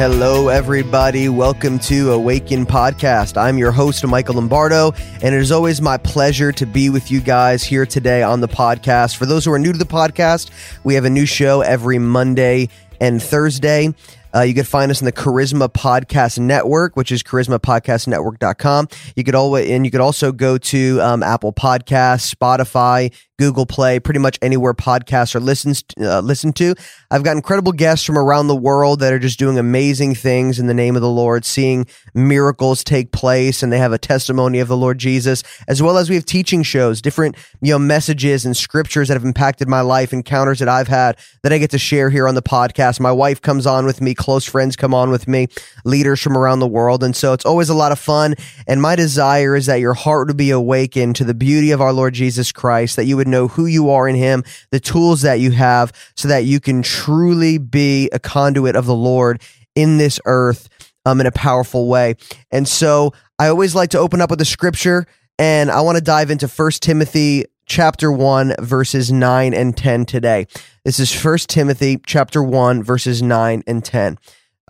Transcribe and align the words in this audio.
Hello, 0.00 0.48
everybody. 0.48 1.28
Welcome 1.28 1.78
to 1.80 2.12
Awaken 2.12 2.64
Podcast. 2.64 3.36
I'm 3.36 3.58
your 3.58 3.70
host, 3.70 4.02
Michael 4.06 4.36
Lombardo, 4.36 4.92
and 5.22 5.34
it 5.34 5.38
is 5.42 5.52
always 5.52 5.82
my 5.82 5.98
pleasure 5.98 6.52
to 6.52 6.64
be 6.64 6.88
with 6.88 7.10
you 7.10 7.20
guys 7.20 7.62
here 7.62 7.84
today 7.84 8.22
on 8.22 8.40
the 8.40 8.48
podcast. 8.48 9.16
For 9.16 9.26
those 9.26 9.44
who 9.44 9.52
are 9.52 9.58
new 9.58 9.72
to 9.72 9.78
the 9.78 9.84
podcast, 9.84 10.52
we 10.84 10.94
have 10.94 11.04
a 11.04 11.10
new 11.10 11.26
show 11.26 11.60
every 11.60 11.98
Monday 11.98 12.70
and 12.98 13.22
Thursday. 13.22 13.94
Uh, 14.34 14.42
you 14.42 14.54
could 14.54 14.66
find 14.66 14.90
us 14.90 15.00
in 15.00 15.04
the 15.04 15.12
Charisma 15.12 15.68
Podcast 15.68 16.38
Network, 16.38 16.96
which 16.96 17.10
is 17.10 17.22
charismapodcastnetwork.com. 17.22 18.88
You 19.16 19.24
could 19.24 19.34
always, 19.34 19.70
and 19.70 19.84
you 19.84 19.90
could 19.90 20.00
also 20.00 20.32
go 20.32 20.58
to 20.58 21.00
um, 21.00 21.22
Apple 21.22 21.52
Podcasts, 21.52 22.34
Spotify, 22.34 23.12
Google 23.40 23.64
Play, 23.64 23.98
pretty 23.98 24.20
much 24.20 24.38
anywhere 24.42 24.74
podcasts 24.74 25.34
are 25.34 25.40
listened 25.40 25.82
uh, 25.98 26.20
listened 26.20 26.56
to. 26.56 26.74
I've 27.10 27.22
got 27.22 27.36
incredible 27.36 27.72
guests 27.72 28.04
from 28.04 28.18
around 28.18 28.48
the 28.48 28.54
world 28.54 29.00
that 29.00 29.14
are 29.14 29.18
just 29.18 29.38
doing 29.38 29.58
amazing 29.58 30.14
things 30.14 30.58
in 30.58 30.66
the 30.66 30.74
name 30.74 30.94
of 30.94 31.00
the 31.00 31.08
Lord, 31.08 31.46
seeing 31.46 31.86
miracles 32.12 32.84
take 32.84 33.12
place, 33.12 33.62
and 33.62 33.72
they 33.72 33.78
have 33.78 33.94
a 33.94 33.98
testimony 33.98 34.60
of 34.60 34.68
the 34.68 34.76
Lord 34.76 34.98
Jesus, 34.98 35.42
as 35.66 35.80
well 35.80 35.96
as 35.96 36.10
we 36.10 36.16
have 36.16 36.26
teaching 36.26 36.62
shows, 36.62 37.00
different 37.00 37.34
you 37.62 37.72
know 37.72 37.78
messages 37.78 38.44
and 38.44 38.54
scriptures 38.54 39.08
that 39.08 39.14
have 39.14 39.24
impacted 39.24 39.68
my 39.68 39.80
life, 39.80 40.12
encounters 40.12 40.58
that 40.58 40.68
I've 40.68 40.88
had 40.88 41.18
that 41.42 41.50
I 41.50 41.56
get 41.56 41.70
to 41.70 41.78
share 41.78 42.10
here 42.10 42.28
on 42.28 42.34
the 42.34 42.42
podcast. 42.42 43.00
My 43.00 43.12
wife 43.12 43.40
comes 43.40 43.66
on 43.66 43.86
with 43.86 44.02
me, 44.02 44.14
close 44.20 44.44
friends 44.44 44.76
come 44.76 44.94
on 44.94 45.10
with 45.10 45.26
me, 45.26 45.48
leaders 45.84 46.20
from 46.20 46.36
around 46.36 46.60
the 46.60 46.68
world, 46.68 47.02
and 47.02 47.16
so 47.16 47.32
it's 47.32 47.46
always 47.46 47.70
a 47.70 47.74
lot 47.74 47.90
of 47.90 47.98
fun. 47.98 48.34
And 48.68 48.80
my 48.80 48.94
desire 48.94 49.56
is 49.56 49.66
that 49.66 49.80
your 49.80 49.94
heart 49.94 50.28
would 50.28 50.36
be 50.36 50.50
awakened 50.50 51.16
to 51.16 51.24
the 51.24 51.34
beauty 51.34 51.70
of 51.70 51.80
our 51.80 51.92
Lord 51.92 52.14
Jesus 52.14 52.52
Christ, 52.52 52.96
that 52.96 53.06
you 53.06 53.16
would 53.16 53.26
know 53.26 53.48
who 53.48 53.66
you 53.66 53.90
are 53.90 54.06
in 54.06 54.14
Him, 54.14 54.44
the 54.70 54.78
tools 54.78 55.22
that 55.22 55.40
you 55.40 55.52
have, 55.52 55.92
so 56.16 56.28
that 56.28 56.44
you 56.44 56.60
can 56.60 56.82
truly 56.82 57.56
be 57.58 58.10
a 58.12 58.18
conduit 58.18 58.76
of 58.76 58.86
the 58.86 58.94
Lord 58.94 59.42
in 59.74 59.96
this 59.96 60.20
earth 60.26 60.68
um, 61.06 61.20
in 61.20 61.26
a 61.26 61.32
powerful 61.32 61.88
way. 61.88 62.16
And 62.50 62.68
so 62.68 63.12
I 63.38 63.48
always 63.48 63.74
like 63.74 63.90
to 63.90 63.98
open 63.98 64.20
up 64.20 64.28
with 64.28 64.40
a 64.42 64.44
scripture, 64.44 65.06
and 65.38 65.70
I 65.70 65.80
want 65.80 65.96
to 65.96 66.04
dive 66.04 66.30
into 66.30 66.46
First 66.46 66.82
Timothy 66.82 67.46
chapter 67.70 68.10
1 68.10 68.56
verses 68.58 69.12
9 69.12 69.54
and 69.54 69.76
10 69.76 70.04
today. 70.04 70.46
This 70.90 70.98
is 70.98 71.12
First 71.12 71.48
Timothy 71.48 72.00
chapter 72.04 72.42
1 72.42 72.82
verses 72.82 73.22
9 73.22 73.62
and 73.64 73.84
10. 73.84 74.18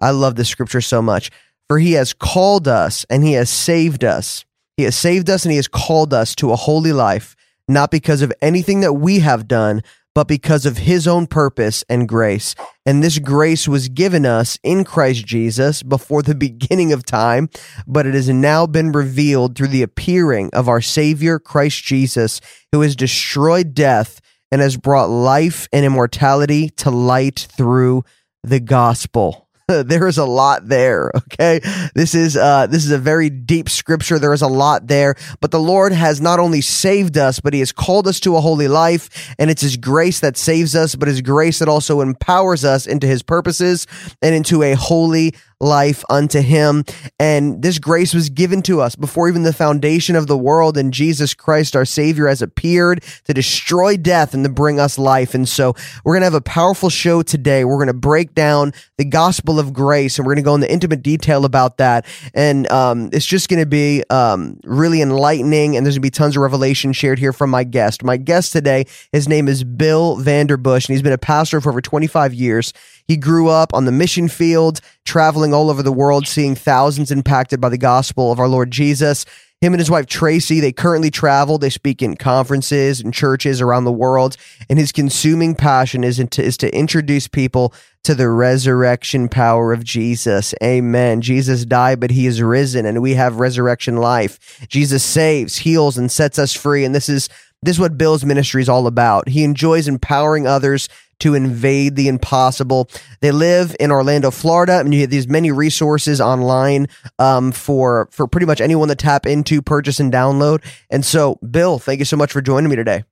I 0.02 0.10
love 0.10 0.34
this 0.34 0.50
scripture 0.50 0.82
so 0.82 1.00
much. 1.00 1.30
For 1.66 1.78
he 1.78 1.92
has 1.92 2.12
called 2.12 2.68
us 2.68 3.06
and 3.08 3.24
he 3.24 3.32
has 3.32 3.48
saved 3.48 4.04
us. 4.04 4.44
He 4.76 4.82
has 4.82 4.94
saved 4.94 5.30
us 5.30 5.46
and 5.46 5.50
he 5.50 5.56
has 5.56 5.66
called 5.66 6.12
us 6.12 6.34
to 6.34 6.52
a 6.52 6.56
holy 6.56 6.92
life 6.92 7.34
not 7.68 7.90
because 7.90 8.20
of 8.20 8.34
anything 8.42 8.80
that 8.80 8.92
we 8.92 9.20
have 9.20 9.48
done, 9.48 9.82
but 10.14 10.28
because 10.28 10.66
of 10.66 10.76
his 10.76 11.08
own 11.08 11.26
purpose 11.26 11.86
and 11.88 12.06
grace. 12.06 12.54
And 12.84 13.02
this 13.02 13.18
grace 13.18 13.66
was 13.66 13.88
given 13.88 14.26
us 14.26 14.58
in 14.62 14.84
Christ 14.84 15.24
Jesus 15.24 15.82
before 15.82 16.20
the 16.20 16.34
beginning 16.48 16.92
of 16.92 17.06
time, 17.06 17.48
but 17.86 18.06
it 18.06 18.12
has 18.12 18.28
now 18.28 18.66
been 18.66 18.92
revealed 18.92 19.56
through 19.56 19.68
the 19.68 19.82
appearing 19.82 20.50
of 20.52 20.68
our 20.68 20.82
Savior, 20.82 21.38
Christ 21.38 21.82
Jesus, 21.82 22.42
who 22.72 22.82
has 22.82 22.94
destroyed 22.94 23.72
death 23.72 24.20
and 24.50 24.60
has 24.60 24.76
brought 24.76 25.10
life 25.10 25.68
and 25.72 25.84
immortality 25.84 26.70
to 26.70 26.90
light 26.90 27.48
through 27.50 28.04
the 28.42 28.60
gospel. 28.60 29.48
there 29.84 30.06
is 30.06 30.18
a 30.18 30.24
lot 30.24 30.66
there. 30.66 31.10
Okay. 31.14 31.60
This 31.94 32.14
is, 32.14 32.36
uh, 32.36 32.66
this 32.66 32.84
is 32.84 32.90
a 32.90 32.98
very 32.98 33.30
deep 33.30 33.68
scripture. 33.68 34.18
There 34.18 34.32
is 34.32 34.42
a 34.42 34.48
lot 34.48 34.86
there, 34.86 35.14
but 35.40 35.50
the 35.50 35.60
Lord 35.60 35.92
has 35.92 36.20
not 36.20 36.40
only 36.40 36.60
saved 36.60 37.16
us, 37.16 37.40
but 37.40 37.52
he 37.52 37.60
has 37.60 37.72
called 37.72 38.08
us 38.08 38.20
to 38.20 38.36
a 38.36 38.40
holy 38.40 38.68
life. 38.68 39.34
And 39.38 39.50
it's 39.50 39.62
his 39.62 39.76
grace 39.76 40.20
that 40.20 40.36
saves 40.36 40.74
us, 40.74 40.94
but 40.94 41.08
his 41.08 41.20
grace 41.20 41.60
that 41.60 41.68
also 41.68 42.00
empowers 42.00 42.64
us 42.64 42.86
into 42.86 43.06
his 43.06 43.22
purposes 43.22 43.86
and 44.20 44.34
into 44.34 44.62
a 44.62 44.74
holy 44.74 45.34
life 45.60 46.04
unto 46.08 46.40
him. 46.40 46.84
And 47.18 47.62
this 47.62 47.78
grace 47.78 48.14
was 48.14 48.30
given 48.30 48.62
to 48.62 48.80
us 48.80 48.96
before 48.96 49.28
even 49.28 49.42
the 49.42 49.52
foundation 49.52 50.16
of 50.16 50.26
the 50.26 50.36
world. 50.36 50.76
And 50.76 50.92
Jesus 50.92 51.34
Christ, 51.34 51.76
our 51.76 51.84
Savior, 51.84 52.28
has 52.28 52.42
appeared 52.42 53.04
to 53.24 53.34
destroy 53.34 53.96
death 53.96 54.34
and 54.34 54.44
to 54.44 54.50
bring 54.50 54.80
us 54.80 54.98
life. 54.98 55.34
And 55.34 55.48
so 55.48 55.74
we're 56.04 56.14
going 56.14 56.22
to 56.22 56.26
have 56.26 56.34
a 56.34 56.40
powerful 56.40 56.88
show 56.88 57.22
today. 57.22 57.64
We're 57.64 57.76
going 57.76 57.88
to 57.88 57.94
break 57.94 58.34
down 58.34 58.72
the 58.96 59.04
gospel 59.04 59.58
of 59.58 59.72
grace 59.72 60.18
and 60.18 60.26
we're 60.26 60.34
going 60.34 60.44
to 60.44 60.48
go 60.48 60.54
into 60.54 60.72
intimate 60.72 61.02
detail 61.02 61.44
about 61.44 61.76
that. 61.78 62.06
And 62.34 62.70
um, 62.70 63.10
it's 63.12 63.26
just 63.26 63.48
going 63.48 63.60
to 63.60 63.66
be 63.66 64.02
um, 64.10 64.58
really 64.64 65.02
enlightening. 65.02 65.76
And 65.76 65.84
there's 65.84 65.96
going 65.96 66.02
to 66.02 66.06
be 66.06 66.10
tons 66.10 66.36
of 66.36 66.42
revelation 66.42 66.92
shared 66.92 67.18
here 67.18 67.32
from 67.32 67.50
my 67.50 67.64
guest. 67.64 68.02
My 68.02 68.16
guest 68.16 68.52
today, 68.52 68.86
his 69.12 69.28
name 69.28 69.48
is 69.48 69.64
Bill 69.64 70.16
Vanderbush, 70.16 70.88
and 70.88 70.94
he's 70.94 71.02
been 71.02 71.12
a 71.12 71.18
pastor 71.18 71.60
for 71.60 71.70
over 71.70 71.80
25 71.80 72.34
years. 72.34 72.72
He 73.06 73.16
grew 73.16 73.48
up 73.48 73.74
on 73.74 73.86
the 73.86 73.92
mission 73.92 74.28
field, 74.28 74.80
traveling 75.04 75.49
all 75.52 75.70
over 75.70 75.82
the 75.82 75.92
world, 75.92 76.26
seeing 76.26 76.54
thousands 76.54 77.10
impacted 77.10 77.60
by 77.60 77.68
the 77.68 77.78
gospel 77.78 78.32
of 78.32 78.38
our 78.38 78.48
Lord 78.48 78.70
Jesus. 78.70 79.24
Him 79.60 79.74
and 79.74 79.80
his 79.80 79.90
wife 79.90 80.06
Tracy, 80.06 80.58
they 80.58 80.72
currently 80.72 81.10
travel. 81.10 81.58
They 81.58 81.68
speak 81.68 82.00
in 82.00 82.16
conferences 82.16 83.00
and 83.00 83.12
churches 83.12 83.60
around 83.60 83.84
the 83.84 83.92
world. 83.92 84.38
And 84.70 84.78
his 84.78 84.90
consuming 84.90 85.54
passion 85.54 86.02
is, 86.02 86.16
to, 86.16 86.42
is 86.42 86.56
to 86.58 86.74
introduce 86.74 87.28
people 87.28 87.74
to 88.04 88.14
the 88.14 88.30
resurrection 88.30 89.28
power 89.28 89.74
of 89.74 89.84
Jesus. 89.84 90.54
Amen. 90.62 91.20
Jesus 91.20 91.66
died, 91.66 92.00
but 92.00 92.10
he 92.10 92.26
is 92.26 92.40
risen 92.40 92.86
and 92.86 93.02
we 93.02 93.14
have 93.14 93.38
resurrection 93.38 93.96
life. 93.98 94.66
Jesus 94.68 95.04
saves, 95.04 95.58
heals, 95.58 95.98
and 95.98 96.10
sets 96.10 96.38
us 96.38 96.54
free. 96.54 96.84
And 96.86 96.94
this 96.94 97.10
is 97.10 97.28
this 97.62 97.76
is 97.76 97.80
what 97.80 97.98
Bill's 97.98 98.24
ministry 98.24 98.62
is 98.62 98.70
all 98.70 98.86
about. 98.86 99.28
He 99.28 99.44
enjoys 99.44 99.86
empowering 99.86 100.46
others 100.46 100.88
to 101.20 101.34
invade 101.34 101.96
the 101.96 102.08
impossible. 102.08 102.88
They 103.20 103.30
live 103.30 103.74
in 103.78 103.90
Orlando, 103.90 104.30
Florida, 104.30 104.80
and 104.80 104.92
you 104.92 105.02
have 105.02 105.10
these 105.10 105.28
many 105.28 105.50
resources 105.50 106.20
online 106.20 106.88
um, 107.18 107.52
for 107.52 108.08
for 108.10 108.26
pretty 108.26 108.46
much 108.46 108.60
anyone 108.60 108.88
to 108.88 108.94
tap 108.94 109.26
into, 109.26 109.62
purchase, 109.62 110.00
and 110.00 110.12
download. 110.12 110.64
And 110.90 111.04
so, 111.04 111.36
Bill, 111.36 111.78
thank 111.78 111.98
you 111.98 112.04
so 112.04 112.16
much 112.16 112.32
for 112.32 112.40
joining 112.40 112.70
me 112.70 112.76
today. 112.76 113.04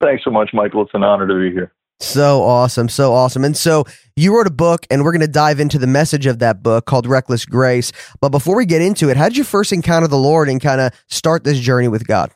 Thanks 0.00 0.24
so 0.24 0.30
much, 0.30 0.50
Michael. 0.52 0.82
It's 0.82 0.94
an 0.94 1.02
honor 1.02 1.26
to 1.26 1.34
be 1.34 1.52
here. 1.52 1.72
So 2.00 2.42
awesome, 2.42 2.88
so 2.88 3.12
awesome. 3.12 3.44
And 3.44 3.56
so 3.56 3.84
you 4.14 4.36
wrote 4.36 4.46
a 4.46 4.52
book, 4.52 4.86
and 4.88 5.02
we're 5.02 5.10
going 5.10 5.20
to 5.20 5.26
dive 5.26 5.58
into 5.58 5.78
the 5.78 5.88
message 5.88 6.26
of 6.26 6.38
that 6.38 6.62
book 6.62 6.86
called 6.86 7.06
Reckless 7.06 7.44
Grace. 7.44 7.90
But 8.20 8.28
before 8.28 8.56
we 8.56 8.66
get 8.66 8.80
into 8.80 9.10
it, 9.10 9.16
how 9.16 9.28
did 9.28 9.36
you 9.36 9.42
first 9.42 9.72
encounter 9.72 10.06
the 10.06 10.16
Lord 10.16 10.48
and 10.48 10.60
kind 10.60 10.80
of 10.80 10.92
start 11.08 11.42
this 11.42 11.58
journey 11.58 11.88
with 11.88 12.06
God? 12.06 12.30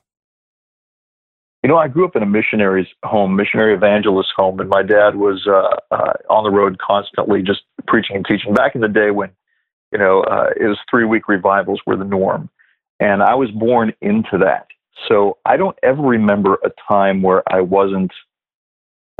You 1.62 1.68
know, 1.68 1.78
I 1.78 1.86
grew 1.86 2.04
up 2.04 2.16
in 2.16 2.24
a 2.24 2.26
missionary's 2.26 2.88
home, 3.04 3.36
missionary 3.36 3.74
evangelist 3.74 4.30
home, 4.36 4.58
and 4.58 4.68
my 4.68 4.82
dad 4.82 5.14
was 5.14 5.46
uh, 5.46 5.94
uh, 5.94 6.12
on 6.28 6.42
the 6.42 6.50
road 6.50 6.78
constantly, 6.78 7.40
just 7.40 7.60
preaching 7.86 8.16
and 8.16 8.26
teaching. 8.26 8.52
Back 8.52 8.74
in 8.74 8.80
the 8.80 8.88
day 8.88 9.12
when, 9.12 9.30
you 9.92 9.98
know, 9.98 10.22
uh, 10.22 10.50
it 10.60 10.66
was 10.66 10.78
three 10.90 11.04
week 11.04 11.28
revivals 11.28 11.80
were 11.86 11.96
the 11.96 12.04
norm, 12.04 12.50
and 12.98 13.22
I 13.22 13.36
was 13.36 13.50
born 13.52 13.92
into 14.00 14.38
that. 14.38 14.66
So 15.08 15.38
I 15.44 15.56
don't 15.56 15.78
ever 15.84 16.02
remember 16.02 16.58
a 16.64 16.70
time 16.88 17.22
where 17.22 17.44
I 17.52 17.60
wasn't 17.60 18.12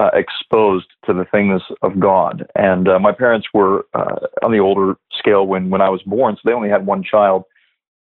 uh, 0.01 0.11
exposed 0.13 0.87
to 1.07 1.13
the 1.13 1.25
things 1.27 1.63
of 1.83 2.01
God. 2.01 2.47
And 2.57 2.89
uh, 2.89 2.99
my 2.99 3.13
parents 3.13 3.47
were 3.55 3.87
uh, 3.95 4.17
on 4.43 4.51
the 4.51 4.59
older 4.59 4.97
scale 5.17 5.47
when 5.47 5.71
when 5.71 5.81
I 5.81 5.91
was 5.91 6.03
born, 6.03 6.35
so 6.35 6.41
they 6.45 6.55
only 6.55 6.71
had 6.71 6.87
one 6.87 7.05
child 7.05 7.45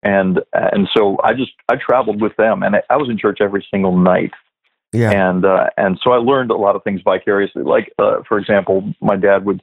and 0.04 0.40
and 0.52 0.88
so 0.96 1.16
I 1.24 1.32
just 1.32 1.52
I 1.68 1.76
traveled 1.76 2.20
with 2.20 2.36
them, 2.36 2.62
and 2.62 2.76
I, 2.76 2.82
I 2.90 2.96
was 2.96 3.08
in 3.08 3.18
church 3.18 3.38
every 3.40 3.66
single 3.70 3.96
night. 3.96 4.32
Yeah. 4.92 5.10
And 5.10 5.44
uh, 5.44 5.70
and 5.76 5.98
so 6.02 6.12
I 6.12 6.18
learned 6.18 6.50
a 6.50 6.56
lot 6.56 6.76
of 6.76 6.84
things 6.84 7.00
vicariously. 7.02 7.62
Like 7.62 7.92
uh, 7.98 8.18
for 8.28 8.38
example, 8.38 8.94
my 9.00 9.16
dad 9.16 9.44
would 9.44 9.62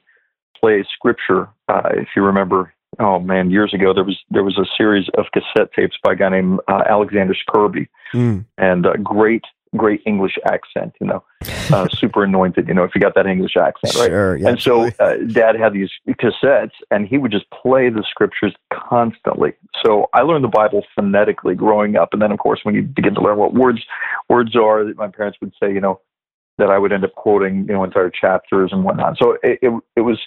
play 0.60 0.84
scripture. 0.94 1.48
Uh, 1.68 1.88
if 1.94 2.08
you 2.14 2.22
remember, 2.22 2.74
oh 2.98 3.18
man, 3.20 3.50
years 3.50 3.72
ago 3.72 3.94
there 3.94 4.04
was 4.04 4.18
there 4.30 4.44
was 4.44 4.58
a 4.58 4.66
series 4.76 5.06
of 5.16 5.26
cassette 5.32 5.72
tapes 5.74 5.96
by 6.02 6.12
a 6.12 6.16
guy 6.16 6.28
named 6.28 6.60
uh, 6.68 6.82
Alexander 6.88 7.34
Scourby, 7.34 7.88
mm. 8.12 8.44
and 8.58 8.84
uh, 8.84 8.94
great 9.02 9.44
great 9.76 10.02
English 10.06 10.38
accent, 10.46 10.94
you 11.00 11.06
know, 11.06 11.24
uh, 11.72 11.88
super 11.92 12.24
anointed, 12.24 12.68
you 12.68 12.74
know, 12.74 12.84
if 12.84 12.94
you 12.94 13.00
got 13.00 13.14
that 13.14 13.26
English 13.26 13.56
accent, 13.56 13.94
right? 13.94 14.08
Sure, 14.08 14.36
yeah, 14.36 14.48
and 14.48 14.60
so 14.60 14.90
uh, 15.00 15.16
dad 15.32 15.56
had 15.56 15.72
these 15.72 15.90
cassettes 16.08 16.72
and 16.90 17.06
he 17.06 17.18
would 17.18 17.32
just 17.32 17.46
play 17.50 17.88
the 17.88 18.04
scriptures 18.08 18.54
constantly. 18.72 19.54
So 19.84 20.08
I 20.12 20.22
learned 20.22 20.44
the 20.44 20.48
Bible 20.48 20.84
phonetically 20.94 21.54
growing 21.54 21.96
up. 21.96 22.10
And 22.12 22.20
then, 22.20 22.32
of 22.32 22.38
course, 22.38 22.60
when 22.62 22.74
you 22.74 22.82
begin 22.82 23.14
to 23.14 23.20
learn 23.20 23.38
what 23.38 23.54
words, 23.54 23.80
words 24.28 24.54
are 24.56 24.84
that 24.84 24.96
my 24.96 25.08
parents 25.08 25.38
would 25.40 25.52
say, 25.60 25.72
you 25.72 25.80
know, 25.80 26.00
that 26.58 26.70
I 26.70 26.78
would 26.78 26.92
end 26.92 27.04
up 27.04 27.14
quoting, 27.14 27.66
you 27.66 27.74
know, 27.74 27.82
entire 27.82 28.10
chapters 28.10 28.70
and 28.72 28.84
whatnot. 28.84 29.16
So 29.20 29.38
it, 29.42 29.58
it, 29.62 29.72
it 29.96 30.00
was, 30.02 30.20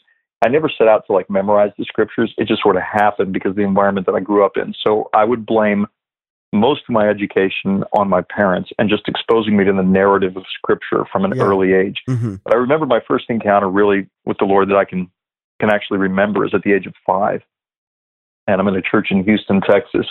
I 0.44 0.50
never 0.50 0.70
set 0.76 0.88
out 0.88 1.04
to 1.08 1.14
like 1.14 1.30
memorize 1.30 1.72
the 1.78 1.86
scriptures. 1.86 2.34
It 2.38 2.48
just 2.48 2.64
sort 2.64 2.76
of 2.76 2.82
happened 2.82 3.32
because 3.32 3.52
of 3.52 3.56
the 3.56 3.64
environment 3.64 4.08
that 4.08 4.16
I 4.16 4.20
grew 4.20 4.44
up 4.44 4.58
in. 4.58 4.74
So 4.84 5.10
I 5.14 5.24
would 5.24 5.46
blame 5.46 5.86
most 6.56 6.82
of 6.88 6.94
my 6.94 7.08
education 7.08 7.84
on 7.94 8.10
my 8.10 8.22
parents 8.22 8.70
and 8.80 8.90
just 8.90 9.08
exposing 9.08 9.58
me 9.58 9.64
to 9.64 9.74
the 9.74 9.84
narrative 9.84 10.38
of 10.38 10.44
scripture 10.58 11.06
from 11.12 11.26
an 11.26 11.34
yeah. 11.36 11.44
early 11.44 11.74
age. 11.74 11.98
Mm-hmm. 12.08 12.36
But 12.44 12.54
I 12.54 12.58
remember 12.58 12.86
my 12.86 13.02
first 13.08 13.26
encounter 13.30 13.70
really 13.70 14.10
with 14.26 14.38
the 14.38 14.46
Lord 14.46 14.70
that 14.70 14.78
I 14.78 14.86
can 14.86 15.10
can 15.60 15.70
actually 15.70 16.00
remember 16.00 16.46
is 16.46 16.54
at 16.54 16.64
the 16.64 16.74
age 16.74 16.86
of 16.86 16.94
five. 17.06 17.42
And 18.48 18.60
I'm 18.60 18.68
in 18.68 18.76
a 18.76 18.82
church 18.82 19.08
in 19.10 19.24
Houston, 19.24 19.62
Texas. 19.62 20.06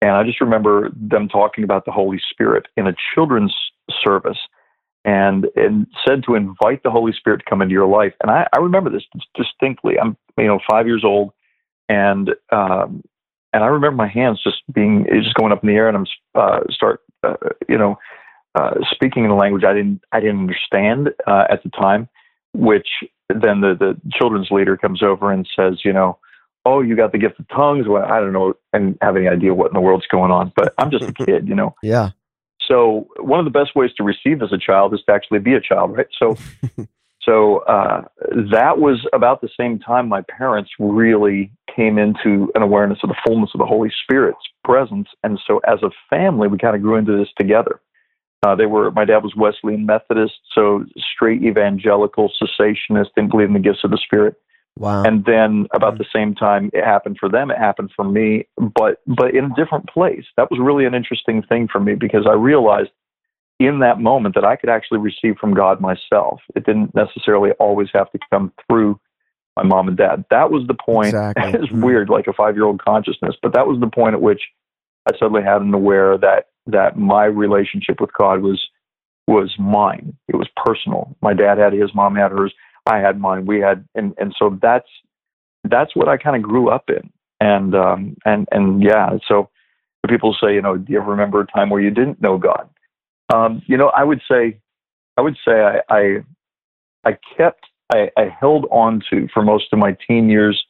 And 0.00 0.12
I 0.12 0.24
just 0.24 0.40
remember 0.40 0.90
them 0.96 1.28
talking 1.28 1.62
about 1.64 1.84
the 1.84 1.92
Holy 1.92 2.20
Spirit 2.30 2.66
in 2.76 2.86
a 2.86 2.94
children's 3.14 3.54
service. 4.02 4.38
and 5.04 5.46
and 5.56 5.86
said 6.06 6.22
to 6.26 6.34
invite 6.34 6.82
the 6.82 6.90
Holy 6.90 7.12
Spirit 7.12 7.38
to 7.38 7.44
come 7.48 7.62
into 7.62 7.72
your 7.72 7.86
life. 7.86 8.12
And 8.22 8.30
I, 8.30 8.46
I 8.54 8.58
remember 8.58 8.90
this 8.90 9.04
distinctly. 9.34 9.98
I'm 9.98 10.16
you 10.36 10.46
know 10.46 10.60
five 10.70 10.86
years 10.86 11.04
old, 11.04 11.32
and 11.88 12.30
um, 12.52 13.02
and 13.52 13.64
I 13.64 13.66
remember 13.66 13.96
my 13.96 14.08
hands 14.08 14.42
just 14.42 14.62
being 14.72 15.06
just 15.22 15.34
going 15.34 15.52
up 15.52 15.62
in 15.62 15.68
the 15.68 15.74
air, 15.74 15.88
and 15.88 15.96
I'm 15.96 16.06
uh, 16.34 16.60
start 16.70 17.00
uh, 17.22 17.34
you 17.68 17.78
know 17.78 17.98
uh, 18.54 18.74
speaking 18.90 19.24
in 19.24 19.30
a 19.30 19.36
language 19.36 19.64
I 19.64 19.74
didn't 19.74 20.02
I 20.12 20.20
didn't 20.20 20.40
understand 20.40 21.10
uh, 21.26 21.44
at 21.50 21.62
the 21.62 21.70
time, 21.70 22.08
which 22.52 22.88
then 23.28 23.60
the 23.60 23.74
the 23.78 24.00
children's 24.12 24.50
leader 24.50 24.76
comes 24.76 25.02
over 25.02 25.32
and 25.32 25.48
says, 25.54 25.80
you 25.84 25.92
know, 25.92 26.18
oh, 26.66 26.80
you 26.80 26.96
got 26.96 27.12
the 27.12 27.18
gift 27.18 27.38
of 27.38 27.48
tongues. 27.48 27.86
Well, 27.88 28.04
I 28.04 28.20
don't 28.20 28.32
know, 28.32 28.54
and 28.72 28.98
have 29.00 29.16
any 29.16 29.28
idea 29.28 29.54
what 29.54 29.68
in 29.68 29.74
the 29.74 29.80
world's 29.80 30.06
going 30.06 30.30
on, 30.30 30.52
but 30.56 30.74
I'm 30.78 30.90
just 30.90 31.04
a 31.04 31.12
kid, 31.26 31.48
you 31.48 31.54
know. 31.54 31.74
Yeah. 31.82 32.10
So 32.66 33.08
one 33.18 33.38
of 33.38 33.44
the 33.44 33.50
best 33.50 33.74
ways 33.74 33.90
to 33.96 34.04
receive 34.04 34.42
as 34.42 34.52
a 34.52 34.58
child 34.58 34.94
is 34.94 35.00
to 35.06 35.12
actually 35.12 35.40
be 35.40 35.54
a 35.54 35.60
child, 35.60 35.96
right? 35.96 36.06
So, 36.16 36.36
so 37.22 37.58
uh, 37.58 38.02
that 38.52 38.78
was 38.78 39.04
about 39.12 39.40
the 39.40 39.48
same 39.58 39.78
time 39.78 40.08
my 40.08 40.22
parents 40.22 40.70
really 40.78 41.50
came 41.74 41.98
into 41.98 42.50
an 42.54 42.62
awareness 42.62 42.98
of 43.02 43.08
the 43.08 43.16
fullness 43.26 43.50
of 43.54 43.58
the 43.58 43.66
Holy 43.66 43.90
Spirit's 44.02 44.38
presence, 44.64 45.08
and 45.22 45.38
so 45.46 45.60
as 45.66 45.82
a 45.82 45.90
family, 46.08 46.48
we 46.48 46.58
kind 46.58 46.76
of 46.76 46.82
grew 46.82 46.96
into 46.96 47.16
this 47.16 47.28
together. 47.38 47.80
Uh, 48.42 48.54
they 48.54 48.66
were 48.66 48.90
my 48.92 49.04
dad 49.04 49.22
was 49.22 49.34
Wesleyan 49.36 49.84
Methodist, 49.84 50.34
so 50.54 50.84
straight 51.14 51.42
evangelical 51.42 52.30
cessationist, 52.40 53.08
didn't 53.14 53.30
believe 53.30 53.48
in 53.48 53.54
the 53.54 53.60
gifts 53.60 53.84
of 53.84 53.90
the 53.90 53.98
Spirit. 53.98 54.34
Wow. 54.78 55.02
And 55.02 55.24
then 55.24 55.66
about 55.74 55.98
the 55.98 56.06
same 56.14 56.34
time 56.34 56.70
it 56.72 56.84
happened 56.84 57.18
for 57.20 57.28
them, 57.28 57.50
it 57.50 57.58
happened 57.58 57.90
for 57.94 58.04
me, 58.04 58.46
but 58.56 59.00
but 59.06 59.34
in 59.34 59.44
a 59.46 59.54
different 59.54 59.88
place. 59.88 60.24
That 60.36 60.50
was 60.50 60.58
really 60.60 60.86
an 60.86 60.94
interesting 60.94 61.42
thing 61.42 61.68
for 61.70 61.80
me 61.80 61.96
because 61.96 62.26
I 62.26 62.32
realized 62.32 62.90
in 63.58 63.80
that 63.80 64.00
moment 64.00 64.34
that 64.36 64.44
I 64.44 64.56
could 64.56 64.70
actually 64.70 65.00
receive 65.00 65.36
from 65.38 65.52
God 65.52 65.80
myself. 65.80 66.40
It 66.56 66.64
didn't 66.64 66.94
necessarily 66.94 67.50
always 67.60 67.88
have 67.92 68.10
to 68.12 68.18
come 68.30 68.52
through 68.66 68.98
my 69.56 69.62
mom 69.62 69.88
and 69.88 69.96
dad. 69.96 70.24
That 70.30 70.50
was 70.50 70.66
the 70.66 70.74
point. 70.74 71.08
Exactly. 71.14 71.52
it's 71.52 71.72
mm-hmm. 71.72 71.82
weird, 71.82 72.08
like 72.08 72.26
a 72.26 72.32
five 72.32 72.56
year 72.56 72.64
old 72.64 72.82
consciousness, 72.82 73.36
but 73.42 73.52
that 73.52 73.66
was 73.66 73.80
the 73.80 73.88
point 73.88 74.14
at 74.14 74.22
which 74.22 74.42
I 75.08 75.16
suddenly 75.18 75.42
had 75.42 75.62
an 75.62 75.74
aware 75.74 76.16
that 76.18 76.46
that 76.66 76.96
my 76.96 77.24
relationship 77.24 78.00
with 78.00 78.12
God 78.12 78.42
was 78.42 78.60
was 79.26 79.54
mine. 79.58 80.16
It 80.28 80.36
was 80.36 80.48
personal. 80.56 81.16
My 81.22 81.34
dad 81.34 81.58
had 81.58 81.72
his, 81.72 81.94
mom 81.94 82.16
had 82.16 82.32
hers. 82.32 82.52
I 82.86 82.98
had 82.98 83.20
mine. 83.20 83.46
We 83.46 83.60
had, 83.60 83.86
and 83.94 84.14
and 84.18 84.34
so 84.38 84.58
that's 84.60 84.88
that's 85.64 85.94
what 85.94 86.08
I 86.08 86.16
kind 86.16 86.36
of 86.36 86.42
grew 86.42 86.68
up 86.68 86.88
in. 86.88 87.10
And 87.40 87.74
um 87.74 88.16
and 88.24 88.46
and 88.50 88.82
yeah, 88.82 89.10
so 89.26 89.50
people 90.08 90.36
say, 90.40 90.54
you 90.54 90.62
know, 90.62 90.76
do 90.76 90.92
you 90.92 91.00
ever 91.00 91.10
remember 91.10 91.40
a 91.40 91.46
time 91.46 91.70
where 91.70 91.80
you 91.80 91.90
didn't 91.90 92.20
know 92.20 92.38
God? 92.38 92.68
Um, 93.32 93.62
you 93.66 93.76
know, 93.76 93.88
I 93.88 94.02
would 94.02 94.20
say, 94.30 94.58
I 95.16 95.20
would 95.20 95.36
say 95.44 95.52
I 95.52 95.80
I, 95.88 96.16
I 97.04 97.18
kept 97.36 97.66
I, 97.90 98.10
I 98.16 98.28
held 98.28 98.66
on 98.70 99.02
to 99.10 99.28
for 99.32 99.42
most 99.42 99.66
of 99.72 99.78
my 99.78 99.96
teen 100.06 100.28
years, 100.28 100.64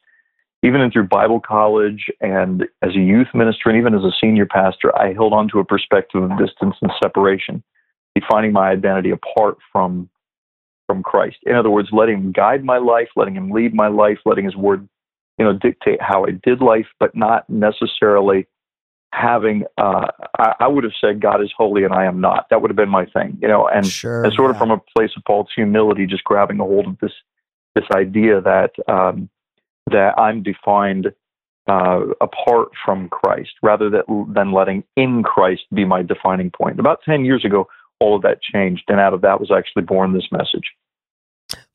even 0.63 0.89
through 0.91 1.07
Bible 1.07 1.39
college 1.39 2.05
and 2.19 2.63
as 2.81 2.95
a 2.95 2.99
youth 2.99 3.27
minister 3.33 3.69
and 3.69 3.77
even 3.77 3.95
as 3.95 4.03
a 4.03 4.11
senior 4.19 4.45
pastor, 4.45 4.95
I 4.97 5.13
held 5.13 5.33
on 5.33 5.47
to 5.49 5.59
a 5.59 5.65
perspective 5.65 6.23
of 6.23 6.37
distance 6.37 6.75
and 6.81 6.91
separation, 7.01 7.63
defining 8.15 8.53
my 8.53 8.69
identity 8.69 9.11
apart 9.11 9.57
from 9.71 10.09
from 10.87 11.03
Christ. 11.03 11.37
In 11.45 11.55
other 11.55 11.69
words, 11.69 11.89
letting 11.93 12.17
him 12.17 12.31
guide 12.31 12.65
my 12.65 12.77
life, 12.77 13.07
letting 13.15 13.35
him 13.35 13.49
lead 13.49 13.73
my 13.73 13.87
life, 13.87 14.17
letting 14.25 14.43
his 14.43 14.57
word, 14.57 14.87
you 15.37 15.45
know, 15.45 15.53
dictate 15.53 16.01
how 16.01 16.25
I 16.25 16.31
did 16.31 16.61
life, 16.61 16.87
but 16.99 17.15
not 17.15 17.49
necessarily 17.49 18.45
having 19.13 19.65
uh 19.77 20.07
I, 20.39 20.53
I 20.61 20.67
would 20.67 20.83
have 20.83 20.93
said 20.99 21.21
God 21.21 21.41
is 21.41 21.51
holy 21.55 21.83
and 21.83 21.93
I 21.93 22.05
am 22.05 22.21
not. 22.21 22.47
That 22.49 22.61
would 22.61 22.71
have 22.71 22.77
been 22.77 22.89
my 22.89 23.05
thing, 23.05 23.37
you 23.41 23.47
know, 23.47 23.67
and, 23.67 23.85
sure, 23.85 24.23
and 24.23 24.33
sort 24.33 24.49
yeah. 24.49 24.51
of 24.51 24.57
from 24.57 24.71
a 24.71 24.81
place 24.95 25.11
of 25.17 25.23
false 25.25 25.49
humility, 25.55 26.05
just 26.07 26.23
grabbing 26.23 26.59
a 26.59 26.63
hold 26.63 26.87
of 26.87 26.97
this 26.99 27.13
this 27.75 27.85
idea 27.93 28.41
that 28.41 28.71
um 28.87 29.29
that 29.91 30.17
I'm 30.17 30.43
defined 30.43 31.11
uh, 31.67 32.01
apart 32.21 32.69
from 32.83 33.09
Christ 33.09 33.51
rather 33.61 33.89
than, 33.89 34.33
than 34.33 34.51
letting 34.51 34.83
in 34.95 35.23
Christ 35.23 35.63
be 35.73 35.85
my 35.85 36.01
defining 36.01 36.51
point. 36.51 36.79
About 36.79 36.99
10 37.03 37.23
years 37.25 37.45
ago, 37.45 37.67
all 37.99 38.15
of 38.15 38.23
that 38.23 38.41
changed, 38.41 38.83
and 38.87 38.99
out 38.99 39.13
of 39.13 39.21
that 39.21 39.39
was 39.39 39.51
actually 39.51 39.83
born 39.83 40.13
this 40.13 40.27
message. 40.31 40.71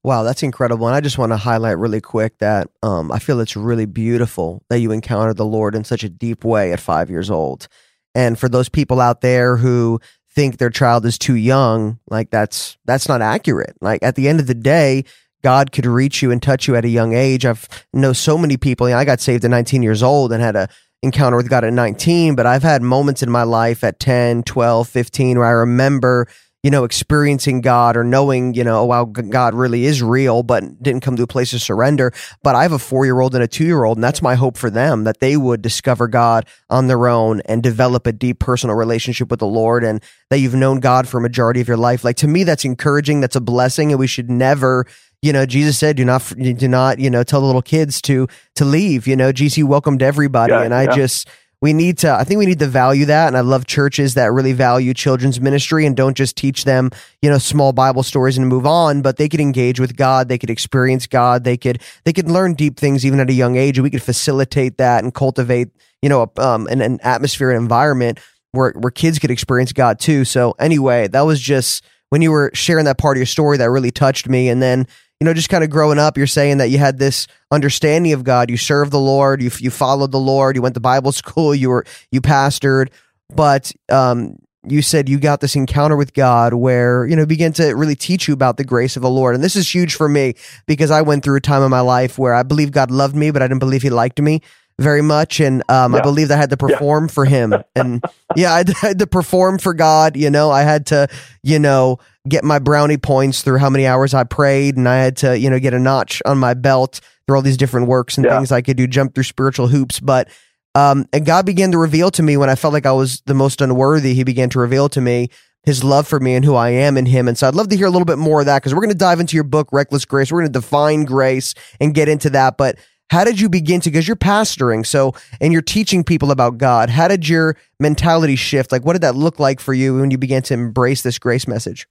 Wow, 0.07 0.23
that's 0.23 0.45
incredible. 0.45 0.87
And 0.87 0.95
I 0.95 1.01
just 1.01 1.19
want 1.19 1.33
to 1.33 1.37
highlight 1.37 1.79
really 1.79 2.01
quick 2.01 2.39
that 2.39 2.69
um, 2.81 3.11
I 3.11 3.19
feel 3.19 3.41
it's 3.41 3.57
really 3.57 3.87
beautiful 3.87 4.63
that 4.69 4.79
you 4.79 4.93
encountered 4.93 5.37
the 5.37 5.45
Lord 5.45 5.75
in 5.75 5.83
such 5.83 6.05
a 6.05 6.09
deep 6.09 6.45
way 6.45 6.73
at 6.73 6.79
five 6.79 7.11
years 7.11 7.29
old. 7.29 7.67
And 8.15 8.39
for 8.39 8.49
those 8.49 8.69
people 8.69 9.01
out 9.01 9.21
there 9.21 9.57
who 9.57 9.99
think 10.33 10.59
their 10.59 10.71
child 10.71 11.05
is 11.07 11.19
too 11.19 11.35
young, 11.35 11.99
like 12.09 12.31
that's 12.31 12.79
that's 12.85 13.09
not 13.09 13.21
accurate. 13.21 13.77
Like 13.81 14.01
at 14.05 14.15
the 14.15 14.29
end 14.29 14.39
of 14.39 14.47
the 14.47 14.55
day, 14.55 15.03
God 15.43 15.73
could 15.73 15.87
reach 15.87 16.23
you 16.23 16.31
and 16.31 16.41
touch 16.41 16.69
you 16.69 16.77
at 16.77 16.85
a 16.85 16.89
young 16.89 17.13
age. 17.13 17.45
I've 17.45 17.69
know 17.93 18.13
so 18.13 18.39
many 18.39 18.57
people. 18.57 18.89
You 18.89 18.95
know, 18.95 19.01
I 19.01 19.05
got 19.05 19.19
saved 19.19 19.45
at 19.45 19.51
19 19.51 19.83
years 19.83 20.05
old 20.05 20.33
and 20.33 20.41
had 20.41 20.55
a 20.55 20.69
encounter 21.03 21.37
with 21.37 21.51
God 21.51 21.65
at 21.65 21.73
19, 21.73 22.37
but 22.37 22.47
I've 22.47 22.63
had 22.63 22.81
moments 22.81 23.25
in 23.25 23.31
my 23.31 23.43
life 23.43 23.83
at 23.83 23.99
10, 23.99 24.45
12, 24.45 24.89
15 24.89 25.39
where 25.39 25.49
I 25.49 25.51
remember 25.51 26.29
you 26.67 26.71
know, 26.71 26.83
experiencing 26.83 27.61
God 27.61 27.97
or 27.97 28.03
knowing, 28.03 28.53
you 28.55 28.65
know, 28.65 28.81
oh, 28.81 28.85
wow, 28.87 29.05
God 29.05 29.55
really 29.55 29.85
is 29.85 30.03
real, 30.03 30.43
but 30.43 30.83
didn't 30.83 31.01
come 31.01 31.15
to 31.15 31.23
a 31.23 31.27
place 31.29 31.53
of 31.53 31.63
surrender. 31.63 32.13
But 32.43 32.57
I 32.57 32.65
have 32.65 32.73
a 32.73 32.79
four 32.81 33.05
year 33.05 33.21
old 33.21 33.37
and 33.37 33.45
a 33.45 33.47
two 33.47 33.65
year 33.65 33.85
old, 33.85 33.99
and 33.99 34.03
that's 34.03 34.21
my 34.21 34.35
hope 34.35 34.57
for 34.57 34.69
them 34.69 35.05
that 35.05 35.21
they 35.21 35.37
would 35.37 35.63
discover 35.63 36.09
God 36.09 36.45
on 36.69 36.89
their 36.89 37.07
own 37.07 37.41
and 37.43 37.63
develop 37.63 38.05
a 38.09 38.13
deep 38.13 38.41
personal 38.41 38.75
relationship 38.75 39.31
with 39.31 39.39
the 39.39 39.47
Lord 39.47 39.85
and 39.85 40.03
that 40.31 40.41
you've 40.41 40.57
known 40.57 40.81
God 40.81 41.07
for 41.07 41.19
a 41.19 41.21
majority 41.21 41.61
of 41.61 41.69
your 41.69 41.77
life. 41.77 42.03
Like 42.03 42.17
to 42.17 42.27
me, 42.27 42.43
that's 42.43 42.65
encouraging. 42.65 43.21
That's 43.21 43.37
a 43.37 43.41
blessing. 43.41 43.93
And 43.93 44.01
we 44.01 44.09
should 44.09 44.29
never, 44.29 44.87
you 45.23 45.33
know, 45.33 45.47
Jesus 45.47 45.79
said, 45.79 45.97
do 45.97 46.05
not, 46.05 46.35
do 46.37 46.67
not, 46.67 46.99
you 46.99 47.11
know, 47.11 47.23
tell 47.23 47.43
the 47.43 47.47
little 47.47 47.63
kids 47.63 48.03
to, 48.03 48.27
to 48.57 48.65
leave, 48.65 49.07
you 49.07 49.15
know, 49.15 49.31
Jesus 49.31 49.63
welcomed 49.63 50.03
everybody. 50.03 50.53
Yeah, 50.53 50.63
and 50.63 50.75
I 50.75 50.87
yeah. 50.87 50.97
just, 50.97 51.29
we 51.67 51.73
need 51.73 51.99
to 51.99 52.09
i 52.13 52.23
think 52.23 52.39
we 52.39 52.47
need 52.47 52.61
to 52.61 52.67
value 52.69 53.05
that 53.05 53.27
and 53.27 53.37
i 53.37 53.41
love 53.41 53.67
churches 53.67 54.15
that 54.15 54.33
really 54.33 54.53
value 54.53 54.95
children's 54.95 55.41
ministry 55.41 55.85
and 55.85 55.97
don't 55.97 56.17
just 56.17 56.37
teach 56.37 56.65
them 56.65 56.91
you 57.23 57.29
know 57.29 57.39
small 57.39 57.73
bible 57.73 58.05
stories 58.05 58.39
and 58.39 58.47
move 58.47 58.65
on 58.67 59.03
but 59.03 59.17
they 59.17 59.29
could 59.29 59.41
engage 59.41 59.81
with 59.81 59.97
god 59.97 60.29
they 60.29 60.39
could 60.39 60.51
experience 60.51 61.09
god 61.09 61.43
they 61.43 61.57
could 61.57 61.83
they 62.05 62.13
could 62.13 62.31
learn 62.31 62.55
deep 62.55 62.79
things 62.79 63.05
even 63.05 63.19
at 63.19 63.29
a 63.29 63.33
young 63.33 63.57
age 63.57 63.79
and 63.79 63.83
we 63.83 63.91
could 63.91 64.03
facilitate 64.03 64.79
that 64.79 65.03
and 65.03 65.13
cultivate 65.13 65.69
you 66.03 66.09
know 66.09 66.23
a, 66.37 66.41
um, 66.41 66.69
an, 66.69 66.81
an 66.81 67.01
atmosphere 67.03 67.51
and 67.51 67.61
environment 67.61 68.21
where 68.53 68.73
where 68.73 68.91
kids 68.91 69.19
could 69.19 69.31
experience 69.31 69.73
god 69.73 69.99
too. 69.99 70.25
So 70.25 70.55
anyway 70.59 71.09
that 71.09 71.23
was 71.23 71.41
just 71.41 71.85
when 72.11 72.23
you 72.23 72.31
were 72.31 72.51
sharing 72.55 72.85
that 72.85 72.99
part 72.99 73.17
of 73.17 73.19
your 73.19 73.27
story 73.27 73.57
that 73.59 73.71
really 73.71 73.91
touched 73.91 74.29
me 74.29 74.49
and 74.49 74.63
then 74.63 74.87
you 75.21 75.25
know, 75.25 75.33
just 75.33 75.49
kind 75.49 75.65
of 75.65 75.71
growing 75.71 75.99
up, 75.99 76.17
you're 76.19 76.27
saying 76.27 76.59
that 76.59 76.69
you 76.71 76.79
had 76.79 76.99
this 76.99 77.27
understanding 77.51 78.13
of 78.13 78.23
God. 78.25 78.51
You 78.51 78.57
served 78.57 78.91
the 78.93 78.99
Lord. 79.01 79.43
You 79.43 79.51
you 79.59 79.71
followed 79.71 80.13
the 80.13 80.21
Lord. 80.21 80.57
You 80.57 80.63
went 80.63 80.75
to 80.75 80.81
Bible 80.81 81.13
school. 81.13 81.55
You 81.55 81.71
were 81.71 81.85
you 82.11 82.21
pastored, 82.21 82.89
but 83.35 83.73
um, 83.91 84.37
you 84.69 84.83
said 84.83 85.09
you 85.09 85.19
got 85.19 85.41
this 85.41 85.55
encounter 85.57 85.97
with 85.97 86.13
God 86.13 86.53
where 86.53 87.07
you 87.07 87.17
know 87.17 87.25
began 87.25 87.53
to 87.55 87.75
really 87.75 87.97
teach 87.97 88.29
you 88.29 88.35
about 88.35 88.57
the 88.59 88.65
grace 88.65 88.97
of 88.97 89.03
the 89.03 89.11
Lord. 89.11 89.35
And 89.35 89.43
this 89.43 89.57
is 89.57 89.73
huge 89.75 89.95
for 89.95 90.09
me 90.09 90.35
because 90.67 90.91
I 90.91 91.03
went 91.03 91.25
through 91.25 91.37
a 91.37 91.41
time 91.41 91.63
in 91.63 91.71
my 91.71 91.81
life 91.81 92.19
where 92.19 92.35
I 92.35 92.43
believe 92.43 92.71
God 92.73 92.91
loved 92.91 93.17
me, 93.17 93.31
but 93.31 93.43
I 93.43 93.47
didn't 93.49 93.61
believe 93.61 93.83
He 93.83 93.91
liked 93.91 94.21
me 94.21 94.43
very 94.79 95.01
much, 95.01 95.41
and 95.41 95.63
um, 95.71 95.95
Yeah. 95.95 96.01
I 96.01 96.03
believed 96.03 96.31
I 96.31 96.37
had 96.37 96.51
to 96.51 96.57
perform 96.59 97.05
Yeah. 97.05 97.13
for 97.13 97.25
Him. 97.25 97.55
And 97.75 98.05
yeah, 98.37 98.53
I 98.53 98.65
had 98.83 98.99
to 98.99 99.07
perform 99.07 99.59
for 99.59 99.73
God. 99.73 100.17
You 100.19 100.29
know, 100.29 100.51
I 100.51 100.63
had 100.65 100.85
to, 100.87 101.09
you 101.43 101.59
know, 101.59 101.99
get 102.29 102.45
my 102.45 102.59
brownie 102.59 102.97
points 102.97 103.43
through 103.43 103.59
how 103.59 103.71
many 103.71 103.87
hours 103.87 104.15
I 104.15 104.25
prayed, 104.25 104.77
and 104.77 104.89
I 104.89 104.97
had 104.97 105.17
to, 105.19 105.39
you 105.39 105.51
know, 105.51 105.59
get 105.59 105.75
a 105.75 105.79
notch 105.79 106.23
on 106.27 106.39
my 106.39 106.55
belt 106.55 107.01
through 107.27 107.37
all 107.37 107.43
these 107.43 107.57
different 107.57 107.89
works 107.89 108.17
and 108.17 108.25
Yeah. 108.25 108.37
things 108.37 108.53
I 108.53 108.63
could 108.63 108.77
do, 108.77 108.87
jump 108.87 109.15
through 109.15 109.25
spiritual 109.25 109.69
hoops. 109.69 110.01
But 110.01 110.29
um, 110.75 111.07
and 111.13 111.25
God 111.25 111.47
began 111.47 111.73
to 111.73 111.79
reveal 111.79 112.11
to 112.11 112.23
me 112.23 112.37
when 112.37 112.51
I 112.51 112.55
felt 112.55 112.75
like 112.75 112.85
I 112.87 112.93
was 112.93 113.23
the 113.25 113.33
most 113.35 113.61
unworthy. 113.63 114.13
He 114.15 114.25
began 114.25 114.51
to 114.51 114.59
reveal 114.59 114.89
to 114.91 115.01
me 115.01 115.31
His 115.65 115.83
love 115.83 116.07
for 116.07 116.21
me 116.21 116.35
and 116.35 116.45
who 116.45 116.55
I 116.55 116.69
am 116.69 116.97
in 116.99 117.07
Him. 117.07 117.29
And 117.29 117.39
so 117.39 117.49
I'd 117.49 117.55
love 117.55 117.69
to 117.71 117.77
hear 117.77 117.87
a 117.87 117.91
little 117.91 118.05
bit 118.05 118.19
more 118.19 118.41
of 118.41 118.47
that 118.47 118.61
because 118.61 118.75
we're 118.75 118.83
going 118.83 118.91
to 118.91 118.95
dive 118.95 119.19
into 119.19 119.37
your 119.37 119.45
book, 119.45 119.69
Reckless 119.73 120.05
Grace. 120.05 120.31
We're 120.31 120.41
going 120.43 120.53
to 120.53 120.59
define 120.61 121.05
grace 121.07 121.55
and 121.81 121.95
get 121.95 122.09
into 122.11 122.29
that. 122.31 122.59
But 122.59 122.77
how 123.09 123.25
did 123.25 123.41
you 123.41 123.49
begin 123.49 123.81
to? 123.83 123.91
Because 123.91 124.07
you're 124.07 124.17
pastoring, 124.17 124.85
so 124.85 125.15
and 125.41 125.53
you're 125.53 125.63
teaching 125.63 126.05
people 126.05 126.31
about 126.31 126.59
God. 126.59 126.91
How 126.91 127.09
did 127.09 127.27
your 127.29 127.57
mentality 127.81 128.37
shift? 128.37 128.71
Like, 128.71 128.85
what 128.85 128.93
did 128.95 129.03
that 129.03 129.15
look 129.15 129.39
like 129.41 129.61
for 129.61 129.73
you 129.73 129.99
when 129.99 130.11
you 130.11 130.19
began 130.19 130.43
to 130.43 130.55
embrace 130.55 131.03
this 131.03 131.19
grace 131.19 131.49
message? 131.49 131.87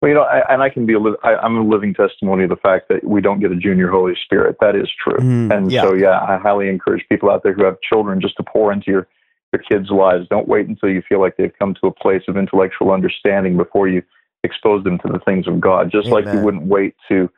Well, 0.00 0.10
you 0.10 0.14
know, 0.14 0.22
I, 0.22 0.52
and 0.52 0.62
I 0.62 0.68
can 0.68 0.84
be 0.84 0.92
a 0.92 0.98
li- 0.98 1.16
I, 1.24 1.36
I'm 1.36 1.56
a 1.56 1.62
living 1.66 1.94
testimony 1.94 2.44
of 2.44 2.50
the 2.50 2.56
fact 2.56 2.88
that 2.90 3.02
we 3.04 3.20
don't 3.20 3.40
get 3.40 3.50
a 3.50 3.56
junior 3.56 3.88
Holy 3.88 4.14
Spirit. 4.22 4.56
That 4.60 4.76
is 4.76 4.88
true. 5.02 5.18
Mm, 5.18 5.56
and 5.56 5.72
yeah. 5.72 5.82
so, 5.82 5.94
yeah, 5.94 6.20
I 6.20 6.36
highly 6.36 6.68
encourage 6.68 7.04
people 7.08 7.30
out 7.30 7.42
there 7.42 7.54
who 7.54 7.64
have 7.64 7.80
children 7.80 8.20
just 8.20 8.36
to 8.36 8.42
pour 8.42 8.72
into 8.72 8.90
your 8.90 9.06
your 9.52 9.62
kids' 9.62 9.90
lives. 9.90 10.26
Don't 10.28 10.48
wait 10.48 10.68
until 10.68 10.90
you 10.90 11.02
feel 11.08 11.20
like 11.20 11.36
they've 11.36 11.56
come 11.58 11.74
to 11.80 11.86
a 11.86 11.92
place 11.92 12.22
of 12.28 12.36
intellectual 12.36 12.90
understanding 12.92 13.56
before 13.56 13.88
you 13.88 14.02
expose 14.44 14.84
them 14.84 14.98
to 14.98 15.08
the 15.08 15.18
things 15.20 15.46
of 15.46 15.60
God. 15.60 15.90
Just 15.90 16.08
like 16.08 16.24
you 16.26 16.40
wouldn't 16.40 16.64
wait 16.64 16.94
to 17.08 17.30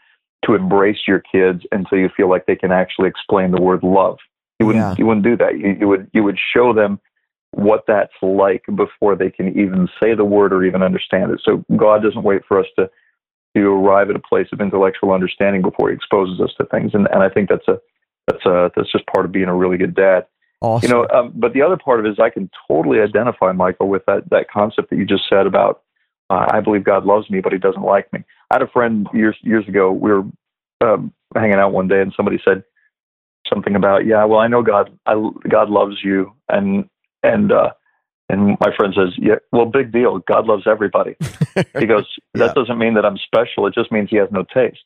to 0.45 0.55
embrace 0.55 1.01
your 1.07 1.21
kids 1.21 1.65
until 1.73 1.99
you 1.99 2.09
feel 2.17 2.29
like 2.29 2.47
they 2.47 2.57
can 2.57 2.73
actually 2.73 3.09
explain 3.09 3.51
the 3.51 3.61
word 3.61 3.83
love. 3.83 4.19
You 4.59 4.67
wouldn't 4.67 4.83
Yeah. 4.85 4.95
you 4.99 5.07
wouldn't 5.07 5.25
do 5.25 5.37
that. 5.37 5.59
You, 5.59 5.77
you 5.81 5.89
would 5.89 6.11
you 6.13 6.23
would 6.25 6.39
show 6.39 6.73
them 6.73 7.01
what 7.53 7.85
that's 7.87 8.13
like 8.23 8.65
before 8.77 9.17
they 9.17 9.31
can 9.31 9.49
even 9.59 9.89
say 10.01 10.15
the 10.15 10.25
word 10.25 10.53
or 10.53 10.65
even 10.65 10.83
understand 10.83 11.33
it. 11.33 11.41
So 11.45 11.65
God 11.77 12.03
doesn't 12.03 12.23
wait 12.23 12.43
for 12.47 12.59
us 12.59 12.67
to 12.79 12.91
to 13.57 13.67
arrive 13.67 14.11
at 14.11 14.17
a 14.17 14.21
place 14.21 14.49
of 14.53 14.61
intellectual 14.61 15.13
understanding 15.13 15.63
before 15.63 15.89
He 15.89 15.95
exposes 15.95 16.41
us 16.41 16.51
to 16.59 16.67
things, 16.67 16.93
and 16.95 17.09
and 17.13 17.23
I 17.23 17.29
think 17.29 17.49
that's 17.49 17.67
a 17.69 17.79
that's 18.27 18.45
a 18.45 18.71
that's 18.77 18.93
just 18.93 19.07
part 19.07 19.25
of 19.25 19.33
being 19.33 19.49
a 19.49 19.55
really 19.55 19.79
good 19.79 19.95
dad. 19.95 20.27
Awesome. 20.61 20.89
You 20.89 20.95
know, 20.95 21.09
um, 21.15 21.33
but 21.35 21.53
the 21.53 21.63
other 21.63 21.77
part 21.77 22.01
of 22.01 22.07
it 22.07 22.11
is 22.11 22.19
I 22.19 22.31
can 22.31 22.51
totally 22.69 23.01
identify 23.01 23.53
Michael 23.53 23.89
with 23.89 24.05
that 24.07 24.29
that 24.31 24.51
concept 24.51 24.91
that 24.91 24.97
you 24.97 25.07
just 25.07 25.29
said 25.29 25.47
about 25.47 25.83
uh, 26.31 26.47
I 26.51 26.61
believe 26.61 26.85
God 26.85 27.05
loves 27.05 27.31
me, 27.31 27.41
but 27.41 27.53
He 27.53 27.59
doesn't 27.59 27.83
like 27.83 28.13
me. 28.13 28.25
I 28.51 28.55
had 28.57 28.63
a 28.63 28.69
friend 28.69 29.07
years 29.15 29.37
years 29.43 29.67
ago. 29.67 29.91
We 29.91 30.11
were 30.13 30.25
um, 30.81 31.13
hanging 31.35 31.55
out 31.55 31.73
one 31.73 31.89
day, 31.89 32.01
and 32.01 32.13
somebody 32.17 32.39
said 32.45 32.65
something 33.49 33.75
about, 33.75 34.07
"Yeah, 34.07 34.25
well, 34.25 34.41
I 34.41 34.49
know 34.49 34.63
God. 34.63 34.91
I, 35.07 35.15
God 35.49 35.71
loves 35.71 35.97
you," 36.05 36.33
and 36.49 36.89
and 37.23 37.53
uh, 37.53 37.71
and 38.29 38.59
my 38.61 38.75
friend 38.77 38.95
says, 38.97 39.15
"Yeah, 39.17 39.37
well, 39.53 39.67
big 39.67 39.93
deal. 39.93 40.19
God 40.19 40.47
loves 40.47 40.67
everybody." 40.67 41.17
he 41.79 41.87
goes, 41.87 42.07
"That 42.35 42.49
yeah. 42.49 42.53
doesn't 42.55 42.79
mean 42.79 42.95
that 42.95 43.05
I'm 43.05 43.19
special. 43.19 43.67
It 43.67 43.75
just 43.75 43.91
means 43.91 44.11
He 44.11 44.17
has 44.17 44.29
no 44.31 44.45
taste." 44.53 44.85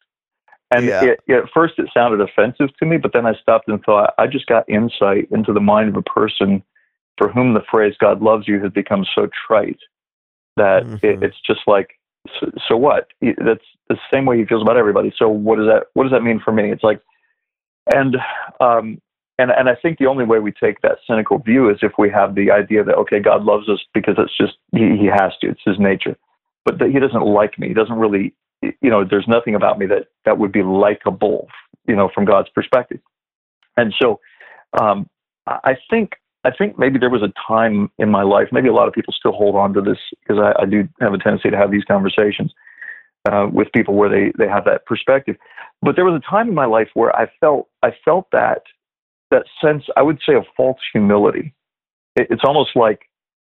And 0.75 0.87
yeah. 0.87 1.05
it, 1.05 1.21
it, 1.27 1.35
at 1.35 1.51
first, 1.53 1.75
it 1.79 1.89
sounded 1.93 2.21
offensive 2.21 2.75
to 2.79 2.87
me, 2.87 2.97
but 2.97 3.13
then 3.13 3.27
I 3.27 3.35
stopped 3.35 3.69
and 3.69 3.83
thought, 3.83 4.15
I 4.19 4.27
just 4.27 4.47
got 4.47 4.69
insight 4.71 5.29
into 5.31 5.53
the 5.53 5.61
mind 5.61 5.91
of 5.91 5.97
a 5.97 6.03
person 6.03 6.63
for 7.19 7.29
whom 7.29 7.55
the 7.55 7.63
phrase 7.71 7.95
"God 7.99 8.23
loves 8.23 8.49
you" 8.49 8.63
has 8.63 8.73
become 8.73 9.05
so 9.15 9.29
trite 9.47 9.81
that 10.57 10.85
mm-hmm. 10.85 11.07
it, 11.07 11.23
it's 11.23 11.41
just 11.47 11.61
like, 11.67 11.99
so, 12.39 12.51
so 12.69 12.77
what? 12.77 13.09
That's 13.21 13.65
the 13.89 13.99
same 14.13 14.25
way 14.25 14.39
he 14.39 14.45
feels 14.45 14.63
about 14.63 14.77
everybody. 14.77 15.13
So 15.17 15.29
what 15.29 15.57
does 15.57 15.67
that 15.67 15.87
what 15.95 16.05
does 16.05 16.13
that 16.13 16.23
mean 16.23 16.41
for 16.41 16.53
me? 16.53 16.71
It's 16.71 16.85
like, 16.85 17.01
and 17.93 18.17
um, 18.61 19.01
and 19.39 19.51
and 19.51 19.69
I 19.69 19.75
think 19.75 19.99
the 19.99 20.07
only 20.07 20.25
way 20.25 20.39
we 20.39 20.53
take 20.53 20.81
that 20.83 20.99
cynical 21.07 21.39
view 21.39 21.71
is 21.71 21.79
if 21.83 21.93
we 21.99 22.11
have 22.11 22.35
the 22.35 22.51
idea 22.51 22.85
that 22.85 22.95
okay, 22.97 23.21
God 23.21 23.45
loves 23.45 23.69
us 23.69 23.81
because 23.95 24.15
it's 24.19 24.37
just 24.37 24.55
he, 24.73 24.97
he 24.97 25.07
has 25.07 25.33
to, 25.41 25.49
it's 25.49 25.61
his 25.65 25.79
nature, 25.79 26.17
but 26.65 26.79
that 26.79 26.91
he 26.91 26.99
doesn't 26.99 27.25
like 27.25 27.59
me. 27.59 27.69
He 27.69 27.75
doesn't 27.75 27.97
really, 27.97 28.35
you 28.63 28.91
know, 28.91 29.05
there's 29.05 29.29
nothing 29.29 29.55
about 29.55 29.79
me 29.79 29.87
that 29.87 30.09
that 30.25 30.39
would 30.39 30.53
be 30.53 30.63
likable, 30.63 31.49
you 31.87 31.97
know, 31.97 32.11
from 32.15 32.25
God's 32.25 32.51
perspective. 32.51 33.01
And 33.77 33.95
so, 34.01 34.21
um, 34.81 35.09
I 35.47 35.77
think 35.91 36.13
I 36.45 36.51
think 36.51 36.79
maybe 36.79 36.99
there 36.99 37.11
was 37.11 37.23
a 37.23 37.33
time 37.47 37.91
in 37.99 38.11
my 38.11 38.23
life, 38.23 38.49
maybe 38.53 38.69
a 38.69 38.73
lot 38.73 38.89
of 38.89 38.95
people 38.95 39.15
still 39.17 39.33
hold 39.33 39.57
on 39.57 39.73
to 39.75 39.81
this 39.81 39.99
because 40.21 40.43
I, 40.43 40.63
I 40.63 40.67
do 40.67 40.89
have 41.01 41.15
a 41.15 41.19
tendency 41.19 41.51
to 41.51 41.57
have 41.57 41.71
these 41.71 41.85
conversations 41.85 42.53
uh, 43.31 43.47
with 43.53 43.69
people 43.73 43.95
where 43.95 44.09
they, 44.09 44.33
they 44.39 44.49
have 44.49 44.65
that 44.65 44.85
perspective. 44.87 45.37
But 45.81 45.97
there 45.97 46.05
was 46.05 46.21
a 46.21 46.31
time 46.31 46.49
in 46.49 46.55
my 46.55 46.67
life 46.67 46.89
where 46.95 47.15
I 47.17 47.31
felt 47.41 47.69
I 47.83 47.91
felt 48.05 48.29
that 48.33 48.63
that 49.33 49.47
sense 49.61 49.85
I 49.97 50.03
would 50.03 50.21
say 50.27 50.35
of 50.35 50.45
false 50.57 50.79
humility. 50.93 51.55
It, 52.17 52.29
it's 52.31 52.45
almost 52.45 52.77
like 52.77 53.01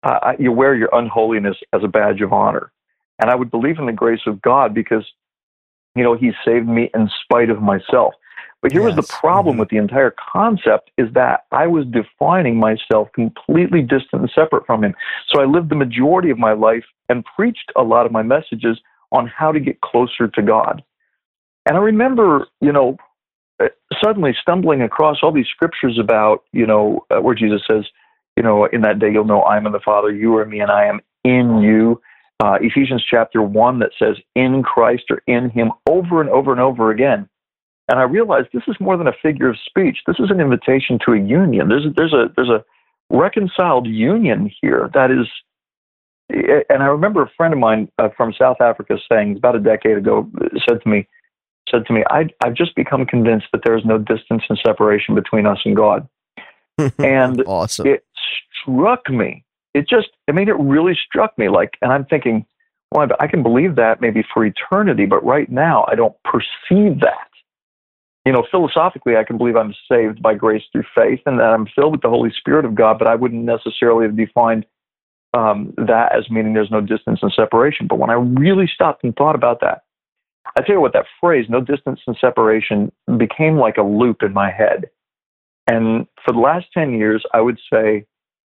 uh, 0.04 0.34
you 0.40 0.52
wear 0.52 0.76
your 0.76 0.90
unholiness 0.94 1.58
as 1.74 1.84
a 1.84 1.88
badge 1.88 2.22
of 2.22 2.32
honor, 2.34 2.72
and 3.20 3.30
I 3.30 3.36
would 3.36 3.52
believe 3.52 3.80
in 3.80 3.86
the 3.86 3.92
grace 3.92 4.26
of 4.26 4.42
God 4.42 4.74
because 4.74 5.06
you 5.96 6.04
know 6.04 6.16
He 6.16 6.32
saved 6.46 6.68
me 6.68 6.90
in 6.94 7.10
spite 7.24 7.50
of 7.50 7.62
myself. 7.62 8.14
But 8.62 8.72
here 8.72 8.88
yes. 8.88 8.96
was 8.96 9.06
the 9.06 9.14
problem 9.14 9.56
mm-hmm. 9.56 9.60
with 9.60 9.70
the 9.70 9.78
entire 9.78 10.16
concept 10.34 10.90
is 10.98 11.12
that 11.14 11.44
I 11.52 11.68
was 11.68 11.86
defining 11.88 12.58
myself 12.58 13.10
completely 13.14 13.82
distant 13.82 14.22
and 14.22 14.32
separate 14.34 14.66
from 14.66 14.86
him. 14.86 14.96
So 15.28 15.42
I 15.42 15.46
lived 15.46 15.70
the 15.70 15.76
majority 15.76 16.30
of 16.30 16.38
my 16.40 16.54
life 16.54 16.86
and 17.10 17.26
preached 17.36 17.74
a 17.76 17.84
lot 17.84 18.06
of 18.06 18.14
my 18.14 18.24
messages 18.24 18.80
on 19.12 19.28
how 19.28 19.52
to 19.52 19.60
get 19.60 19.82
closer 19.82 20.30
to 20.30 20.42
God. 20.42 20.82
And 21.66 21.78
I 21.78 21.82
remember, 21.82 22.48
you 22.62 22.72
know, 22.72 22.96
suddenly 24.04 24.36
stumbling 24.42 24.82
across 24.82 25.18
all 25.22 25.32
these 25.32 25.48
scriptures 25.48 25.98
about, 26.00 26.44
you 26.52 26.66
know, 26.66 27.06
uh, 27.10 27.22
where 27.22 27.36
Jesus 27.36 27.62
says, 27.70 27.86
you 28.36 28.44
know, 28.44 28.66
in 28.66 28.82
that 28.82 29.00
day 29.00 29.12
you'll 29.12 29.26
know 29.26 29.42
I 29.42 29.58
am 29.58 29.66
in 29.66 29.74
the 29.74 29.80
Father, 29.80 30.12
you 30.12 30.36
are 30.38 30.46
me, 30.46 30.60
and 30.60 30.72
I 30.72 30.86
am 30.86 31.00
in 31.24 31.62
you. 31.62 32.02
Uh, 32.40 32.58
Ephesians 32.60 33.04
chapter 33.10 33.42
1 33.42 33.80
that 33.80 33.92
says 33.98 34.18
in 34.36 34.64
Christ 34.64 35.04
or 35.10 35.22
in 35.28 35.50
Him 35.50 35.72
over 35.90 36.20
and 36.20 36.30
over 36.30 36.52
and 36.52 36.60
over 36.60 36.92
again. 36.92 37.30
And 37.90 38.00
I 38.00 38.04
realized 38.04 38.48
this 38.54 38.64
is 38.68 38.76
more 38.80 38.98
than 38.98 39.08
a 39.08 39.14
figure 39.22 39.50
of 39.50 39.58
speech. 39.66 40.00
This 40.08 40.18
is 40.20 40.32
an 40.32 40.40
invitation 40.40 41.00
to 41.06 41.14
a 41.14 41.20
union. 41.20 41.70
There's 41.70 41.86
a, 41.86 41.90
there's 41.96 42.14
a 42.14 42.26
there's 42.36 42.50
a 42.50 42.64
reconciled 43.10 43.88
union 43.88 44.52
here 44.62 44.90
that 44.94 45.12
is. 45.12 45.28
And 46.30 46.82
I 46.82 46.86
remember 46.86 47.22
a 47.22 47.30
friend 47.38 47.54
of 47.54 47.60
mine 47.60 47.90
uh, 48.00 48.10
from 48.16 48.34
South 48.34 48.62
Africa 48.62 48.98
saying 49.12 49.38
about 49.38 49.56
a 49.56 49.60
decade 49.60 49.98
ago 49.98 50.28
said 50.68 50.82
to 50.82 50.90
me 50.90 51.08
said 51.74 51.86
to 51.88 51.94
me, 51.94 52.04
I, 52.10 52.30
I've 52.44 52.54
just 52.54 52.76
become 52.76 53.06
convinced 53.06 53.48
that 53.52 53.62
there 53.64 53.78
is 53.78 53.86
no 53.86 53.98
distance 53.98 54.44
and 54.50 54.60
separation 54.66 55.16
between 55.16 55.46
us 55.46 55.60
and 55.66 55.76
God. 55.76 56.08
and 57.00 57.44
awesome. 57.46 57.88
it 57.88 58.06
struck 58.62 59.10
me. 59.10 59.44
It 59.74 59.88
just, 59.88 60.10
I 60.28 60.32
mean, 60.32 60.50
it 60.50 60.58
really 60.60 60.98
struck 61.06 61.38
me. 61.38 61.50
Like, 61.50 61.78
and 61.82 61.92
I'm 61.92 62.06
thinking, 62.06 62.46
well, 62.92 63.08
I 63.20 63.28
can 63.28 63.44
believe 63.44 63.76
that 63.76 64.02
maybe 64.02 64.24
for 64.34 64.46
eternity, 64.46 65.06
but 65.06 65.24
right 65.24 65.50
now 65.50 65.86
I 65.88 65.96
don't 65.96 66.16
perceive 66.24 67.00
that 67.00 67.28
you 68.26 68.32
know, 68.32 68.46
philosophically, 68.50 69.18
I 69.18 69.24
can 69.24 69.38
believe 69.38 69.58
I'm 69.58 69.76
saved 69.92 70.22
by 70.22 70.34
grace 70.36 70.64
through 70.72 70.86
faith 70.96 71.20
and 71.26 71.40
that 71.40 71.52
I'm 71.52 71.68
filled 71.76 71.92
with 71.92 72.02
the 72.02 72.10
Holy 72.10 72.32
Spirit 72.38 72.64
of 72.64 72.74
God, 72.74 72.98
but 72.98 73.08
I 73.08 73.16
wouldn't 73.16 73.44
necessarily 73.44 74.06
have 74.06 74.16
defined 74.16 74.66
um, 75.34 75.74
that 75.78 76.16
as 76.16 76.30
meaning 76.30 76.54
there's 76.54 76.72
no 76.72 76.80
distance 76.80 77.20
and 77.22 77.34
separation. 77.34 77.88
But 77.88 78.00
when 78.00 78.10
I 78.10 78.14
really 78.14 78.70
stopped 78.74 79.04
and 79.04 79.16
thought 79.16 79.36
about 79.36 79.60
that, 79.62 79.82
I 80.58 80.62
tell 80.62 80.76
you 80.76 80.82
what, 80.82 80.94
that 80.94 81.06
phrase, 81.20 81.46
no 81.50 81.62
distance 81.62 82.00
and 82.06 82.16
separation, 82.20 82.92
became 83.18 83.58
like 83.58 83.78
a 83.78 83.84
loop 83.84 84.24
in 84.24 84.34
my 84.34 84.52
head. 84.52 84.90
And 85.68 86.08
for 86.24 86.34
the 86.34 86.40
last 86.40 86.68
10 86.74 86.94
years, 86.94 87.24
I 87.34 87.42
would 87.42 87.60
say 87.72 88.06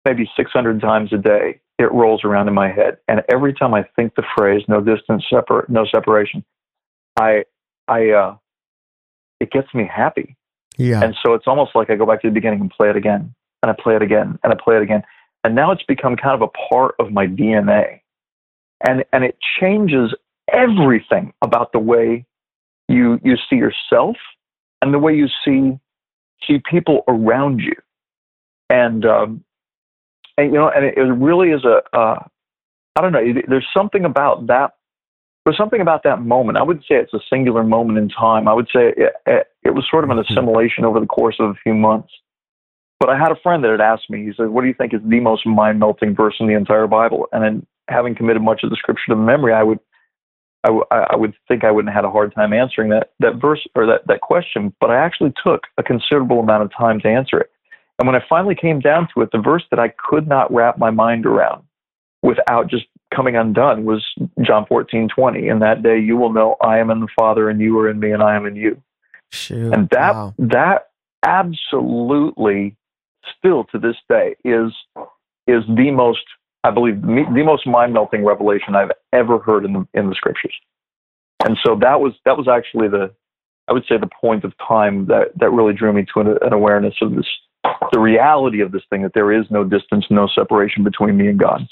maybe 0.05 0.29
600 0.37 0.81
times 0.81 1.13
a 1.13 1.19
day, 1.19 1.61
it 1.79 1.93
rolls 1.93 2.25
around 2.25 2.49
in 2.49 2.55
my 2.55 2.71
head. 2.71 2.99
And 3.09 3.23
every 3.31 3.53
time 3.53 3.75
I 3.75 3.85
think 3.97 4.15
the 4.15 4.25
phrase, 4.37 4.63
no 4.69 4.81
distance, 4.81 5.25
separ- 5.29 5.67
no 5.69 5.85
separation, 5.87 6.45
I, 7.19 7.45
I, 7.89 8.11
uh, 8.11 8.37
it 9.41 9.51
gets 9.51 9.73
me 9.75 9.89
happy. 9.93 10.37
Yeah. 10.77 11.03
And 11.03 11.15
so 11.25 11.35
it's 11.35 11.47
almost 11.47 11.73
like 11.75 11.91
I 11.91 11.97
go 11.97 12.07
back 12.07 12.23
to 12.23 12.29
the 12.29 12.35
beginning 12.35 12.61
and 12.61 12.71
play 12.71 12.91
it 12.91 12.97
again, 12.97 13.35
and 13.63 13.71
I 13.71 13.75
play 13.81 13.97
it 13.97 14.03
again, 14.03 14.39
and 14.43 14.53
I 14.53 14.57
play 14.57 14.77
it 14.77 14.83
again. 14.83 15.03
And 15.45 15.55
now 15.55 15.71
it's 15.71 15.83
become 15.85 16.17
kind 16.17 16.35
of 16.35 16.43
a 16.43 16.69
part 16.69 16.95
of 16.99 17.13
my 17.13 17.27
DNA. 17.27 18.01
And 18.87 19.05
and 19.13 19.25
it 19.25 19.39
changes 19.61 20.15
everything 20.53 21.33
about 21.43 21.73
the 21.73 21.79
way 21.79 22.25
you 22.89 23.19
you 23.25 23.37
see 23.49 23.57
yourself 23.57 24.17
and 24.83 24.93
the 24.93 24.99
way 24.99 25.15
you 25.15 25.29
see 25.45 25.79
see 26.47 26.61
people 26.71 27.05
around 27.09 27.61
you. 27.61 27.75
And 28.71 29.05
um 29.05 29.45
and 30.37 30.53
you 30.53 30.59
know, 30.59 30.69
and 30.69 30.85
it, 30.85 30.97
it 30.97 31.03
really 31.03 31.51
is 31.51 31.65
a 31.65 31.83
uh, 31.97 32.19
I 32.97 33.01
don't 33.01 33.13
know. 33.13 33.25
There's 33.49 33.67
something 33.75 34.05
about 34.05 34.47
that 34.49 34.75
there's 35.45 35.57
something 35.59 35.81
about 35.81 36.03
that 36.05 36.23
moment. 36.23 36.57
I 36.57 36.63
would 36.63 36.81
say 36.81 36.97
it's 36.97 37.13
a 37.13 37.21
singular 37.29 37.63
moment 37.63 37.99
in 37.99 38.09
time. 38.09 38.49
I 38.49 38.55
would 38.55 38.69
say 38.73 38.95
it, 38.97 39.13
it, 39.27 39.47
it 39.63 39.75
was 39.75 39.85
sort 39.91 40.05
of 40.05 40.11
an 40.11 40.17
mm-hmm. 40.17 40.33
assimilation 40.33 40.85
over 40.85 41.01
the 41.01 41.07
course 41.07 41.37
of 41.39 41.51
a 41.51 41.55
few 41.63 41.75
months. 41.75 42.09
But 42.99 43.11
I 43.11 43.19
had 43.19 43.31
a 43.31 43.37
friend 43.43 43.63
that 43.63 43.71
had 43.71 43.81
asked 43.81 44.09
me, 44.09 44.25
he 44.25 44.33
said, 44.35 44.49
What 44.49 44.63
do 44.63 44.69
you 44.69 44.75
think 44.75 44.95
is 44.95 45.01
the 45.05 45.21
most 45.21 45.47
mind 45.47 45.79
melting 45.79 46.15
verse 46.15 46.37
in 46.41 46.47
the 46.47 46.55
entire 46.55 46.87
Bible? 46.87 47.27
And 47.33 47.45
then, 47.45 47.67
having 47.89 48.15
committed 48.15 48.41
much 48.41 48.63
of 48.63 48.71
the 48.71 48.77
scripture 48.77 49.09
to 49.09 49.17
memory, 49.17 49.53
I 49.53 49.63
would. 49.63 49.79
I, 50.65 50.69
w- 50.69 50.85
I 50.91 51.15
would 51.15 51.35
think 51.47 51.63
I 51.63 51.71
wouldn't 51.71 51.93
have 51.93 52.05
had 52.05 52.09
a 52.09 52.13
hard 52.13 52.35
time 52.35 52.53
answering 52.53 52.89
that, 52.91 53.13
that 53.21 53.37
verse 53.37 53.65
or 53.75 53.87
that, 53.87 54.07
that 54.07 54.23
question, 54.23 54.75
but 54.81 54.91
I 54.91 54.97
actually 54.97 55.33
took 55.45 55.65
a 55.79 55.83
considerable 55.83 56.41
amount 56.41 56.63
of 56.63 56.73
time 56.77 57.01
to 57.01 57.09
answer 57.09 57.39
it. 57.39 57.51
And 57.99 58.09
when 58.09 58.17
I 58.17 58.25
finally 58.29 58.55
came 58.55 58.81
down 58.81 59.09
to 59.15 59.23
it, 59.23 59.31
the 59.31 59.39
verse 59.39 59.63
that 59.71 59.79
I 59.79 59.89
could 59.89 60.27
not 60.27 60.53
wrap 60.53 60.79
my 60.79 60.91
mind 60.91 61.27
around 61.27 61.63
without 62.23 62.69
just 62.69 62.87
coming 63.15 63.37
undone 63.37 63.85
was 63.85 64.03
John 64.43 64.67
14, 64.67 65.09
20. 65.15 65.49
In 65.49 65.59
that 65.61 65.83
day 65.83 65.99
you 65.99 66.17
will 66.17 66.33
know 66.33 66.57
I 66.61 66.79
am 66.79 66.91
in 66.91 67.01
the 67.01 67.09
Father 67.17 67.49
and 67.49 67.61
you 67.61 67.79
are 67.79 67.89
in 67.89 68.01
me 68.01 68.11
and 68.11 68.23
I 68.23 68.35
am 68.35 68.47
in 68.47 68.57
you. 68.57 68.83
Shoot, 69.31 69.73
and 69.73 69.89
that 69.91 70.15
wow. 70.15 70.35
that 70.39 70.89
absolutely 71.25 72.77
still 73.37 73.65
to 73.65 73.79
this 73.79 73.97
day 74.09 74.37
is 74.45 74.73
is 75.47 75.65
the 75.69 75.91
most 75.91 76.23
I 76.65 76.71
believe 76.71 77.03
the 77.03 77.43
most 77.45 77.67
mind 77.67 77.93
melting 77.93 78.25
revelation 78.25 78.75
I've 78.75 78.91
ever 79.13 79.39
heard 79.39 79.67
in 79.67 79.75
the 79.75 79.87
in 79.93 80.09
the 80.09 80.15
scriptures. 80.15 80.55
And 81.45 81.59
so 81.65 81.77
that 81.81 82.01
was 82.01 82.15
that 82.25 82.39
was 82.39 82.49
actually 82.49 82.89
the 82.89 83.13
I 83.69 83.73
would 83.73 83.85
say 83.89 83.99
the 83.99 84.09
point 84.21 84.45
of 84.45 84.55
time 84.67 85.07
that 85.07 85.33
that 85.37 85.51
really 85.51 85.75
drew 85.75 85.93
me 85.93 86.07
to 86.15 86.21
an, 86.21 86.39
an 86.41 86.53
awareness 86.55 86.95
of 87.03 87.15
this 87.15 87.27
the 87.93 88.01
reality 88.01 88.61
of 88.61 88.73
this 88.73 88.83
thing 88.89 89.03
that 89.03 89.13
there 89.15 89.31
is 89.31 89.47
no 89.51 89.63
distance, 89.63 90.07
no 90.11 90.27
separation 90.27 90.85
between 90.85 91.17
me 91.17 91.29
and 91.29 91.39
God. 91.39 91.63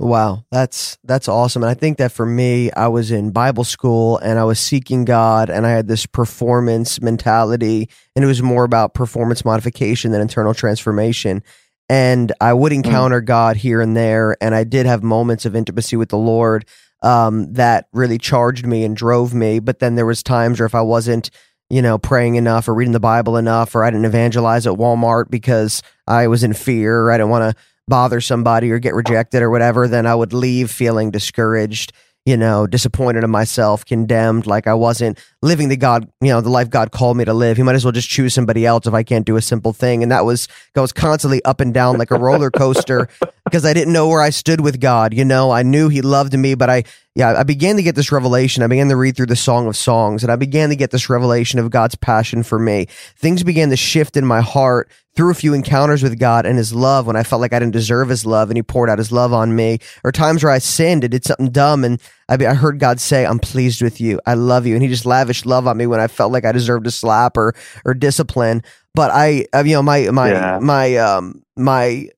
Wow, 0.00 0.44
that's 0.50 0.98
that's 1.04 1.28
awesome. 1.28 1.62
And 1.62 1.70
I 1.70 1.74
think 1.74 1.98
that 1.98 2.10
for 2.10 2.26
me, 2.26 2.72
I 2.72 2.88
was 2.88 3.12
in 3.12 3.30
Bible 3.30 3.64
school 3.64 4.16
and 4.18 4.38
I 4.38 4.44
was 4.44 4.58
seeking 4.58 5.04
God 5.04 5.50
and 5.50 5.66
I 5.66 5.70
had 5.70 5.88
this 5.88 6.06
performance 6.06 7.00
mentality 7.00 7.88
and 8.16 8.24
it 8.24 8.28
was 8.28 8.42
more 8.42 8.64
about 8.64 8.94
performance 8.94 9.44
modification 9.44 10.10
than 10.10 10.22
internal 10.22 10.54
transformation. 10.54 11.42
And 11.90 12.32
I 12.40 12.54
would 12.54 12.72
mm. 12.72 12.76
encounter 12.76 13.20
mm. 13.20 13.26
God 13.26 13.56
here 13.56 13.82
and 13.82 13.94
there 13.96 14.36
and 14.40 14.54
I 14.54 14.64
did 14.64 14.86
have 14.86 15.02
moments 15.02 15.44
of 15.44 15.54
intimacy 15.54 15.96
with 15.96 16.08
the 16.08 16.16
Lord 16.16 16.64
um, 17.02 17.52
that 17.54 17.88
really 17.92 18.16
charged 18.16 18.64
me 18.64 18.84
and 18.84 18.96
drove 18.96 19.34
me, 19.34 19.58
but 19.58 19.80
then 19.80 19.96
there 19.96 20.06
was 20.06 20.22
times 20.22 20.60
where 20.60 20.66
if 20.66 20.74
I 20.74 20.82
wasn't 20.82 21.30
you 21.70 21.80
know, 21.80 21.98
praying 21.98 22.34
enough 22.34 22.66
or 22.66 22.74
reading 22.74 22.92
the 22.92 22.98
Bible 23.00 23.36
enough, 23.36 23.76
or 23.76 23.84
I 23.84 23.90
didn't 23.90 24.04
evangelize 24.04 24.66
at 24.66 24.74
Walmart 24.74 25.30
because 25.30 25.84
I 26.06 26.26
was 26.26 26.42
in 26.42 26.52
fear 26.52 27.02
or 27.02 27.12
I 27.12 27.16
didn't 27.16 27.30
want 27.30 27.56
to 27.56 27.62
bother 27.86 28.20
somebody 28.20 28.72
or 28.72 28.80
get 28.80 28.92
rejected 28.92 29.40
or 29.40 29.50
whatever, 29.50 29.86
then 29.86 30.04
I 30.04 30.16
would 30.16 30.32
leave 30.32 30.70
feeling 30.70 31.12
discouraged 31.12 31.92
you 32.26 32.36
know, 32.36 32.66
disappointed 32.66 33.24
in 33.24 33.30
myself, 33.30 33.84
condemned, 33.84 34.46
like 34.46 34.66
I 34.66 34.74
wasn't 34.74 35.18
living 35.42 35.68
the 35.68 35.76
God, 35.76 36.10
you 36.20 36.28
know, 36.28 36.40
the 36.40 36.50
life 36.50 36.68
God 36.68 36.92
called 36.92 37.16
me 37.16 37.24
to 37.24 37.32
live. 37.32 37.56
He 37.56 37.62
might 37.62 37.74
as 37.74 37.84
well 37.84 37.92
just 37.92 38.10
choose 38.10 38.34
somebody 38.34 38.66
else 38.66 38.86
if 38.86 38.92
I 38.92 39.02
can't 39.02 39.24
do 39.24 39.36
a 39.36 39.42
simple 39.42 39.72
thing. 39.72 40.02
And 40.02 40.12
that 40.12 40.26
was, 40.26 40.48
was 40.76 40.92
constantly 40.92 41.42
up 41.44 41.60
and 41.60 41.72
down 41.72 41.96
like 41.96 42.10
a 42.10 42.18
roller 42.18 42.50
coaster 42.50 43.08
because 43.44 43.64
I 43.64 43.72
didn't 43.72 43.94
know 43.94 44.08
where 44.08 44.20
I 44.20 44.30
stood 44.30 44.60
with 44.60 44.80
God. 44.80 45.14
You 45.14 45.24
know, 45.24 45.50
I 45.50 45.62
knew 45.62 45.88
He 45.88 46.02
loved 46.02 46.36
me, 46.36 46.54
but 46.54 46.68
I, 46.68 46.84
yeah, 47.14 47.34
I 47.38 47.42
began 47.42 47.76
to 47.76 47.82
get 47.82 47.94
this 47.94 48.12
revelation. 48.12 48.62
I 48.62 48.66
began 48.66 48.90
to 48.90 48.96
read 48.96 49.16
through 49.16 49.26
the 49.26 49.36
Song 49.36 49.66
of 49.66 49.76
Songs 49.76 50.22
and 50.22 50.30
I 50.30 50.36
began 50.36 50.68
to 50.68 50.76
get 50.76 50.90
this 50.90 51.08
revelation 51.08 51.58
of 51.58 51.70
God's 51.70 51.94
passion 51.94 52.42
for 52.42 52.58
me. 52.58 52.86
Things 53.16 53.42
began 53.42 53.70
to 53.70 53.76
shift 53.76 54.18
in 54.18 54.26
my 54.26 54.42
heart 54.42 54.90
through 55.16 55.30
a 55.30 55.34
few 55.34 55.54
encounters 55.54 56.02
with 56.02 56.18
God 56.18 56.46
and 56.46 56.56
His 56.56 56.72
love 56.72 57.06
when 57.06 57.16
I 57.16 57.22
felt 57.22 57.40
like 57.40 57.52
I 57.52 57.58
didn't 57.58 57.72
deserve 57.72 58.08
His 58.08 58.24
love 58.24 58.48
and 58.50 58.56
He 58.56 58.62
poured 58.62 58.88
out 58.88 58.98
His 58.98 59.10
love 59.10 59.32
on 59.32 59.56
me, 59.56 59.78
or 60.04 60.12
times 60.12 60.44
where 60.44 60.52
I 60.52 60.58
sinned 60.58 61.04
and 61.04 61.10
did 61.10 61.24
something 61.24 61.50
dumb 61.50 61.84
and 61.84 62.00
I, 62.30 62.34
I 62.46 62.54
heard 62.54 62.78
God 62.78 63.00
say, 63.00 63.26
"I'm 63.26 63.38
pleased 63.38 63.82
with 63.82 64.00
you, 64.00 64.20
I 64.24 64.34
love 64.34 64.66
you," 64.66 64.74
and 64.74 64.82
He 64.82 64.88
just 64.88 65.04
lavished 65.04 65.44
love 65.44 65.66
on 65.66 65.76
me 65.76 65.86
when 65.86 66.00
I 66.00 66.06
felt 66.06 66.32
like 66.32 66.44
I 66.44 66.52
deserved 66.52 66.86
a 66.86 66.90
slap 66.90 67.36
or 67.36 67.54
or 67.84 67.92
discipline. 67.92 68.62
But 68.94 69.10
I, 69.10 69.46
you 69.64 69.74
know, 69.74 69.82
my 69.82 70.10
my 70.10 70.30
yeah. 70.30 70.58
my 70.60 70.96
um 70.96 71.42
my 71.56 72.08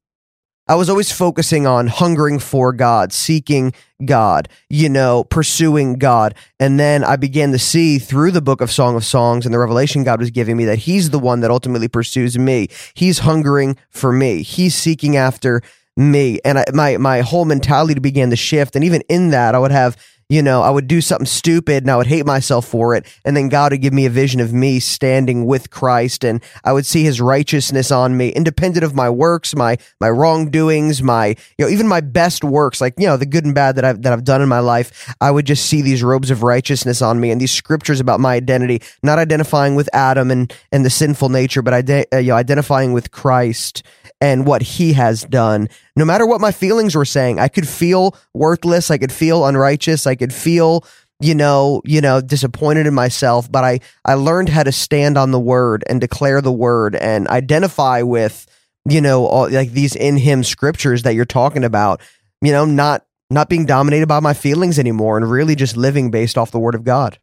I 0.69 0.77
was 0.77 0.89
always 0.89 1.11
focusing 1.11 1.67
on 1.67 1.89
hungering 1.89 2.39
for 2.39 2.73
God, 2.73 3.13
seeking 3.13 3.75
God, 4.05 4.49
you 4.71 4.89
know, 4.89 5.25
pursuing 5.25 5.95
God. 5.95 6.35
And 6.61 6.79
then 6.79 7.03
I 7.03 7.17
began 7.17 7.51
to 7.51 7.59
see 7.59 7.99
through 7.99 8.31
the 8.31 8.41
book 8.41 8.61
of 8.61 8.71
Song 8.71 8.95
of 8.95 9.05
Songs 9.05 9.45
and 9.45 9.53
the 9.53 9.59
revelation 9.59 10.05
God 10.05 10.21
was 10.21 10.31
giving 10.31 10.57
me 10.57 10.65
that 10.67 10.79
He's 10.79 11.11
the 11.11 11.19
one 11.19 11.41
that 11.41 11.51
ultimately 11.51 11.89
pursues 11.89 12.39
me. 12.39 12.69
He's 12.95 13.19
hungering 13.21 13.77
for 13.91 14.13
me. 14.13 14.43
He's 14.43 14.75
seeking 14.75 15.17
after 15.17 15.63
me. 15.97 16.41
And 16.45 16.59
I, 16.59 16.65
my, 16.73 16.97
my 16.97 17.21
whole 17.21 17.45
mentality 17.45 18.01
began 18.01 18.31
to 18.31 18.37
shift. 18.37 18.77
And 18.77 18.85
even 18.85 19.03
in 19.09 19.31
that, 19.31 19.55
I 19.55 19.59
would 19.59 19.73
have 19.73 19.97
you 20.33 20.41
know, 20.41 20.63
I 20.63 20.71
would 20.71 20.89
do 20.89 21.03
something 21.03 21.27
stupid 21.27 21.83
and 21.83 21.91
I 21.91 21.97
would 21.99 22.07
hate 22.07 22.25
myself 22.25 22.67
for 22.67 22.95
it. 22.95 23.05
And 23.23 23.37
then 23.37 23.51
God 23.51 23.73
would 23.73 23.83
give 23.83 23.93
me 23.93 24.07
a 24.07 24.11
vision 24.11 24.41
of 24.41 24.51
me 24.51 24.81
standing 24.81 25.45
with 25.45 25.69
Christ 25.69 26.25
and 26.25 26.43
I 26.65 26.73
would 26.73 26.87
see 26.87 27.05
his 27.05 27.21
righteousness 27.21 27.91
on 27.91 28.17
me, 28.17 28.31
independent 28.31 28.83
of 28.83 28.95
my 28.95 29.11
works, 29.11 29.55
my, 29.55 29.77
my 30.01 30.09
wrongdoings, 30.09 31.03
my, 31.03 31.37
you 31.59 31.67
know, 31.67 31.69
even 31.69 31.87
my 31.87 32.01
best 32.01 32.45
works, 32.45 32.81
like, 32.81 32.95
you 32.97 33.07
know, 33.07 33.19
the 33.19 33.27
good 33.27 33.45
and 33.45 33.55
bad 33.55 33.77
that 33.77 33.85
I've, 33.85 34.01
that 34.03 34.15
I've 34.15 34.25
done 34.25 34.41
in 34.41 34.49
my 34.49 34.61
life. 34.61 35.15
I 35.21 35.31
would 35.31 35.45
just 35.45 35.67
see 35.67 35.83
these 35.83 36.03
robes 36.03 36.31
of 36.31 36.43
righteousness 36.43 37.03
on 37.03 37.21
me 37.21 37.31
and 37.31 37.39
these 37.39 37.53
scriptures 37.53 38.01
about 38.01 38.19
my 38.19 38.35
identity, 38.35 38.81
not 39.03 39.19
identifying 39.19 39.75
with 39.75 39.91
Adam 39.93 40.31
and, 40.31 40.51
and 40.73 40.83
the 40.83 40.89
sinful 40.89 41.29
nature, 41.29 41.61
but 41.61 41.75
ide- 41.75 42.07
uh, 42.11 42.17
you 42.17 42.29
know, 42.29 42.37
identifying 42.37 42.95
with 42.95 43.11
Christ 43.11 43.83
and 44.23 44.47
what 44.47 44.63
he 44.63 44.93
has 44.93 45.25
done. 45.25 45.69
No 45.97 46.05
matter 46.05 46.25
what 46.25 46.41
my 46.41 46.53
feelings 46.53 46.95
were 46.95 47.05
saying, 47.05 47.41
I 47.41 47.49
could 47.49 47.67
feel 47.67 48.17
worthless. 48.33 48.89
I 48.89 48.97
could 48.97 49.11
feel 49.11 49.45
unrighteous. 49.45 50.07
I 50.07 50.15
could 50.15 50.33
feel, 50.33 50.85
you 51.19 51.35
know, 51.35 51.83
you 51.85 52.01
know, 52.01 52.21
disappointed 52.21 52.87
in 52.87 52.95
myself. 52.95 53.51
But 53.51 53.65
I, 53.65 53.81
I 54.05 54.15
learned 54.15 54.49
how 54.49 54.63
to 54.63 54.71
stand 54.71 55.19
on 55.19 55.33
the 55.33 55.41
word 55.41 55.83
and 55.89 56.01
declare 56.01 56.41
the 56.41 56.53
word 56.53 56.95
and 56.95 57.27
identify 57.27 58.03
with, 58.03 58.47
you 58.89 59.01
know, 59.01 59.27
all, 59.27 59.51
like 59.51 59.73
these 59.73 59.97
in 59.97 60.19
him 60.19 60.45
scriptures 60.45 61.03
that 61.03 61.17
you're 61.17 61.25
talking 61.25 61.65
about, 61.65 62.01
you 62.41 62.53
know, 62.53 62.65
not, 62.65 63.05
not 63.29 63.49
being 63.49 63.67
dominated 63.67 64.07
by 64.07 64.21
my 64.21 64.35
feelings 64.35 64.79
anymore 64.79 65.17
and 65.17 65.29
really 65.29 65.57
just 65.57 65.77
living 65.77 66.13
based 66.13 66.39
off 66.39 66.53
the 66.53 66.61
word 66.61 66.77
of 66.77 66.85
God. 66.85 67.19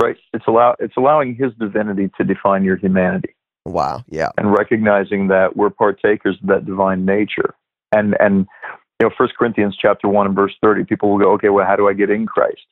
Right. 0.00 0.16
It's 0.32 0.46
allow 0.46 0.76
it's 0.78 0.96
allowing 0.96 1.34
his 1.34 1.52
divinity 1.58 2.10
to 2.16 2.24
define 2.24 2.62
your 2.62 2.76
humanity. 2.76 3.34
Wow. 3.64 4.04
Yeah. 4.08 4.30
And 4.36 4.52
recognizing 4.52 5.28
that 5.28 5.56
we're 5.56 5.70
partakers 5.70 6.36
of 6.42 6.48
that 6.48 6.66
divine 6.66 7.04
nature. 7.04 7.54
And 7.92 8.16
and 8.20 8.46
you 9.00 9.08
know, 9.08 9.10
First 9.16 9.34
Corinthians 9.36 9.76
chapter 9.80 10.08
one 10.08 10.26
and 10.26 10.34
verse 10.34 10.54
thirty, 10.62 10.84
people 10.84 11.10
will 11.10 11.18
go, 11.18 11.32
okay, 11.32 11.48
well, 11.48 11.66
how 11.66 11.76
do 11.76 11.88
I 11.88 11.92
get 11.92 12.10
in 12.10 12.26
Christ? 12.26 12.66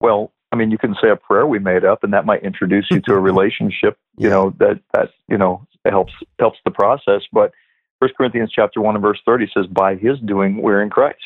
Well, 0.00 0.32
I 0.52 0.56
mean, 0.56 0.70
you 0.70 0.78
can 0.78 0.94
say 1.02 1.10
a 1.10 1.16
prayer 1.16 1.46
we 1.46 1.58
made 1.58 1.84
up, 1.84 2.04
and 2.04 2.12
that 2.12 2.26
might 2.26 2.44
introduce 2.44 2.86
you 2.90 3.00
to 3.02 3.14
a 3.14 3.18
relationship. 3.20 3.98
You 4.16 4.28
yeah. 4.28 4.30
know 4.30 4.54
that 4.58 4.80
that 4.92 5.10
you 5.28 5.36
know 5.36 5.66
helps 5.84 6.12
helps 6.38 6.58
the 6.64 6.70
process. 6.70 7.22
But 7.32 7.52
First 8.00 8.14
Corinthians 8.16 8.52
chapter 8.54 8.80
one 8.80 8.94
and 8.94 9.02
verse 9.02 9.20
thirty 9.26 9.50
says, 9.52 9.66
"By 9.66 9.96
His 9.96 10.18
doing, 10.20 10.62
we're 10.62 10.82
in 10.82 10.90
Christ." 10.90 11.24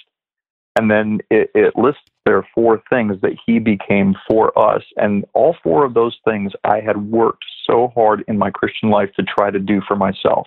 And 0.78 0.88
then 0.88 1.18
it, 1.28 1.50
it 1.56 1.76
lists 1.76 2.02
there 2.24 2.46
four 2.54 2.80
things 2.88 3.20
that 3.22 3.32
he 3.44 3.58
became 3.58 4.14
for 4.28 4.56
us. 4.56 4.82
And 4.96 5.24
all 5.34 5.56
four 5.60 5.84
of 5.84 5.94
those 5.94 6.16
things 6.24 6.52
I 6.62 6.78
had 6.78 7.10
worked 7.10 7.44
so 7.66 7.90
hard 7.96 8.22
in 8.28 8.38
my 8.38 8.50
Christian 8.50 8.88
life 8.88 9.10
to 9.16 9.24
try 9.24 9.50
to 9.50 9.58
do 9.58 9.80
for 9.88 9.96
myself. 9.96 10.46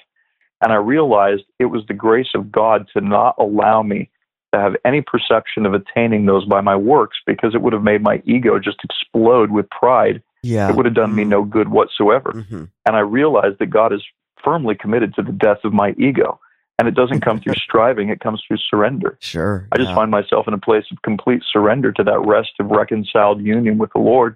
And 0.61 0.71
I 0.71 0.77
realized 0.77 1.43
it 1.59 1.65
was 1.65 1.83
the 1.87 1.93
grace 1.93 2.29
of 2.33 2.49
God 2.49 2.87
to 2.93 3.01
not 3.01 3.35
allow 3.39 3.83
me 3.83 4.09
to 4.53 4.59
have 4.59 4.75
any 4.85 5.01
perception 5.01 5.65
of 5.65 5.73
attaining 5.73 6.27
those 6.27 6.45
by 6.45 6.61
my 6.61 6.77
works 6.77 7.17
because 7.27 7.53
it 7.53 7.61
would 7.61 7.73
have 7.73 7.83
made 7.83 8.01
my 8.01 8.21
ego 8.25 8.57
just 8.57 8.77
explode 8.85 9.51
with 9.51 9.69
pride. 9.69 10.23
Yeah. 10.43 10.69
It 10.69 10.77
would 10.77 10.85
have 10.85 10.95
done 10.95 11.13
me 11.13 11.25
no 11.25 11.43
good 11.43 11.69
whatsoever. 11.69 12.31
Mm-hmm. 12.33 12.65
And 12.85 12.95
I 12.95 12.99
realized 12.99 13.59
that 13.59 13.69
God 13.69 13.91
is 13.91 14.01
firmly 14.41 14.75
committed 14.75 15.13
to 15.15 15.23
the 15.23 15.33
death 15.33 15.59
of 15.65 15.73
my 15.73 15.91
ego 15.97 16.39
and 16.81 16.87
it 16.87 16.95
doesn't 16.95 17.21
come 17.21 17.39
through 17.39 17.53
striving 17.57 18.09
it 18.09 18.19
comes 18.19 18.43
through 18.47 18.57
surrender. 18.57 19.17
Sure 19.21 19.67
i 19.71 19.77
just 19.77 19.89
yeah. 19.89 19.95
find 19.95 20.09
myself 20.09 20.47
in 20.47 20.53
a 20.53 20.57
place 20.57 20.85
of 20.91 21.01
complete 21.03 21.43
surrender 21.51 21.91
to 21.91 22.03
that 22.03 22.19
rest 22.25 22.51
of 22.59 22.67
reconciled 22.67 23.41
union 23.41 23.77
with 23.77 23.91
the 23.93 23.99
lord. 23.99 24.35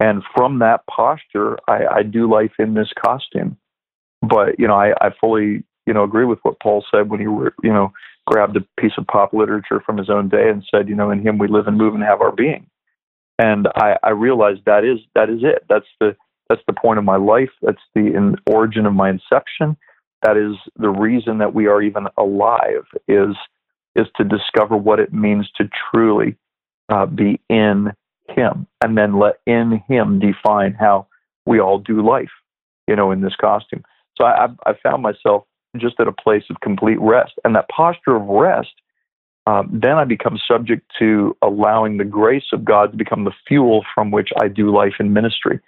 And 0.00 0.22
from 0.34 0.58
that 0.58 0.86
posture 0.88 1.58
i, 1.68 1.86
I 1.86 2.02
do 2.02 2.30
life 2.30 2.52
in 2.58 2.74
this 2.74 2.92
costume. 2.98 3.56
But 4.22 4.58
you 4.58 4.66
know 4.66 4.74
I, 4.74 4.92
I 5.00 5.10
fully 5.20 5.62
you 5.86 5.94
know 5.94 6.02
agree 6.02 6.24
with 6.24 6.40
what 6.42 6.60
paul 6.60 6.84
said 6.90 7.08
when 7.08 7.20
he 7.20 7.26
you 7.26 7.72
know 7.72 7.92
grabbed 8.26 8.56
a 8.56 8.66
piece 8.80 8.92
of 8.98 9.06
pop 9.06 9.32
literature 9.32 9.80
from 9.80 9.96
his 9.96 10.10
own 10.10 10.28
day 10.28 10.50
and 10.50 10.64
said 10.70 10.88
you 10.88 10.96
know 10.96 11.10
in 11.10 11.22
him 11.22 11.38
we 11.38 11.48
live 11.48 11.66
and 11.66 11.78
move 11.78 11.94
and 11.94 12.02
have 12.02 12.20
our 12.20 12.32
being. 12.32 12.66
And 13.38 13.68
i 13.76 13.96
i 14.02 14.10
realized 14.10 14.62
that 14.66 14.84
is 14.84 14.98
that 15.14 15.30
is 15.30 15.40
it. 15.42 15.64
That's 15.68 15.86
the 16.00 16.16
that's 16.48 16.62
the 16.66 16.72
point 16.72 16.98
of 16.98 17.04
my 17.04 17.16
life. 17.16 17.50
That's 17.62 17.82
the 17.94 18.06
in, 18.14 18.36
origin 18.46 18.86
of 18.86 18.94
my 18.94 19.10
inception 19.10 19.76
that 20.22 20.36
is 20.36 20.56
the 20.76 20.88
reason 20.88 21.38
that 21.38 21.54
we 21.54 21.66
are 21.66 21.82
even 21.82 22.06
alive 22.16 22.86
is 23.06 23.36
is 23.96 24.06
to 24.16 24.24
discover 24.24 24.76
what 24.76 25.00
it 25.00 25.12
means 25.12 25.50
to 25.56 25.68
truly 25.90 26.36
uh, 26.88 27.06
be 27.06 27.40
in 27.48 27.92
Him, 28.28 28.66
and 28.82 28.96
then 28.96 29.18
let 29.18 29.40
in 29.46 29.82
Him 29.88 30.20
define 30.20 30.74
how 30.74 31.06
we 31.46 31.60
all 31.60 31.78
do 31.78 32.06
life. 32.06 32.30
You 32.86 32.96
know, 32.96 33.10
in 33.10 33.20
this 33.20 33.36
costume. 33.38 33.84
So 34.16 34.24
I, 34.24 34.48
I 34.64 34.72
found 34.82 35.02
myself 35.02 35.44
just 35.76 36.00
at 36.00 36.08
a 36.08 36.12
place 36.12 36.44
of 36.48 36.60
complete 36.60 36.98
rest, 37.00 37.32
and 37.44 37.54
that 37.54 37.68
posture 37.68 38.16
of 38.16 38.26
rest. 38.26 38.72
Um, 39.46 39.70
then 39.72 39.92
I 39.92 40.04
become 40.04 40.38
subject 40.46 40.90
to 40.98 41.34
allowing 41.40 41.96
the 41.96 42.04
grace 42.04 42.44
of 42.52 42.66
God 42.66 42.90
to 42.90 42.98
become 42.98 43.24
the 43.24 43.32
fuel 43.46 43.82
from 43.94 44.10
which 44.10 44.28
I 44.42 44.48
do 44.48 44.74
life 44.74 44.94
in 45.00 45.14
ministry. 45.14 45.58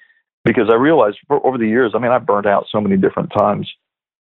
Because 0.45 0.69
I 0.71 0.77
realized 0.77 1.19
over 1.31 1.57
the 1.57 1.67
years, 1.67 1.93
I 1.95 1.99
mean, 1.99 2.11
I've 2.11 2.27
burned 2.27 2.47
out 2.47 2.67
so 2.71 2.81
many 2.81 2.99
different 2.99 3.33
times 3.37 3.71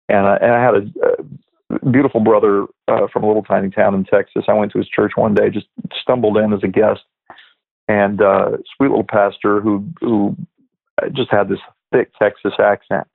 and 0.10 0.28
I, 0.28 0.36
and 0.38 0.52
I 0.52 0.63
had 0.63 0.74
a, 0.76 1.86
a 1.86 1.89
beautiful 1.91 2.19
brother 2.19 2.65
uh, 2.88 3.08
from 3.13 3.24
a 3.24 3.28
little 3.28 3.43
tiny 3.43 3.69
town 3.69 3.93
in 3.93 4.04
Texas. 4.04 4.45
I 4.48 4.54
went 4.54 4.72
to 4.72 4.80
his 4.80 4.89
church 4.89 5.13
one 5.15 5.36
day, 5.36 5.50
just 5.50 5.67
stumbled 6.02 6.38
in 6.38 6.52
as 6.52 6.63
a 6.63 6.67
guest, 6.67 7.02
and 7.88 8.22
uh, 8.22 8.58
sweet 8.76 8.89
little 8.89 9.06
pastor 9.08 9.62
who 9.62 9.86
who 10.02 10.36
just 11.13 11.32
had 11.32 11.48
this 11.48 11.60
thick 11.93 12.12
Texas 12.19 12.54
accent. 12.60 13.08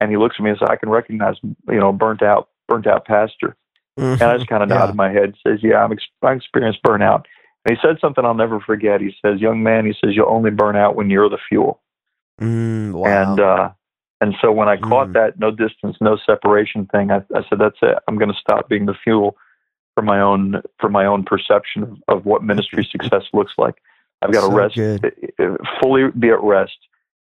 And 0.00 0.10
he 0.10 0.16
looks 0.16 0.36
at 0.38 0.42
me 0.42 0.50
and 0.50 0.58
says, 0.58 0.68
"I 0.70 0.76
can 0.76 0.88
recognize, 0.88 1.36
you 1.42 1.78
know, 1.78 1.92
burnt 1.92 2.22
out, 2.22 2.48
burnt 2.66 2.86
out 2.86 3.04
pastor." 3.04 3.56
Mm-hmm. 3.98 4.22
And 4.22 4.30
I 4.30 4.36
just 4.36 4.48
kind 4.48 4.62
of 4.62 4.68
nodded 4.68 4.92
yeah. 4.92 4.96
my 4.96 5.12
head, 5.12 5.34
says, 5.46 5.58
"Yeah, 5.62 5.84
I'm 5.84 5.92
ex- 5.92 6.04
I 6.22 6.32
experienced 6.32 6.82
burnout." 6.82 7.24
And 7.64 7.76
he 7.76 7.86
said 7.86 7.98
something 8.00 8.24
I'll 8.24 8.34
never 8.34 8.60
forget. 8.60 9.00
He 9.00 9.12
says, 9.20 9.40
"Young 9.40 9.62
man," 9.62 9.84
he 9.84 9.92
says, 9.92 10.14
"you'll 10.14 10.30
only 10.30 10.50
burn 10.50 10.76
out 10.76 10.94
when 10.94 11.10
you're 11.10 11.28
the 11.28 11.38
fuel." 11.48 11.82
Mm, 12.40 12.92
wow. 12.92 13.06
And 13.06 13.40
uh, 13.40 13.70
and 14.20 14.34
so 14.40 14.50
when 14.50 14.68
I 14.68 14.76
mm. 14.76 14.88
caught 14.88 15.12
that 15.12 15.38
no 15.38 15.50
distance, 15.50 15.96
no 16.00 16.18
separation 16.26 16.86
thing, 16.86 17.10
I, 17.10 17.18
I 17.34 17.42
said, 17.48 17.58
"That's 17.58 17.78
it. 17.82 17.98
I'm 18.08 18.18
going 18.18 18.32
to 18.32 18.38
stop 18.38 18.68
being 18.68 18.86
the 18.86 18.94
fuel 19.04 19.36
for 19.94 20.02
my 20.02 20.20
own 20.20 20.62
for 20.80 20.88
my 20.88 21.06
own 21.06 21.24
perception 21.24 21.82
of, 21.82 21.96
of 22.08 22.26
what 22.26 22.42
ministry 22.42 22.84
success 22.90 23.24
looks 23.32 23.52
like. 23.58 23.76
I've 24.22 24.32
got 24.32 24.40
to 24.40 24.48
so 24.48 24.52
rest, 24.52 24.74
good. 24.74 25.14
fully 25.80 26.10
be 26.18 26.30
at 26.30 26.42
rest 26.42 26.76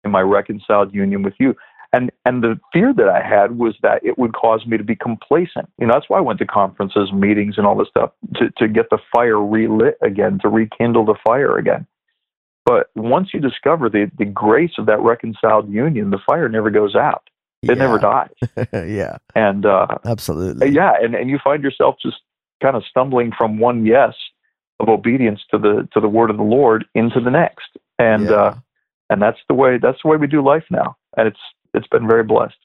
in 0.03 0.11
my 0.11 0.21
reconciled 0.21 0.93
union 0.93 1.23
with 1.23 1.33
you." 1.39 1.55
And 1.93 2.11
and 2.25 2.43
the 2.43 2.59
fear 2.71 2.91
that 2.93 3.07
I 3.07 3.21
had 3.21 3.57
was 3.57 3.75
that 3.83 4.03
it 4.03 4.17
would 4.17 4.33
cause 4.33 4.65
me 4.65 4.77
to 4.77 4.83
be 4.83 4.95
complacent. 4.95 5.69
You 5.79 5.87
know, 5.87 5.93
that's 5.93 6.09
why 6.09 6.17
I 6.17 6.21
went 6.21 6.39
to 6.39 6.45
conferences, 6.45 7.11
meetings, 7.13 7.55
and 7.57 7.67
all 7.67 7.75
this 7.75 7.87
stuff 7.87 8.11
to 8.35 8.51
to 8.57 8.67
get 8.67 8.89
the 8.89 8.97
fire 9.15 9.41
relit 9.41 9.97
again, 10.01 10.39
to 10.41 10.49
rekindle 10.49 11.05
the 11.05 11.15
fire 11.23 11.57
again. 11.57 11.87
But 12.65 12.89
once 12.95 13.29
you 13.33 13.39
discover 13.39 13.89
the, 13.89 14.09
the 14.17 14.25
grace 14.25 14.73
of 14.77 14.85
that 14.85 15.01
reconciled 15.01 15.69
union, 15.69 16.11
the 16.11 16.19
fire 16.25 16.47
never 16.47 16.69
goes 16.69 16.95
out. 16.95 17.29
It 17.61 17.69
yeah. 17.69 17.73
never 17.75 17.97
dies. 17.97 18.29
yeah. 18.73 19.17
And 19.35 19.65
uh, 19.65 19.87
absolutely. 20.05 20.69
Yeah. 20.69 20.93
And, 21.01 21.15
and 21.15 21.29
you 21.29 21.39
find 21.43 21.63
yourself 21.63 21.95
just 22.01 22.17
kind 22.61 22.75
of 22.75 22.83
stumbling 22.89 23.31
from 23.37 23.59
one 23.59 23.85
yes 23.85 24.13
of 24.79 24.89
obedience 24.89 25.41
to 25.51 25.57
the 25.57 25.87
to 25.93 25.99
the 25.99 26.09
word 26.09 26.29
of 26.29 26.37
the 26.37 26.43
Lord 26.43 26.85
into 26.95 27.19
the 27.19 27.31
next. 27.31 27.69
And 27.99 28.25
yeah. 28.25 28.31
uh, 28.31 28.55
and 29.09 29.21
that's 29.21 29.39
the 29.47 29.53
way 29.53 29.77
that's 29.77 29.99
the 30.03 30.09
way 30.09 30.17
we 30.17 30.27
do 30.27 30.43
life 30.43 30.65
now. 30.69 30.95
And 31.17 31.27
it's 31.27 31.39
it's 31.73 31.87
been 31.87 32.07
very 32.07 32.23
blessed. 32.23 32.55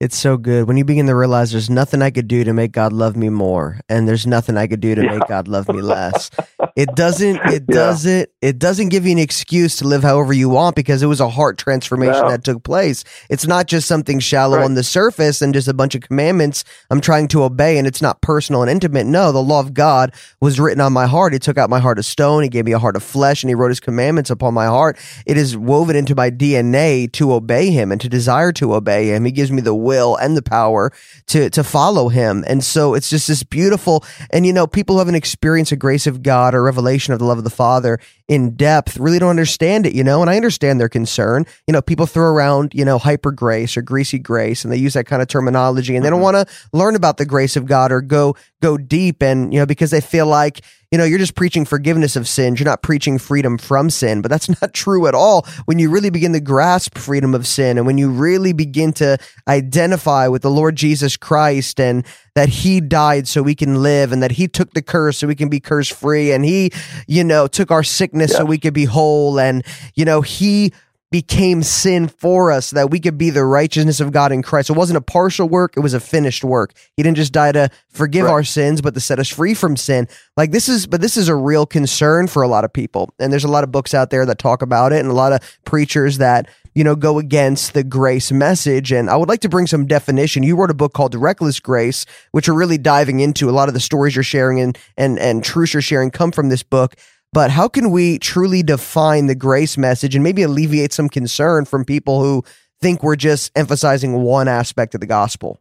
It's 0.00 0.16
so 0.16 0.36
good 0.36 0.68
when 0.68 0.76
you 0.76 0.84
begin 0.84 1.08
to 1.08 1.14
realize 1.16 1.50
there's 1.50 1.68
nothing 1.68 2.02
I 2.02 2.10
could 2.10 2.28
do 2.28 2.44
to 2.44 2.52
make 2.52 2.70
God 2.70 2.92
love 2.92 3.16
me 3.16 3.30
more, 3.30 3.80
and 3.88 4.06
there's 4.06 4.28
nothing 4.28 4.56
I 4.56 4.68
could 4.68 4.78
do 4.78 4.94
to 4.94 5.02
yeah. 5.02 5.18
make 5.18 5.26
God 5.26 5.48
love 5.48 5.68
me 5.68 5.80
less. 5.82 6.30
it 6.76 6.94
doesn't. 6.94 7.34
It 7.46 7.64
yeah. 7.68 7.74
doesn't. 7.74 8.30
It 8.40 8.60
doesn't 8.60 8.90
give 8.90 9.06
you 9.06 9.10
an 9.10 9.18
excuse 9.18 9.74
to 9.76 9.88
live 9.88 10.04
however 10.04 10.32
you 10.32 10.50
want 10.50 10.76
because 10.76 11.02
it 11.02 11.06
was 11.06 11.18
a 11.18 11.28
heart 11.28 11.58
transformation 11.58 12.22
no. 12.22 12.30
that 12.30 12.44
took 12.44 12.62
place. 12.62 13.02
It's 13.28 13.48
not 13.48 13.66
just 13.66 13.88
something 13.88 14.20
shallow 14.20 14.58
right. 14.58 14.64
on 14.64 14.74
the 14.74 14.84
surface 14.84 15.42
and 15.42 15.52
just 15.52 15.66
a 15.66 15.74
bunch 15.74 15.96
of 15.96 16.02
commandments 16.02 16.62
I'm 16.92 17.00
trying 17.00 17.26
to 17.28 17.42
obey, 17.42 17.76
and 17.76 17.84
it's 17.84 18.00
not 18.00 18.20
personal 18.20 18.62
and 18.62 18.70
intimate. 18.70 19.04
No, 19.04 19.32
the 19.32 19.42
law 19.42 19.58
of 19.58 19.74
God 19.74 20.14
was 20.40 20.60
written 20.60 20.80
on 20.80 20.92
my 20.92 21.08
heart. 21.08 21.32
He 21.32 21.40
took 21.40 21.58
out 21.58 21.70
my 21.70 21.80
heart 21.80 21.98
of 21.98 22.04
stone. 22.04 22.44
He 22.44 22.48
gave 22.48 22.66
me 22.66 22.72
a 22.72 22.78
heart 22.78 22.94
of 22.94 23.02
flesh, 23.02 23.42
and 23.42 23.50
He 23.50 23.56
wrote 23.56 23.70
His 23.70 23.80
commandments 23.80 24.30
upon 24.30 24.54
my 24.54 24.66
heart. 24.66 24.96
It 25.26 25.36
is 25.36 25.56
woven 25.56 25.96
into 25.96 26.14
my 26.14 26.30
DNA 26.30 27.10
to 27.14 27.32
obey 27.32 27.72
Him 27.72 27.90
and 27.90 28.00
to 28.00 28.08
desire 28.08 28.52
to 28.52 28.74
obey 28.74 29.08
Him. 29.08 29.24
He 29.24 29.32
gives 29.32 29.50
me 29.50 29.60
the 29.60 29.87
will 29.88 30.16
and 30.16 30.36
the 30.36 30.42
power 30.42 30.92
to 31.28 31.48
to 31.50 31.64
follow 31.64 32.08
him. 32.08 32.44
And 32.46 32.62
so 32.62 32.94
it's 32.94 33.10
just 33.10 33.28
this 33.28 33.42
beautiful 33.42 34.04
and 34.30 34.46
you 34.46 34.52
know, 34.52 34.66
people 34.66 34.96
who 34.96 35.00
haven't 35.00 35.14
experienced 35.14 35.72
a 35.72 35.76
grace 35.76 36.06
of 36.06 36.22
God 36.22 36.54
or 36.54 36.62
revelation 36.62 37.12
of 37.12 37.18
the 37.18 37.24
love 37.24 37.38
of 37.38 37.44
the 37.44 37.58
Father 37.64 37.98
in 38.28 38.54
depth 38.54 38.98
really 38.98 39.18
don't 39.18 39.30
understand 39.30 39.86
it, 39.86 39.94
you 39.94 40.04
know, 40.04 40.20
and 40.20 40.30
I 40.30 40.36
understand 40.36 40.78
their 40.78 40.88
concern. 40.88 41.46
You 41.66 41.72
know, 41.72 41.80
people 41.80 42.06
throw 42.06 42.26
around, 42.30 42.72
you 42.74 42.84
know, 42.84 42.98
hyper 42.98 43.32
grace 43.32 43.76
or 43.76 43.82
greasy 43.82 44.18
grace 44.18 44.64
and 44.64 44.72
they 44.72 44.76
use 44.76 44.92
that 44.92 45.06
kind 45.06 45.22
of 45.22 45.28
terminology 45.28 45.96
and 45.96 46.04
they 46.04 46.10
don't 46.10 46.18
mm-hmm. 46.18 46.36
want 46.36 46.48
to 46.48 46.54
learn 46.72 46.94
about 46.94 47.16
the 47.16 47.26
grace 47.26 47.56
of 47.56 47.66
God 47.66 47.90
or 47.90 48.02
go 48.02 48.36
go 48.60 48.76
deep 48.76 49.22
and 49.22 49.52
you 49.52 49.58
know 49.58 49.66
because 49.66 49.90
they 49.90 50.00
feel 50.00 50.26
like 50.26 50.62
you 50.90 50.96
know, 50.96 51.04
you're 51.04 51.18
just 51.18 51.34
preaching 51.34 51.66
forgiveness 51.66 52.16
of 52.16 52.26
sins. 52.26 52.58
You're 52.58 52.64
not 52.64 52.82
preaching 52.82 53.18
freedom 53.18 53.58
from 53.58 53.90
sin, 53.90 54.22
but 54.22 54.30
that's 54.30 54.48
not 54.62 54.72
true 54.72 55.06
at 55.06 55.14
all. 55.14 55.46
When 55.66 55.78
you 55.78 55.90
really 55.90 56.10
begin 56.10 56.32
to 56.32 56.40
grasp 56.40 56.96
freedom 56.96 57.34
of 57.34 57.46
sin 57.46 57.76
and 57.76 57.86
when 57.86 57.98
you 57.98 58.10
really 58.10 58.52
begin 58.52 58.92
to 58.94 59.18
identify 59.46 60.28
with 60.28 60.42
the 60.42 60.50
Lord 60.50 60.76
Jesus 60.76 61.16
Christ 61.16 61.78
and 61.78 62.06
that 62.38 62.48
he 62.48 62.80
died 62.80 63.26
so 63.26 63.42
we 63.42 63.56
can 63.56 63.82
live 63.82 64.12
and 64.12 64.22
that 64.22 64.30
he 64.30 64.46
took 64.46 64.72
the 64.72 64.80
curse 64.80 65.18
so 65.18 65.26
we 65.26 65.34
can 65.34 65.48
be 65.48 65.58
curse 65.58 65.88
free 65.88 66.30
and 66.30 66.44
he, 66.44 66.70
you 67.08 67.24
know, 67.24 67.48
took 67.48 67.72
our 67.72 67.82
sickness 67.82 68.32
so 68.32 68.44
we 68.44 68.58
could 68.58 68.72
be 68.72 68.84
whole. 68.84 69.40
And, 69.40 69.64
you 69.96 70.04
know, 70.04 70.20
he 70.20 70.72
became 71.10 71.62
sin 71.62 72.08
for 72.08 72.52
us 72.52 72.66
so 72.66 72.76
that 72.76 72.90
we 72.90 73.00
could 73.00 73.16
be 73.16 73.30
the 73.30 73.44
righteousness 73.44 74.00
of 74.00 74.12
God 74.12 74.30
in 74.30 74.42
Christ. 74.42 74.68
It 74.68 74.74
wasn't 74.74 74.98
a 74.98 75.02
partial 75.02 75.48
work, 75.48 75.74
it 75.76 75.80
was 75.80 75.94
a 75.94 76.00
finished 76.00 76.44
work. 76.44 76.74
He 76.96 77.02
didn't 77.02 77.16
just 77.16 77.32
die 77.32 77.52
to 77.52 77.70
forgive 77.88 78.26
right. 78.26 78.32
our 78.32 78.44
sins, 78.44 78.80
but 78.80 78.94
to 78.94 79.00
set 79.00 79.18
us 79.18 79.28
free 79.28 79.54
from 79.54 79.76
sin. 79.76 80.08
Like 80.36 80.50
this 80.50 80.68
is 80.68 80.86
but 80.86 81.00
this 81.00 81.16
is 81.16 81.28
a 81.28 81.34
real 81.34 81.66
concern 81.66 82.26
for 82.26 82.42
a 82.42 82.48
lot 82.48 82.64
of 82.64 82.72
people. 82.72 83.12
And 83.18 83.32
there's 83.32 83.44
a 83.44 83.48
lot 83.48 83.64
of 83.64 83.72
books 83.72 83.94
out 83.94 84.10
there 84.10 84.26
that 84.26 84.38
talk 84.38 84.62
about 84.62 84.92
it 84.92 85.00
and 85.00 85.08
a 85.08 85.14
lot 85.14 85.32
of 85.32 85.58
preachers 85.64 86.18
that 86.18 86.48
you 86.78 86.84
know, 86.84 86.94
go 86.94 87.18
against 87.18 87.74
the 87.74 87.82
grace 87.82 88.30
message. 88.30 88.92
And 88.92 89.10
I 89.10 89.16
would 89.16 89.28
like 89.28 89.40
to 89.40 89.48
bring 89.48 89.66
some 89.66 89.86
definition. 89.86 90.44
You 90.44 90.54
wrote 90.54 90.70
a 90.70 90.74
book 90.74 90.92
called 90.92 91.12
Reckless 91.16 91.58
Grace, 91.58 92.06
which 92.30 92.48
are 92.48 92.54
really 92.54 92.78
diving 92.78 93.18
into 93.18 93.50
a 93.50 93.52
lot 93.52 93.66
of 93.66 93.74
the 93.74 93.80
stories 93.80 94.14
you're 94.14 94.22
sharing 94.22 94.60
and 94.60 94.78
and 94.96 95.18
and 95.18 95.42
truths 95.42 95.72
you're 95.72 95.82
sharing 95.82 96.12
come 96.12 96.30
from 96.30 96.50
this 96.50 96.62
book. 96.62 96.94
But 97.32 97.50
how 97.50 97.68
can 97.68 97.90
we 97.90 98.18
truly 98.18 98.62
define 98.62 99.26
the 99.26 99.34
grace 99.34 99.76
message 99.76 100.14
and 100.14 100.24
maybe 100.24 100.42
alleviate 100.42 100.92
some 100.92 101.08
concern 101.08 101.64
from 101.64 101.84
people 101.84 102.22
who 102.22 102.42
think 102.80 103.02
we're 103.02 103.16
just 103.16 103.52
emphasizing 103.56 104.22
one 104.22 104.48
aspect 104.48 104.94
of 104.94 105.00
the 105.00 105.06
gospel? 105.06 105.60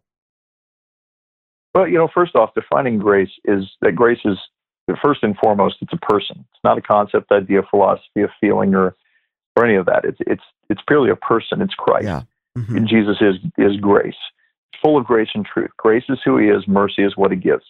Well, 1.75 1.87
you 1.87 1.97
know, 1.97 2.07
first 2.13 2.35
off, 2.35 2.53
defining 2.55 2.97
grace 2.97 3.29
is 3.45 3.65
that 3.81 3.95
grace 3.95 4.19
is 4.25 4.37
first 5.01 5.23
and 5.23 5.35
foremost, 5.37 5.77
it's 5.81 5.93
a 5.93 5.97
person. 5.97 6.45
It's 6.51 6.63
not 6.63 6.77
a 6.77 6.81
concept, 6.81 7.31
idea, 7.31 7.61
philosophy, 7.69 8.21
a 8.23 8.33
feeling, 8.39 8.73
or 8.73 8.95
or 9.55 9.65
any 9.65 9.75
of 9.75 9.85
that. 9.87 10.05
It's 10.05 10.17
it's 10.21 10.43
it's 10.69 10.81
purely 10.87 11.09
a 11.09 11.15
person. 11.15 11.61
It's 11.61 11.73
Christ. 11.73 12.05
Yeah. 12.05 12.21
Mm-hmm. 12.57 12.77
And 12.77 12.87
Jesus 12.87 13.17
is 13.21 13.35
is 13.57 13.77
grace, 13.79 14.15
full 14.81 14.97
of 14.97 15.05
grace 15.05 15.29
and 15.35 15.45
truth. 15.45 15.71
Grace 15.77 16.05
is 16.09 16.19
who 16.23 16.37
He 16.37 16.47
is. 16.47 16.67
Mercy 16.67 17.03
is 17.03 17.17
what 17.17 17.31
He 17.31 17.37
gives. 17.37 17.65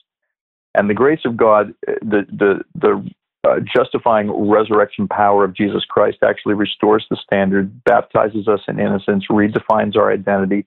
And 0.75 0.89
the 0.89 0.93
grace 0.93 1.21
of 1.25 1.35
God, 1.35 1.73
the 1.85 2.25
the 2.29 2.61
the 2.75 3.09
uh, 3.43 3.59
justifying 3.59 4.31
resurrection 4.49 5.07
power 5.07 5.43
of 5.43 5.53
Jesus 5.53 5.85
Christ 5.85 6.17
actually 6.23 6.55
restores 6.55 7.05
the 7.09 7.17
standard, 7.23 7.83
baptizes 7.83 8.47
us 8.47 8.61
in 8.67 8.79
innocence, 8.79 9.25
redefines 9.29 9.95
our 9.95 10.11
identity. 10.11 10.65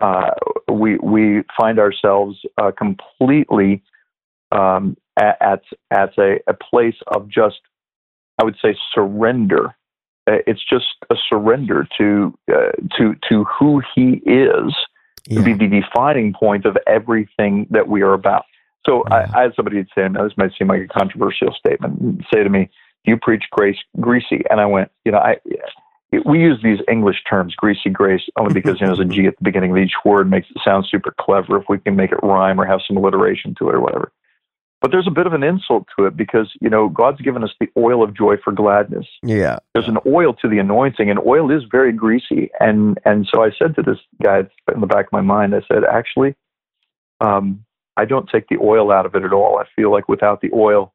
Uh, 0.00 0.30
we 0.70 0.96
we 0.98 1.42
find 1.58 1.78
ourselves 1.78 2.38
uh, 2.60 2.72
completely 2.72 3.82
um, 4.50 4.96
at 5.16 5.62
at 5.90 6.18
a, 6.18 6.40
a 6.48 6.54
place 6.54 6.96
of 7.08 7.28
just, 7.28 7.60
I 8.40 8.44
would 8.44 8.56
say, 8.60 8.76
surrender. 8.92 9.76
Uh, 10.26 10.38
it's 10.46 10.64
just 10.68 10.86
a 11.10 11.16
surrender 11.28 11.86
to 11.98 12.36
uh, 12.52 12.72
to 12.98 13.14
to 13.28 13.44
who 13.44 13.82
He 13.94 14.20
is, 14.26 14.74
yeah. 15.28 15.38
to 15.38 15.44
be 15.44 15.52
the 15.52 15.68
defining 15.68 16.32
point 16.32 16.66
of 16.66 16.76
everything 16.88 17.68
that 17.70 17.86
we 17.86 18.02
are 18.02 18.14
about. 18.14 18.46
So 18.86 19.04
I, 19.10 19.24
I, 19.34 19.42
had 19.42 19.54
somebody 19.54 19.84
say, 19.94 20.04
and 20.04 20.14
this 20.14 20.36
might 20.36 20.52
seem 20.58 20.68
like 20.68 20.82
a 20.82 20.88
controversial 20.88 21.54
statement, 21.54 22.24
say 22.32 22.42
to 22.42 22.50
me, 22.50 22.68
"You 23.04 23.16
preach 23.16 23.44
grace, 23.50 23.78
greasy," 24.00 24.42
and 24.50 24.60
I 24.60 24.66
went, 24.66 24.90
you 25.04 25.12
know, 25.12 25.18
I 25.18 25.36
we 26.24 26.40
use 26.40 26.60
these 26.62 26.78
English 26.90 27.24
terms, 27.28 27.54
greasy 27.54 27.90
grace, 27.90 28.22
only 28.36 28.54
because 28.54 28.80
you 28.80 28.86
know 28.86 28.94
there's 28.94 29.06
a 29.06 29.10
G 29.10 29.26
at 29.26 29.36
the 29.36 29.44
beginning 29.44 29.70
of 29.72 29.78
each 29.78 29.94
word 30.04 30.30
makes 30.30 30.48
it 30.50 30.58
sound 30.64 30.86
super 30.90 31.14
clever 31.18 31.58
if 31.58 31.64
we 31.68 31.78
can 31.78 31.96
make 31.96 32.12
it 32.12 32.18
rhyme 32.22 32.60
or 32.60 32.66
have 32.66 32.80
some 32.86 32.96
alliteration 32.96 33.54
to 33.58 33.68
it 33.68 33.74
or 33.74 33.80
whatever. 33.80 34.12
But 34.80 34.90
there's 34.90 35.06
a 35.06 35.10
bit 35.10 35.26
of 35.26 35.32
an 35.32 35.42
insult 35.42 35.86
to 35.98 36.04
it 36.04 36.16
because 36.16 36.52
you 36.60 36.68
know 36.68 36.88
God's 36.88 37.20
given 37.20 37.42
us 37.42 37.52
the 37.58 37.68
oil 37.76 38.02
of 38.02 38.14
joy 38.14 38.36
for 38.42 38.52
gladness. 38.52 39.06
Yeah, 39.22 39.58
there's 39.72 39.88
an 39.88 39.98
oil 40.06 40.34
to 40.34 40.48
the 40.48 40.58
anointing, 40.58 41.10
and 41.10 41.18
oil 41.20 41.50
is 41.50 41.62
very 41.70 41.92
greasy. 41.92 42.50
And 42.60 42.98
and 43.04 43.26
so 43.32 43.42
I 43.42 43.50
said 43.58 43.74
to 43.76 43.82
this 43.82 43.98
guy 44.22 44.40
in 44.72 44.80
the 44.80 44.86
back 44.86 45.06
of 45.06 45.12
my 45.12 45.22
mind, 45.22 45.54
I 45.54 45.62
said, 45.72 45.84
actually, 45.84 46.34
um, 47.20 47.64
I 47.96 48.04
don't 48.04 48.28
take 48.28 48.48
the 48.48 48.58
oil 48.60 48.90
out 48.90 49.06
of 49.06 49.14
it 49.14 49.22
at 49.22 49.32
all. 49.32 49.58
I 49.58 49.64
feel 49.76 49.92
like 49.92 50.08
without 50.08 50.40
the 50.40 50.50
oil, 50.52 50.92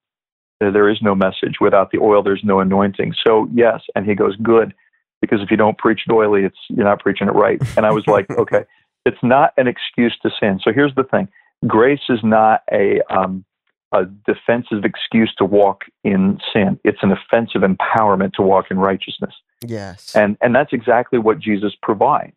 there 0.60 0.90
is 0.90 0.98
no 1.02 1.16
message. 1.16 1.56
Without 1.62 1.92
the 1.92 2.00
oil, 2.00 2.22
there's 2.22 2.44
no 2.44 2.60
anointing. 2.60 3.14
So 3.26 3.48
yes, 3.54 3.82
and 3.96 4.06
he 4.06 4.16
goes, 4.16 4.36
good, 4.38 4.74
because 5.22 5.42
if 5.42 5.52
you 5.52 5.58
don't 5.58 5.78
preach 5.78 6.02
it 6.08 6.12
oily, 6.12 6.44
it's 6.44 6.58
you're 6.70 6.86
not 6.86 7.00
preaching 7.00 7.28
it 7.28 7.34
right. 7.34 7.62
And 7.78 7.86
I 7.86 7.92
was 7.92 8.06
like, 8.08 8.30
okay, 8.38 8.66
it's 9.06 9.24
not 9.24 9.54
an 9.58 9.68
excuse 9.68 10.18
to 10.24 10.30
sin. 10.40 10.60
So 10.64 10.72
here's 10.74 10.96
the 10.96 11.04
thing: 11.04 11.28
grace 11.68 12.02
is 12.10 12.20
not 12.24 12.62
a 12.72 13.02
um, 13.10 13.46
a 13.92 14.06
defensive 14.06 14.84
excuse 14.84 15.34
to 15.38 15.46
walk 15.46 15.84
in 16.04 16.40
sin. 16.54 16.80
It's 16.84 17.00
an 17.02 17.12
offensive 17.12 17.62
empowerment 17.62 18.34
to 18.34 18.42
walk 18.42 18.66
in 18.70 18.78
righteousness. 18.78 19.34
Yes, 19.66 20.16
and 20.16 20.38
and 20.42 20.56
that's 20.56 20.74
exactly 20.74 21.20
what 21.20 21.40
Jesus 21.40 21.74
provides. 21.82 22.36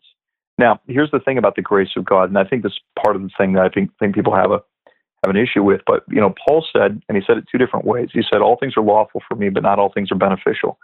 Now, 0.63 0.79
here's 0.87 1.11
the 1.11 1.19
thing 1.19 1.39
about 1.39 1.57
the 1.57 1.63
grace 1.63 1.91
of 1.97 2.05
God, 2.05 2.29
and 2.29 2.39
I 2.39 2.45
think 2.45 2.63
this 2.63 2.71
is 2.71 2.79
part 3.03 3.17
of 3.17 3.23
the 3.23 3.31
thing 3.37 3.55
that 3.55 3.65
I 3.65 3.69
think, 3.69 3.91
think 3.99 4.15
people 4.15 4.33
have 4.33 4.53
a 4.53 4.63
have 5.25 5.35
an 5.35 5.37
issue 5.37 5.65
with. 5.65 5.81
But 5.89 6.05
you 6.09 6.21
know, 6.21 6.33
Paul 6.47 6.65
said, 6.73 7.03
and 7.09 7.19
he 7.19 7.23
said 7.27 7.37
it 7.37 7.47
two 7.51 7.59
different 7.59 7.85
ways. 7.85 8.11
He 8.13 8.23
said, 8.31 8.41
"All 8.43 8.57
things 8.57 8.77
are 8.77 8.83
lawful 8.83 9.21
for 9.29 9.35
me, 9.35 9.49
but 9.49 9.65
not 9.65 9.81
all 9.81 9.91
things 9.93 10.13
are 10.13 10.17
beneficial. 10.17 10.79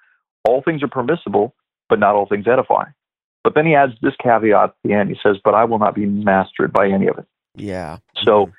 All 0.45 0.63
things 0.63 0.83
are 0.83 0.89
permissible, 0.89 1.55
but 1.89 2.01
not 2.01 2.17
all 2.17 2.27
things 2.27 2.49
edify." 2.49 2.87
But 3.45 3.55
then 3.55 3.67
he 3.67 3.77
adds 3.77 3.93
this 4.03 4.17
caveat 4.21 4.71
at 4.71 4.75
the 4.83 4.95
end. 4.95 5.11
He 5.11 5.19
says, 5.23 5.37
"But 5.45 5.55
I 5.55 5.65
will 5.65 5.79
not 5.79 5.95
be 5.95 6.07
mastered 6.07 6.73
by 6.73 6.89
any 6.89 7.07
of 7.07 7.17
it." 7.17 7.27
Yeah. 7.55 7.99
So, 8.25 8.51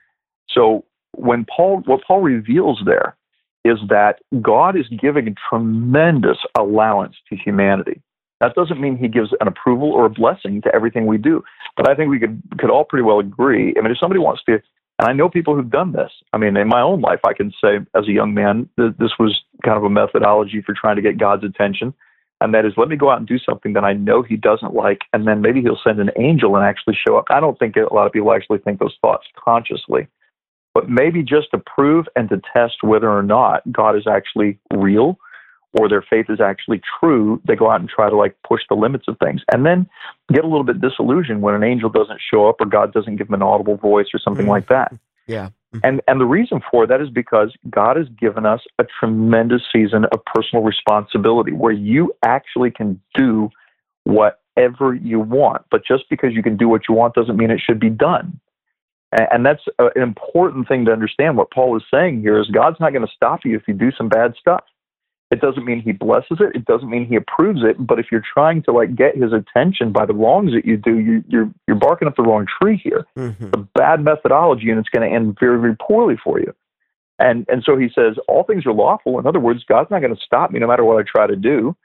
so 0.50 0.86
when 1.18 1.46
Paul, 1.54 1.82
what 1.86 2.02
Paul 2.08 2.22
reveals 2.22 2.82
there 2.86 3.18
is 3.66 3.80
that 3.90 4.22
God 4.42 4.78
is 4.78 4.88
giving 4.88 5.28
a 5.28 5.36
tremendous 5.50 6.38
allowance 6.58 7.18
to 7.28 7.36
humanity. 7.36 8.02
That 8.40 8.56
doesn't 8.56 8.80
mean 8.80 8.98
he 8.98 9.08
gives 9.08 9.32
an 9.42 9.48
approval 9.48 9.92
or 9.92 10.06
a 10.06 10.10
blessing 10.10 10.62
to 10.62 10.74
everything 10.74 11.06
we 11.06 11.18
do. 11.18 11.44
But 11.76 11.90
I 11.90 11.96
think 11.96 12.10
we 12.10 12.20
could 12.20 12.42
could 12.58 12.70
all 12.70 12.86
pretty 12.86 13.04
well 13.04 13.20
agree. 13.20 13.74
I 13.78 13.82
mean, 13.82 13.92
if 13.92 14.00
somebody 14.00 14.20
wants 14.20 14.44
to, 14.46 14.62
and 15.00 15.10
I 15.10 15.14
know 15.14 15.30
people 15.30 15.56
who've 15.56 15.70
done 15.70 15.94
this. 15.94 16.12
I 16.34 16.38
mean, 16.38 16.58
in 16.58 16.68
my 16.68 16.82
own 16.82 17.02
life, 17.02 17.20
I 17.26 17.34
can 17.34 17.52
say 17.64 17.80
as 17.96 18.08
a 18.08 18.12
young 18.12 18.34
man, 18.34 18.70
that 18.78 18.96
this 19.00 19.12
was 19.18 19.42
kind 19.64 19.78
of 19.78 19.84
a 19.84 19.90
methodology 19.90 20.62
for 20.62 20.74
trying 20.74 20.98
to 20.98 21.02
get 21.02 21.18
God's 21.18 21.44
attention. 21.44 21.94
And 22.42 22.54
that 22.54 22.66
is, 22.66 22.74
let 22.78 22.88
me 22.88 22.96
go 22.96 23.10
out 23.10 23.18
and 23.18 23.28
do 23.28 23.38
something 23.38 23.74
that 23.74 23.84
I 23.84 23.94
know 23.94 24.24
he 24.24 24.38
doesn't 24.38 24.74
like, 24.74 25.02
and 25.12 25.28
then 25.28 25.42
maybe 25.42 25.62
he'll 25.62 25.80
send 25.84 26.00
an 26.00 26.12
angel 26.18 26.56
and 26.56 26.66
actually 26.66 26.98
show 27.06 27.18
up. 27.18 27.26
I 27.30 27.42
don't 27.42 27.60
think 27.60 27.76
a 27.76 27.94
lot 27.94 28.08
of 28.08 28.14
people 28.14 28.32
actually 28.34 28.60
think 28.60 28.80
those 28.80 28.96
thoughts 29.02 29.26
consciously, 29.38 30.08
but 30.74 30.90
maybe 30.90 31.22
just 31.22 31.52
to 31.52 31.58
prove 31.58 32.08
and 32.16 32.30
to 32.30 32.42
test 32.54 32.78
whether 32.82 33.10
or 33.10 33.24
not 33.24 33.70
God 33.72 33.98
is 33.98 34.08
actually 34.08 34.58
real 34.74 35.18
or 35.74 35.88
their 35.88 36.02
faith 36.02 36.26
is 36.30 36.42
actually 36.42 36.82
true, 37.00 37.42
they 37.46 37.56
go 37.56 37.70
out 37.70 37.80
and 37.80 37.90
try 37.90 38.10
to 38.10 38.16
like 38.16 38.36
push 38.48 38.62
the 38.70 38.76
limits 38.76 39.06
of 39.08 39.18
things 39.20 39.42
and 39.54 39.66
then 39.66 39.88
get 40.34 40.44
a 40.44 40.48
little 40.48 40.64
bit 40.64 40.82
disillusioned 40.82 41.42
when 41.42 41.54
an 41.54 41.64
angel 41.64 41.90
doesn't 41.90 42.20
show 42.20 42.48
up 42.48 42.56
or 42.60 42.66
God 42.66 42.94
doesn't 42.94 43.18
give 43.18 43.28
them 43.28 43.36
an 43.36 43.44
audible 43.44 43.78
voice 43.78 44.08
or 44.14 44.20
something 44.20 44.44
mm-hmm. 44.44 44.52
like 44.52 44.68
that. 44.70 44.94
Yeah. 45.28 45.50
Mm-hmm. 45.74 45.80
And 45.84 46.02
and 46.08 46.20
the 46.20 46.26
reason 46.26 46.62
for 46.72 46.88
that 46.88 47.00
is 47.00 47.10
because 47.12 47.54
God 47.70 47.98
has 47.98 48.08
given 48.20 48.46
us 48.46 48.62
a 48.80 48.86
tremendous 49.00 49.62
season 49.72 50.06
of 50.06 50.26
personal 50.26 50.64
responsibility 50.64 51.52
where 51.52 51.72
you 51.72 52.12
actually 52.24 52.72
can 52.72 53.00
do 53.14 53.52
whatever 54.06 54.96
you 54.96 55.20
want. 55.20 55.66
But 55.70 55.86
just 55.86 56.10
because 56.10 56.34
you 56.34 56.42
can 56.42 56.58
do 56.58 56.68
what 56.68 56.84
you 56.90 56.96
want 56.96 57.14
doesn't 57.14 57.38
mean 57.38 57.52
it 57.52 57.62
should 57.64 57.80
be 57.80 57.92
done. 57.92 58.40
And, 59.12 59.28
and 59.32 59.46
that's 59.46 59.62
an 59.78 60.02
important 60.02 60.68
thing 60.68 60.86
to 60.86 60.92
understand. 60.92 61.38
What 61.38 61.52
Paul 61.52 61.78
is 61.78 61.84
saying 61.94 62.22
here 62.22 62.40
is 62.40 62.48
God's 62.48 62.80
not 62.80 62.92
going 62.92 63.06
to 63.06 63.14
stop 63.16 63.42
you 63.46 63.56
if 63.56 63.68
you 63.68 63.76
do 63.76 63.92
some 63.92 64.10
bad 64.10 64.34
stuff. 64.40 64.64
It 65.32 65.42
doesn't 65.42 65.64
mean 65.64 65.80
he 65.80 65.92
blesses 65.92 66.40
it. 66.40 66.56
It 66.56 66.66
doesn't 66.66 66.90
mean 66.90 67.06
he 67.06 67.16
approves 67.16 67.62
it. 67.64 67.76
But 67.86 68.00
if 68.00 68.08
you're 68.12 68.24
trying 68.34 68.64
to 68.64 68.72
like 68.72 68.96
get 68.96 69.16
his 69.16 69.32
attention 69.32 69.92
by 69.92 70.06
the 70.06 70.14
wrongs 70.14 70.54
that 70.54 70.66
you 70.66 70.76
do, 70.76 70.98
you, 70.98 71.24
you're 71.28 71.52
you're 71.68 71.78
barking 71.78 72.08
up 72.08 72.16
the 72.16 72.24
wrong 72.24 72.48
tree 72.62 72.82
here. 72.84 73.06
Mm-hmm. 73.16 73.46
It's 73.46 73.54
a 73.54 73.68
bad 73.76 74.04
methodology, 74.04 74.72
and 74.72 74.80
it's 74.80 74.90
going 74.90 75.08
to 75.08 75.16
end 75.16 75.38
very 75.40 75.60
very 75.60 75.76
poorly 75.80 76.18
for 76.24 76.40
you. 76.40 76.54
And 77.20 77.46
and 77.48 77.64
so 77.64 77.78
he 77.78 77.90
says 77.94 78.16
all 78.28 78.44
things 78.44 78.66
are 78.66 78.74
lawful. 78.74 79.20
In 79.20 79.28
other 79.28 79.40
words, 79.40 79.64
God's 79.68 79.92
not 79.92 80.02
going 80.02 80.16
to 80.16 80.22
stop 80.22 80.50
me 80.50 80.60
no 80.60 80.68
matter 80.68 80.84
what 80.84 80.98
I 80.98 81.04
try 81.04 81.28
to 81.28 81.36
do. 81.36 81.76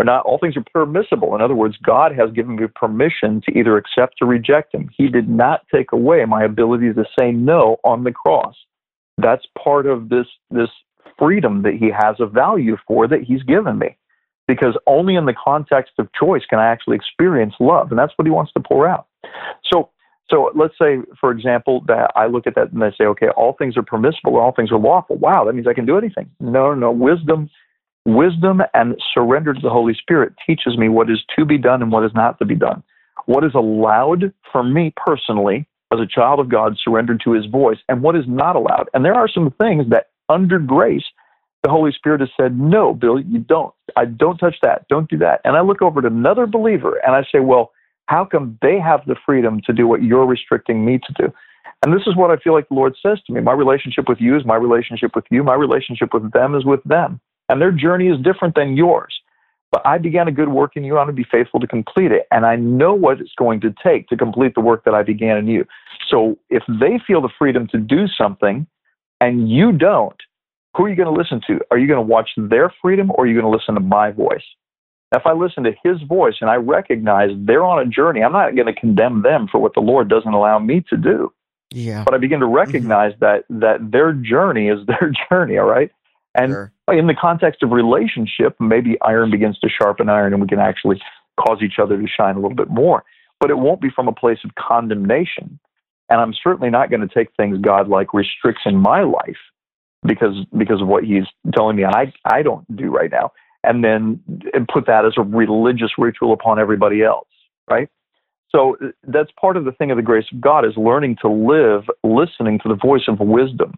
Or 0.00 0.04
not 0.04 0.24
all 0.24 0.38
things 0.38 0.56
are 0.56 0.64
permissible. 0.72 1.34
In 1.34 1.40
other 1.40 1.56
words, 1.56 1.76
God 1.82 2.14
has 2.14 2.30
given 2.30 2.56
me 2.56 2.66
permission 2.72 3.42
to 3.44 3.58
either 3.58 3.76
accept 3.76 4.16
or 4.20 4.28
reject 4.28 4.72
him. 4.72 4.88
He 4.96 5.08
did 5.08 5.28
not 5.28 5.62
take 5.74 5.90
away 5.90 6.24
my 6.24 6.44
ability 6.44 6.92
to 6.92 7.04
say 7.18 7.32
no 7.32 7.78
on 7.82 8.04
the 8.04 8.12
cross. 8.12 8.54
That's 9.18 9.44
part 9.62 9.86
of 9.86 10.08
this 10.08 10.26
this 10.50 10.68
freedom 11.18 11.62
that 11.62 11.74
he 11.74 11.90
has 11.90 12.16
a 12.18 12.26
value 12.26 12.76
for 12.86 13.08
that 13.08 13.22
he's 13.22 13.42
given 13.42 13.78
me. 13.78 13.96
Because 14.46 14.78
only 14.86 15.14
in 15.14 15.26
the 15.26 15.34
context 15.34 15.92
of 15.98 16.08
choice 16.18 16.42
can 16.48 16.58
I 16.58 16.66
actually 16.66 16.96
experience 16.96 17.54
love. 17.60 17.90
And 17.90 17.98
that's 17.98 18.12
what 18.16 18.26
he 18.26 18.30
wants 18.30 18.52
to 18.52 18.60
pour 18.60 18.88
out. 18.88 19.06
So 19.70 19.90
so 20.30 20.50
let's 20.54 20.74
say, 20.78 20.98
for 21.18 21.30
example, 21.30 21.82
that 21.86 22.10
I 22.14 22.26
look 22.26 22.46
at 22.46 22.54
that 22.54 22.72
and 22.72 22.84
I 22.84 22.90
say, 22.90 23.04
okay, 23.04 23.28
all 23.28 23.54
things 23.54 23.76
are 23.76 23.82
permissible, 23.82 24.36
all 24.36 24.52
things 24.52 24.70
are 24.70 24.78
lawful. 24.78 25.16
Wow, 25.16 25.44
that 25.44 25.54
means 25.54 25.66
I 25.66 25.72
can 25.72 25.86
do 25.86 25.96
anything. 25.96 26.30
No, 26.38 26.74
no, 26.74 26.74
no. 26.74 26.92
wisdom, 26.92 27.48
wisdom 28.04 28.60
and 28.74 28.96
surrender 29.14 29.54
to 29.54 29.60
the 29.60 29.70
Holy 29.70 29.94
Spirit 29.94 30.34
teaches 30.46 30.76
me 30.76 30.88
what 30.88 31.10
is 31.10 31.22
to 31.38 31.44
be 31.44 31.56
done 31.56 31.82
and 31.82 31.90
what 31.90 32.04
is 32.04 32.12
not 32.14 32.38
to 32.40 32.44
be 32.44 32.54
done. 32.54 32.82
What 33.24 33.44
is 33.44 33.52
allowed 33.54 34.32
for 34.52 34.62
me 34.62 34.92
personally 34.96 35.66
as 35.92 36.00
a 36.00 36.06
child 36.06 36.40
of 36.40 36.50
God 36.50 36.76
surrendered 36.82 37.22
to 37.24 37.32
his 37.32 37.46
voice 37.46 37.78
and 37.88 38.02
what 38.02 38.16
is 38.16 38.24
not 38.26 38.56
allowed. 38.56 38.88
And 38.92 39.04
there 39.04 39.14
are 39.14 39.28
some 39.28 39.54
things 39.58 39.86
that 39.90 40.08
under 40.28 40.58
grace, 40.58 41.04
the 41.62 41.70
Holy 41.70 41.92
Spirit 41.92 42.20
has 42.20 42.30
said, 42.36 42.58
no, 42.58 42.94
Bill, 42.94 43.18
you 43.18 43.40
don't. 43.40 43.74
I 43.96 44.04
don't 44.04 44.38
touch 44.38 44.56
that. 44.62 44.86
Don't 44.88 45.10
do 45.10 45.18
that. 45.18 45.40
And 45.44 45.56
I 45.56 45.60
look 45.60 45.82
over 45.82 46.00
at 46.00 46.10
another 46.10 46.46
believer 46.46 47.00
and 47.04 47.14
I 47.14 47.22
say, 47.32 47.40
well, 47.40 47.72
how 48.06 48.24
come 48.24 48.58
they 48.62 48.78
have 48.78 49.00
the 49.06 49.16
freedom 49.26 49.60
to 49.66 49.72
do 49.72 49.86
what 49.86 50.02
you're 50.02 50.26
restricting 50.26 50.84
me 50.84 50.98
to 50.98 51.12
do? 51.14 51.32
And 51.84 51.92
this 51.92 52.06
is 52.06 52.16
what 52.16 52.30
I 52.30 52.36
feel 52.36 52.54
like 52.54 52.68
the 52.68 52.74
Lord 52.74 52.96
says 53.02 53.18
to 53.26 53.32
me. 53.32 53.40
My 53.40 53.52
relationship 53.52 54.08
with 54.08 54.18
you 54.20 54.36
is 54.36 54.44
my 54.44 54.56
relationship 54.56 55.14
with 55.14 55.24
you. 55.30 55.42
My 55.42 55.54
relationship 55.54 56.14
with 56.14 56.32
them 56.32 56.54
is 56.54 56.64
with 56.64 56.82
them. 56.84 57.20
And 57.48 57.60
their 57.60 57.72
journey 57.72 58.08
is 58.08 58.18
different 58.22 58.54
than 58.54 58.76
yours. 58.76 59.20
But 59.70 59.86
I 59.86 59.98
began 59.98 60.28
a 60.28 60.32
good 60.32 60.48
work 60.48 60.76
in 60.76 60.84
you. 60.84 60.96
I'm 60.96 61.06
going 61.06 61.16
to 61.16 61.22
be 61.22 61.28
faithful 61.30 61.60
to 61.60 61.66
complete 61.66 62.10
it. 62.10 62.26
And 62.30 62.46
I 62.46 62.56
know 62.56 62.94
what 62.94 63.20
it's 63.20 63.34
going 63.36 63.60
to 63.60 63.74
take 63.82 64.08
to 64.08 64.16
complete 64.16 64.54
the 64.54 64.60
work 64.60 64.84
that 64.84 64.94
I 64.94 65.02
began 65.02 65.36
in 65.36 65.46
you. 65.46 65.66
So 66.08 66.38
if 66.48 66.62
they 66.80 66.98
feel 67.06 67.20
the 67.20 67.28
freedom 67.38 67.68
to 67.68 67.78
do 67.78 68.06
something 68.08 68.66
and 69.20 69.50
you 69.50 69.72
don't, 69.72 70.16
who 70.76 70.84
are 70.84 70.88
you 70.88 70.96
going 70.96 71.12
to 71.12 71.18
listen 71.18 71.40
to? 71.48 71.60
Are 71.70 71.78
you 71.78 71.86
going 71.86 71.98
to 71.98 72.02
watch 72.02 72.30
their 72.36 72.72
freedom 72.80 73.10
or 73.10 73.24
are 73.24 73.26
you 73.26 73.40
going 73.40 73.50
to 73.50 73.56
listen 73.56 73.74
to 73.74 73.80
my 73.80 74.10
voice? 74.10 74.44
If 75.12 75.22
I 75.26 75.32
listen 75.32 75.64
to 75.64 75.72
his 75.82 76.02
voice 76.02 76.34
and 76.40 76.50
I 76.50 76.56
recognize 76.56 77.30
they're 77.34 77.64
on 77.64 77.86
a 77.86 77.90
journey, 77.90 78.22
I'm 78.22 78.32
not 78.32 78.54
going 78.54 78.66
to 78.66 78.78
condemn 78.78 79.22
them 79.22 79.48
for 79.50 79.58
what 79.58 79.74
the 79.74 79.80
Lord 79.80 80.08
doesn't 80.08 80.32
allow 80.32 80.58
me 80.58 80.84
to 80.90 80.96
do. 80.96 81.32
Yeah. 81.70 82.04
But 82.04 82.14
I 82.14 82.18
begin 82.18 82.40
to 82.40 82.46
mm-hmm. 82.46 82.54
recognize 82.54 83.12
mm-hmm. 83.14 83.24
that 83.24 83.44
that 83.60 83.90
their 83.90 84.12
journey 84.12 84.68
is 84.68 84.78
their 84.86 85.12
journey, 85.30 85.58
all 85.58 85.66
right? 85.66 85.90
And 86.34 86.52
sure. 86.52 86.72
in 86.92 87.06
the 87.06 87.14
context 87.14 87.62
of 87.62 87.70
relationship, 87.70 88.54
maybe 88.60 88.96
iron 89.02 89.30
begins 89.30 89.58
to 89.60 89.68
sharpen 89.68 90.08
iron 90.08 90.32
and 90.32 90.42
we 90.42 90.48
can 90.48 90.60
actually 90.60 91.00
cause 91.40 91.58
each 91.62 91.78
other 91.78 92.00
to 92.00 92.06
shine 92.06 92.36
a 92.36 92.40
little 92.40 92.56
bit 92.56 92.68
more. 92.68 93.02
But 93.40 93.50
it 93.50 93.58
won't 93.58 93.80
be 93.80 93.88
from 93.90 94.08
a 94.08 94.12
place 94.12 94.38
of 94.44 94.54
condemnation. 94.56 95.58
And 96.10 96.20
I'm 96.20 96.34
certainly 96.42 96.70
not 96.70 96.90
going 96.90 97.06
to 97.06 97.14
take 97.14 97.28
things 97.36 97.58
God 97.60 97.88
like 97.88 98.14
restricts 98.14 98.62
in 98.64 98.76
my 98.76 99.02
life 99.02 99.36
because 100.04 100.36
because 100.56 100.80
of 100.80 100.88
what 100.88 101.04
he's 101.04 101.24
telling 101.54 101.76
me 101.76 101.84
I 101.84 102.12
I 102.24 102.42
don't 102.42 102.64
do 102.76 102.90
right 102.90 103.10
now 103.10 103.32
and 103.64 103.84
then 103.84 104.20
and 104.54 104.68
put 104.68 104.86
that 104.86 105.04
as 105.04 105.14
a 105.16 105.22
religious 105.22 105.90
ritual 105.98 106.32
upon 106.32 106.58
everybody 106.58 107.02
else, 107.02 107.28
right? 107.68 107.88
So 108.50 108.76
uh, 108.82 108.88
that's 109.06 109.30
part 109.40 109.56
of 109.56 109.64
the 109.64 109.72
thing 109.72 109.90
of 109.90 109.96
the 109.96 110.02
grace 110.02 110.26
of 110.32 110.40
God 110.40 110.64
is 110.64 110.76
learning 110.76 111.16
to 111.22 111.28
live 111.28 111.84
listening 112.02 112.58
to 112.60 112.68
the 112.68 112.76
voice 112.76 113.08
of 113.08 113.20
wisdom 113.20 113.74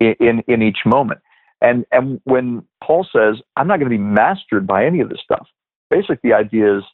in, 0.00 0.14
in, 0.20 0.42
in 0.48 0.62
each 0.62 0.78
moment. 0.86 1.20
And, 1.60 1.84
and 1.90 2.20
when 2.24 2.62
Paul 2.82 3.06
says, 3.12 3.36
I'm 3.56 3.66
not 3.66 3.80
going 3.80 3.90
to 3.90 3.96
be 3.96 4.02
mastered 4.02 4.66
by 4.66 4.86
any 4.86 5.00
of 5.00 5.08
this 5.08 5.20
stuff, 5.22 5.46
basically 5.90 6.18
the 6.22 6.34
idea 6.34 6.78
is, 6.78 6.84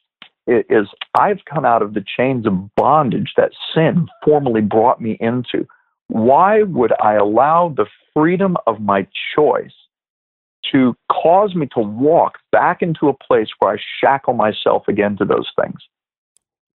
is 0.46 0.88
I've 1.18 1.44
come 1.52 1.64
out 1.64 1.82
of 1.82 1.94
the 1.94 2.04
chains 2.16 2.46
of 2.46 2.74
bondage 2.74 3.32
that 3.36 3.52
sin 3.74 4.08
formerly 4.24 4.60
brought 4.60 5.00
me 5.00 5.16
into. 5.20 5.66
Why 6.08 6.62
would 6.62 6.92
I 7.00 7.14
allow 7.14 7.72
the 7.74 7.86
freedom 8.14 8.56
of 8.66 8.80
my 8.80 9.06
choice 9.34 9.72
to 10.72 10.96
cause 11.10 11.54
me 11.54 11.68
to 11.74 11.80
walk 11.80 12.38
back 12.52 12.82
into 12.82 13.08
a 13.08 13.14
place 13.14 13.48
where 13.58 13.74
I 13.74 13.78
shackle 14.00 14.34
myself 14.34 14.88
again 14.88 15.16
to 15.18 15.24
those 15.24 15.50
things. 15.60 15.78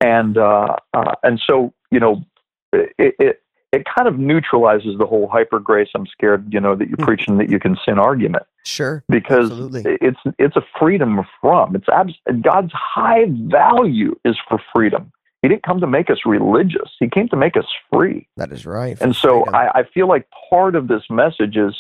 And 0.05 0.37
uh, 0.37 0.76
uh, 0.92 1.14
and 1.22 1.40
so 1.46 1.72
you 1.90 2.00
know, 2.00 2.24
it, 2.72 3.14
it 3.18 3.42
it 3.72 3.85
kind 3.96 4.09
of 4.09 4.18
neutralizes 4.18 4.96
the 4.98 5.07
whole 5.07 5.29
hyper 5.29 5.59
grace. 5.59 5.88
I'm 5.94 6.07
scared, 6.07 6.52
you 6.52 6.61
know, 6.61 6.74
that 6.76 6.88
you're 6.88 6.96
hmm. 6.96 7.05
preaching 7.05 7.38
that 7.38 7.50
you 7.50 7.59
can 7.59 7.76
sin 7.85 7.98
argument. 7.98 8.44
Sure, 8.64 9.05
because 9.09 9.50
absolutely. 9.50 9.98
it's 10.00 10.18
it's 10.38 10.57
a 10.57 10.62
freedom 10.79 11.20
from. 11.40 11.76
It's 11.76 11.88
abs- 11.88 12.18
God's 12.40 12.72
high 12.72 13.26
value 13.29 14.16
is 14.24 14.37
for 14.48 14.61
freedom. 14.74 15.12
He 15.42 15.48
didn't 15.48 15.62
come 15.62 15.81
to 15.81 15.87
make 15.87 16.11
us 16.11 16.18
religious. 16.26 16.90
He 16.98 17.09
came 17.09 17.29
to 17.29 17.37
make 17.37 17.57
us 17.57 17.66
free. 17.92 18.26
That 18.37 18.52
is 18.52 18.66
right. 18.66 19.00
And 19.00 19.14
so 19.14 19.44
I, 19.50 19.81
I 19.81 19.83
feel 19.94 20.09
like 20.09 20.26
part 20.50 20.74
of 20.74 20.88
this 20.88 21.02
message 21.11 21.57
is 21.57 21.74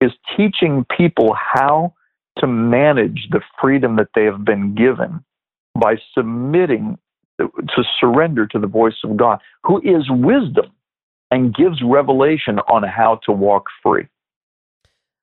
is 0.00 0.12
teaching 0.36 0.84
people 0.96 1.34
how 1.34 1.94
to 2.38 2.46
manage 2.46 3.28
the 3.30 3.40
freedom 3.60 3.96
that 3.96 4.08
they 4.14 4.24
have 4.24 4.44
been 4.44 4.74
given 4.74 5.24
by 5.78 5.96
submitting 6.14 6.98
to 7.38 7.84
surrender 8.00 8.46
to 8.46 8.58
the 8.58 8.66
voice 8.66 8.96
of 9.04 9.16
God, 9.16 9.40
who 9.64 9.78
is 9.80 10.08
wisdom 10.10 10.70
and 11.30 11.54
gives 11.54 11.82
revelation 11.82 12.58
on 12.68 12.82
how 12.82 13.20
to 13.26 13.32
walk 13.32 13.66
free. 13.82 14.06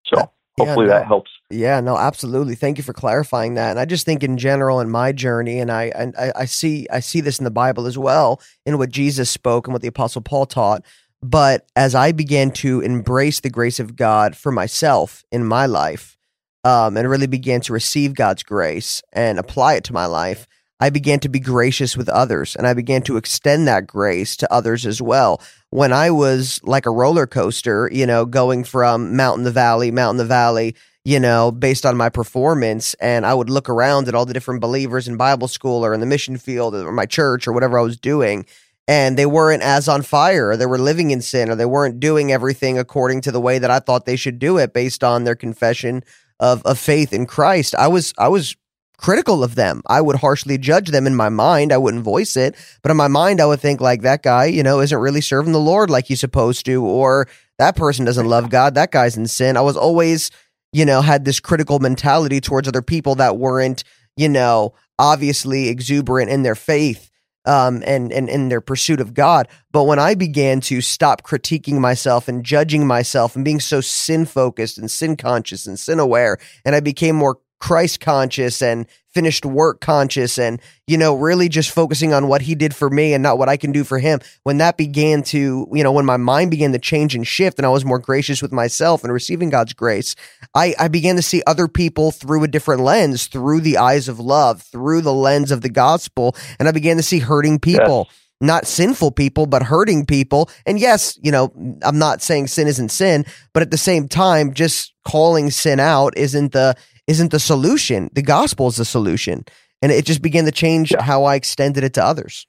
So 0.06 0.30
hopefully 0.58 0.88
yeah, 0.88 0.94
no, 0.94 1.00
that 1.00 1.08
helps. 1.08 1.32
Yeah, 1.50 1.80
no, 1.80 1.98
absolutely. 1.98 2.56
Thank 2.56 2.78
you 2.78 2.84
for 2.84 2.94
clarifying 2.94 3.54
that. 3.56 3.72
And 3.72 3.80
I 3.80 3.86
just 3.86 4.06
think 4.06 4.24
in 4.24 4.38
general 4.38 4.80
in 4.80 4.90
my 4.90 5.12
journey, 5.12 5.60
and 5.60 5.72
I 5.72 5.92
and 5.96 6.14
I, 6.18 6.32
I 6.36 6.46
see 6.46 6.88
I 6.92 7.00
see 7.00 7.22
this 7.22 7.40
in 7.40 7.46
the 7.46 7.52
Bible 7.52 7.88
as 7.88 7.98
well, 7.98 8.42
in 8.66 8.78
what 8.78 8.90
Jesus 8.90 9.30
spoke 9.30 9.68
and 9.68 9.74
what 9.74 9.82
the 9.82 9.88
Apostle 9.88 10.22
Paul 10.22 10.46
taught 10.46 10.84
but 11.24 11.66
as 11.78 11.96
I 11.96 12.12
began 12.12 12.52
to 12.52 12.82
embrace 12.82 13.40
the 13.40 13.50
grace 13.50 13.80
of 13.80 13.96
God 13.96 14.36
for 14.36 14.52
myself 14.52 15.24
in 15.32 15.46
my 15.46 15.66
life, 15.66 16.18
um, 16.66 16.98
and 16.98 17.10
really 17.10 17.28
began 17.28 17.62
to 17.62 17.74
receive 17.74 18.14
God's 18.14 18.44
grace 18.44 19.02
and 19.14 19.40
apply 19.40 19.76
it 19.76 19.86
to 19.86 19.94
my 19.94 20.06
life, 20.06 20.48
I 20.82 20.90
began 20.90 21.20
to 21.22 21.30
be 21.30 21.40
gracious 21.40 21.96
with 21.96 22.10
others 22.10 22.58
and 22.58 22.68
I 22.68 22.74
began 22.74 23.04
to 23.04 23.16
extend 23.16 23.68
that 23.70 23.88
grace 23.88 24.36
to 24.38 24.54
others 24.54 24.86
as 24.86 25.02
well. 25.02 25.42
When 25.74 25.92
I 25.92 26.12
was 26.12 26.60
like 26.64 26.86
a 26.86 26.92
roller 26.92 27.26
coaster, 27.26 27.90
you 27.92 28.06
know, 28.06 28.26
going 28.26 28.64
from 28.64 29.16
mountain 29.16 29.44
to 29.46 29.52
valley, 29.52 29.90
mountain 29.90 30.20
to 30.20 30.26
valley, 30.26 30.76
you 31.04 31.20
know, 31.20 31.52
based 31.52 31.84
on 31.84 31.98
my 31.98 32.10
performance. 32.10 32.94
And 32.96 33.26
I 33.26 33.34
would 33.34 33.50
look 33.50 33.70
around 33.70 34.08
at 34.08 34.14
all 34.14 34.28
the 34.28 34.36
different 34.36 34.62
believers 34.62 35.08
in 35.08 35.18
Bible 35.18 35.48
school 35.48 35.84
or 35.84 35.94
in 35.94 36.00
the 36.00 36.06
mission 36.06 36.38
field 36.38 36.76
or 36.76 36.92
my 36.92 37.08
church 37.08 37.48
or 37.48 37.54
whatever 37.54 37.80
I 37.80 37.82
was 37.82 37.98
doing 37.98 38.46
and 38.88 39.18
they 39.18 39.26
weren't 39.26 39.64
as 39.64 39.88
on 39.88 40.02
fire 40.02 40.50
or 40.50 40.58
they 40.58 40.66
were 40.66 40.78
living 40.78 41.12
in 41.12 41.22
sin 41.22 41.50
or 41.50 41.56
they 41.56 41.66
weren't 41.66 42.00
doing 42.00 42.32
everything 42.32 42.78
according 42.78 43.22
to 43.22 43.32
the 43.32 43.42
way 43.42 43.58
that 43.60 43.72
I 43.72 43.80
thought 43.80 44.06
they 44.06 44.16
should 44.16 44.40
do 44.40 44.58
it 44.58 44.74
based 44.74 45.04
on 45.04 45.24
their 45.24 45.36
confession 45.36 46.04
of, 46.40 46.62
of 46.64 46.78
faith 46.78 47.14
in 47.14 47.26
Christ. 47.26 47.76
I 47.76 47.88
was 47.88 48.14
I 48.18 48.28
was 48.28 48.56
critical 49.04 49.44
of 49.44 49.56
them. 49.56 49.82
I 49.86 50.00
would 50.00 50.16
harshly 50.16 50.58
judge 50.58 50.88
them 50.88 51.06
in 51.06 51.14
my 51.14 51.28
mind. 51.28 51.74
I 51.74 51.78
wouldn't 51.78 52.06
voice 52.06 52.38
it, 52.38 52.56
but 52.82 52.90
in 52.90 52.96
my 52.96 53.10
mind 53.10 53.42
I 53.42 53.46
would 53.46 53.60
think 53.60 53.82
like 53.82 54.02
that 54.02 54.24
guy, 54.24 54.46
you 54.46 54.64
know, 54.64 54.80
isn't 54.80 54.98
really 54.98 55.20
serving 55.20 55.52
the 55.52 55.60
Lord 55.60 55.90
like 55.90 56.06
he's 56.06 56.22
supposed 56.22 56.66
to 56.68 56.84
or 56.86 57.28
that 57.60 57.76
person 57.76 58.06
doesn't 58.06 58.30
love 58.30 58.50
God. 58.50 58.76
That 58.76 58.92
guy's 58.92 59.18
in 59.18 59.28
sin. 59.28 59.58
I 59.58 59.62
was 59.62 59.76
always, 59.76 60.32
you 60.72 60.86
know, 60.86 61.02
had 61.02 61.26
this 61.26 61.42
critical 61.42 61.80
mentality 61.80 62.40
towards 62.40 62.66
other 62.66 62.82
people 62.82 63.16
that 63.16 63.38
weren't, 63.38 63.84
you 64.16 64.30
know, 64.30 64.74
obviously 64.98 65.68
exuberant 65.68 66.32
in 66.32 66.44
their 66.44 66.56
faith 66.56 67.12
um, 67.46 67.84
and, 67.86 68.10
and 68.14 68.30
in 68.30 68.48
their 68.48 68.62
pursuit 68.62 69.02
of 69.02 69.14
God. 69.14 69.50
But 69.74 69.84
when 69.84 70.00
I 70.00 70.16
began 70.16 70.62
to 70.62 70.80
stop 70.80 71.24
critiquing 71.24 71.78
myself 71.78 72.30
and 72.30 72.42
judging 72.46 72.88
myself 72.88 73.36
and 73.36 73.44
being 73.44 73.60
so 73.60 73.82
sin 73.82 74.26
focused 74.26 74.78
and 74.78 74.90
sin 74.90 75.18
conscious 75.18 75.68
and 75.68 75.78
sin 75.78 76.00
aware, 76.00 76.38
and 76.64 76.74
I 76.74 76.80
became 76.80 77.18
more 77.18 77.40
Christ 77.64 78.02
conscious 78.02 78.62
and 78.62 78.88
finished 79.14 79.46
work 79.46 79.80
conscious 79.80 80.38
and, 80.38 80.60
you 80.86 80.98
know, 80.98 81.16
really 81.16 81.48
just 81.48 81.72
focusing 81.72 82.12
on 82.12 82.28
what 82.28 82.42
he 82.42 82.56
did 82.56 82.76
for 82.76 82.90
me 82.90 83.14
and 83.14 83.24
not 83.24 83.38
what 83.38 83.48
I 83.48 83.56
can 83.56 83.72
do 83.72 83.86
for 83.86 84.00
him. 84.00 84.20
When 84.44 84.58
that 84.58 84.76
began 84.76 85.24
to, 85.24 85.66
you 85.72 85.82
know, 85.82 85.94
when 85.94 86.06
my 86.06 86.18
mind 86.18 86.52
began 86.52 86.74
to 86.74 86.78
change 86.78 87.16
and 87.16 87.26
shift 87.26 87.58
and 87.58 87.66
I 87.66 87.70
was 87.70 87.86
more 87.86 88.00
gracious 88.00 88.42
with 88.42 88.52
myself 88.52 89.02
and 89.02 89.14
receiving 89.14 89.50
God's 89.50 89.72
grace, 89.72 90.14
I, 90.54 90.76
I 90.78 90.90
began 90.90 91.16
to 91.16 91.22
see 91.22 91.42
other 91.48 91.70
people 91.70 92.12
through 92.12 92.44
a 92.44 92.50
different 92.50 92.82
lens, 92.82 93.28
through 93.28 93.62
the 93.62 93.78
eyes 93.78 94.10
of 94.10 94.20
love, 94.20 94.62
through 94.62 95.00
the 95.00 95.14
lens 95.14 95.50
of 95.50 95.62
the 95.62 95.70
gospel. 95.70 96.36
And 96.60 96.68
I 96.68 96.72
began 96.72 96.98
to 96.98 97.04
see 97.04 97.20
hurting 97.20 97.60
people. 97.60 98.08
Yes 98.10 98.20
not 98.42 98.68
sinful 98.68 99.12
people, 99.12 99.46
but 99.46 99.64
hurting 99.64 100.06
people. 100.06 100.50
And 100.66 100.78
yes, 100.78 101.18
you 101.22 101.32
know, 101.32 101.54
I'm 101.82 101.98
not 101.98 102.22
saying 102.22 102.48
sin 102.48 102.68
isn't 102.68 102.90
sin, 102.90 103.26
but 103.54 103.64
at 103.64 103.72
the 103.72 103.78
same 103.78 104.10
time, 104.10 104.54
just 104.54 104.94
calling 105.06 105.50
sin 105.50 105.80
out 105.80 106.18
isn't 106.18 106.52
the 106.52 106.76
isn't 107.08 107.32
the 107.32 107.40
solution. 107.40 108.10
The 108.14 108.22
gospel 108.22 108.68
is 108.68 108.78
the 108.78 108.86
solution. 108.86 109.46
And 109.82 109.92
it 109.92 110.06
just 110.06 110.22
began 110.22 110.46
to 110.46 110.52
change 110.52 110.92
Yeah. 110.92 111.04
how 111.04 111.26
I 111.26 111.36
extended 111.36 111.84
it 111.84 111.94
to 111.96 112.04
others. 112.04 112.48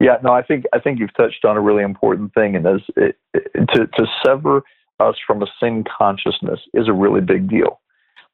Yeah, 0.00 0.18
no, 0.22 0.32
I 0.32 0.42
think 0.42 0.64
I 0.72 0.80
think 0.80 0.98
you've 0.98 1.14
touched 1.14 1.44
on 1.44 1.56
a 1.56 1.60
really 1.60 1.82
important 1.82 2.34
thing, 2.34 2.56
and 2.56 2.66
is 2.66 2.82
it, 2.96 3.16
it, 3.32 3.50
to 3.74 3.86
to 3.86 4.06
sever 4.24 4.62
us 5.00 5.16
from 5.26 5.42
a 5.42 5.46
sin 5.60 5.84
consciousness 5.84 6.60
is 6.74 6.88
a 6.88 6.92
really 6.92 7.20
big 7.20 7.48
deal. 7.48 7.80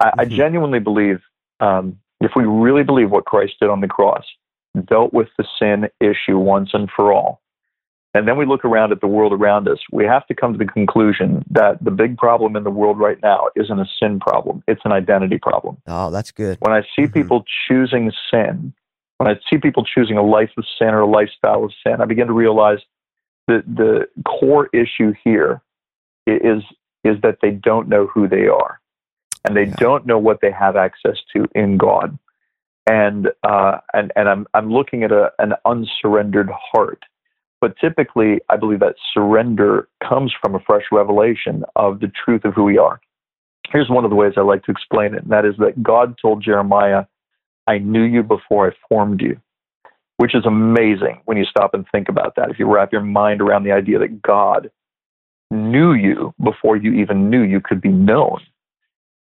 I, 0.01 0.11
I 0.19 0.25
Mhm. 0.25 0.31
genuinely 0.31 0.79
believe 0.81 1.21
um, 1.61 1.99
if 2.21 2.33
we 2.35 2.45
really 2.45 2.83
believe 2.83 3.11
what 3.11 3.25
Christ 3.27 3.55
did 3.61 3.71
on 3.71 3.81
the 3.81 3.89
cross, 3.89 4.25
dealt 4.87 5.13
with 5.13 5.29
the 5.39 5.45
sin 5.59 5.89
issue 6.01 6.39
once 6.39 6.71
and 6.73 6.91
for 6.91 7.13
all, 7.13 7.41
and 8.15 8.27
then 8.27 8.37
we 8.37 8.45
look 8.45 8.65
around 8.65 8.91
at 8.93 9.01
the 9.01 9.07
world 9.07 9.33
around 9.33 9.69
us, 9.69 9.79
we 9.93 10.05
have 10.05 10.27
to 10.27 10.35
come 10.35 10.53
to 10.53 10.59
the 10.59 10.71
conclusion 10.71 11.45
that 11.51 11.83
the 11.85 11.91
big 11.91 12.17
problem 12.19 12.57
in 12.57 12.65
the 12.65 12.71
world 12.71 12.99
right 12.99 13.19
now 13.23 13.49
isn't 13.55 13.79
a 13.79 13.87
sin 14.01 14.19
problem; 14.19 14.63
it's 14.67 14.83
an 14.85 14.93
identity 14.93 15.39
problem. 15.39 15.77
Oh, 15.87 16.11
that's 16.11 16.33
good. 16.33 16.59
When 16.61 16.73
I 16.73 16.83
see 16.97 17.03
Mhm. 17.03 17.13
people 17.13 17.45
choosing 17.69 18.13
sin, 18.31 18.73
when 19.19 19.29
I 19.29 19.39
see 19.49 19.59
people 19.59 19.85
choosing 19.85 20.17
a 20.17 20.23
life 20.23 20.51
of 20.57 20.65
sin 20.79 20.89
or 20.89 21.01
a 21.01 21.07
lifestyle 21.07 21.65
of 21.65 21.73
sin, 21.85 22.01
I 22.01 22.05
begin 22.05 22.27
to 22.27 22.33
realize 22.33 22.81
that 23.47 23.65
the 23.67 24.09
core 24.27 24.69
issue 24.73 25.13
here 25.23 25.61
is 26.27 26.41
is 26.43 26.65
is 27.03 27.21
that 27.23 27.39
they 27.41 27.51
don't 27.51 27.89
know 27.89 28.07
who 28.07 28.29
they 28.29 28.47
are, 28.49 28.81
and 29.45 29.57
they 29.57 29.67
Yeah. 29.67 29.77
don't 29.79 30.05
know 30.05 30.19
what 30.19 30.41
they 30.41 30.51
have 30.51 30.77
access 30.77 31.17
to 31.33 31.47
in 31.55 31.77
God. 31.77 32.19
And 32.87 33.31
uh, 33.45 33.79
and 33.95 34.13
and 34.17 34.29
I'm 34.29 34.47
I'm 34.53 34.71
looking 34.73 35.05
at 35.05 35.13
a 35.13 35.33
an 35.39 35.55
unsurrendered 35.65 36.51
heart. 36.51 37.05
But 37.61 37.77
typically, 37.79 38.41
I 38.49 38.57
believe 38.57 38.81
that 38.81 38.95
surrender 39.13 39.89
comes 40.07 40.33
from 40.41 40.55
a 40.55 40.61
fresh 40.61 40.85
revelation 40.91 41.65
of 41.77 42.01
the 42.01 42.11
truth 42.25 42.45
of 42.45 42.55
who 42.55 42.65
we 42.65 42.79
are. 42.79 43.01
Here's 43.71 43.91
one 43.91 44.05
of 44.05 44.11
the 44.11 44.17
ways 44.17 44.33
I 44.37 44.41
like 44.41 44.65
to 44.65 44.71
explain 44.71 45.15
it, 45.15 45.23
and 45.23 45.31
that 45.31 45.45
is 45.45 45.55
that 45.59 45.83
God 45.83 46.17
told 46.21 46.43
Jeremiah, 46.43 47.05
I 47.67 47.79
knew 47.79 48.03
you 48.03 48.23
before 48.23 48.69
I 48.69 48.75
formed 48.89 49.21
you, 49.21 49.39
which 50.17 50.35
is 50.35 50.47
amazing 50.47 51.21
when 51.27 51.37
you 51.37 51.45
stop 51.45 51.75
and 51.75 51.87
think 51.93 52.09
about 52.09 52.35
that. 52.37 52.51
If 52.51 52.59
you 52.59 52.67
wrap 52.67 52.93
your 52.93 53.03
mind 53.03 53.41
around 53.41 53.65
the 53.65 53.73
idea 53.73 53.99
that 53.99 54.23
God 54.23 54.71
knew 55.51 55.93
you 55.93 56.35
before 56.43 56.77
you 56.77 56.95
even 56.95 57.29
knew 57.31 57.43
you 57.43 57.61
could 57.61 57.81
be 57.81 57.91
known, 57.91 58.41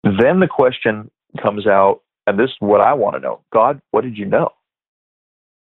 then 0.03 0.39
the 0.39 0.47
question 0.47 1.09
comes 1.41 1.65
out, 1.65 2.01
and 2.27 2.37
this 2.37 2.49
is 2.49 2.55
what 2.59 2.81
I 2.81 2.93
want 2.93 3.15
to 3.15 3.19
know 3.19 3.39
God, 3.51 3.81
what 3.91 4.03
did 4.03 4.17
you 4.17 4.25
know? 4.25 4.51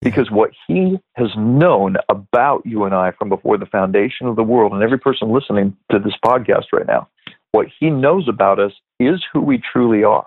Because 0.02 0.30
what 0.30 0.50
he 0.66 0.98
has 1.14 1.28
known 1.36 1.96
about 2.08 2.64
you 2.64 2.84
and 2.84 2.94
I 2.94 3.10
from 3.12 3.28
before 3.28 3.58
the 3.58 3.66
foundation 3.66 4.26
of 4.26 4.36
the 4.36 4.42
world, 4.42 4.72
and 4.72 4.82
every 4.82 4.98
person 4.98 5.30
listening 5.30 5.76
to 5.90 5.98
this 5.98 6.14
podcast 6.24 6.66
right 6.72 6.86
now, 6.86 7.08
what 7.52 7.66
he 7.78 7.90
knows 7.90 8.28
about 8.28 8.58
us 8.58 8.72
is 8.98 9.22
who 9.32 9.40
we 9.40 9.58
truly 9.58 10.02
are. 10.02 10.26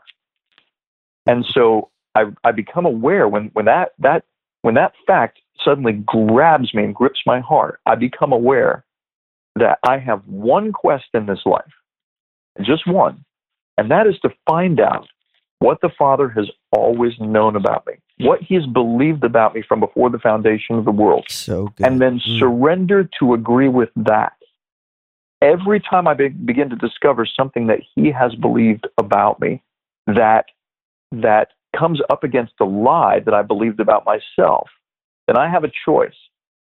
And 1.26 1.46
so 1.46 1.90
I, 2.16 2.26
I 2.44 2.52
become 2.52 2.86
aware 2.86 3.28
when, 3.28 3.46
when 3.54 3.66
that, 3.66 3.94
that 4.00 4.26
when 4.62 4.76
that 4.76 4.94
fact 5.08 5.40
suddenly 5.64 5.94
grabs 5.94 6.74
me 6.74 6.84
and 6.84 6.96
grips 6.96 7.22
my 7.26 7.40
heart, 7.40 7.80
I 7.86 7.96
become 7.96 8.32
aware 8.32 8.86
that 9.56 9.80
I 9.84 10.00
have 10.00 10.26
one 10.28 10.72
quest 10.72 11.06
in 11.14 11.26
this 11.26 11.42
life, 11.46 11.64
just 12.62 12.88
one, 12.88 13.24
and 13.78 13.92
that 13.92 14.08
is 14.08 14.20
to 14.20 14.30
find 14.48 14.80
out 14.80 15.08
what 15.64 15.80
the 15.82 15.90
Father 15.98 16.28
has 16.28 16.50
always 16.72 17.14
known 17.20 17.56
about 17.56 17.88
me, 17.88 17.94
what 18.20 18.42
He's 18.42 18.66
believed 18.66 19.24
about 19.24 19.56
me 19.56 19.64
from 19.66 19.80
before 19.80 20.10
the 20.10 20.20
foundation 20.20 20.76
of 20.76 20.84
the 20.84 20.92
world, 20.92 21.26
So 21.30 21.68
good. 21.78 21.88
and 21.88 22.02
then 22.02 22.20
Mm. 22.20 22.40
surrender 22.40 23.06
to 23.20 23.34
agree 23.34 23.70
with 23.70 23.90
that. 23.96 24.34
Every 25.42 25.80
time 25.80 26.06
I 26.08 26.14
be- 26.16 26.30
begin 26.30 26.70
to 26.70 26.76
discover 26.76 27.26
something 27.26 27.68
that 27.68 27.80
He 27.96 28.12
has 28.12 28.36
believed 28.36 28.88
about 28.98 29.40
me 29.40 29.62
that 30.08 30.46
that 31.14 31.50
comes 31.76 32.02
up 32.10 32.24
against 32.24 32.54
a 32.60 32.66
lie 32.66 33.20
that 33.20 33.34
I 33.34 33.42
believed 33.42 33.80
about 33.80 34.06
myself, 34.06 34.70
then 35.28 35.38
I 35.38 35.48
have 35.48 35.64
a 35.64 35.72
choice 35.86 36.20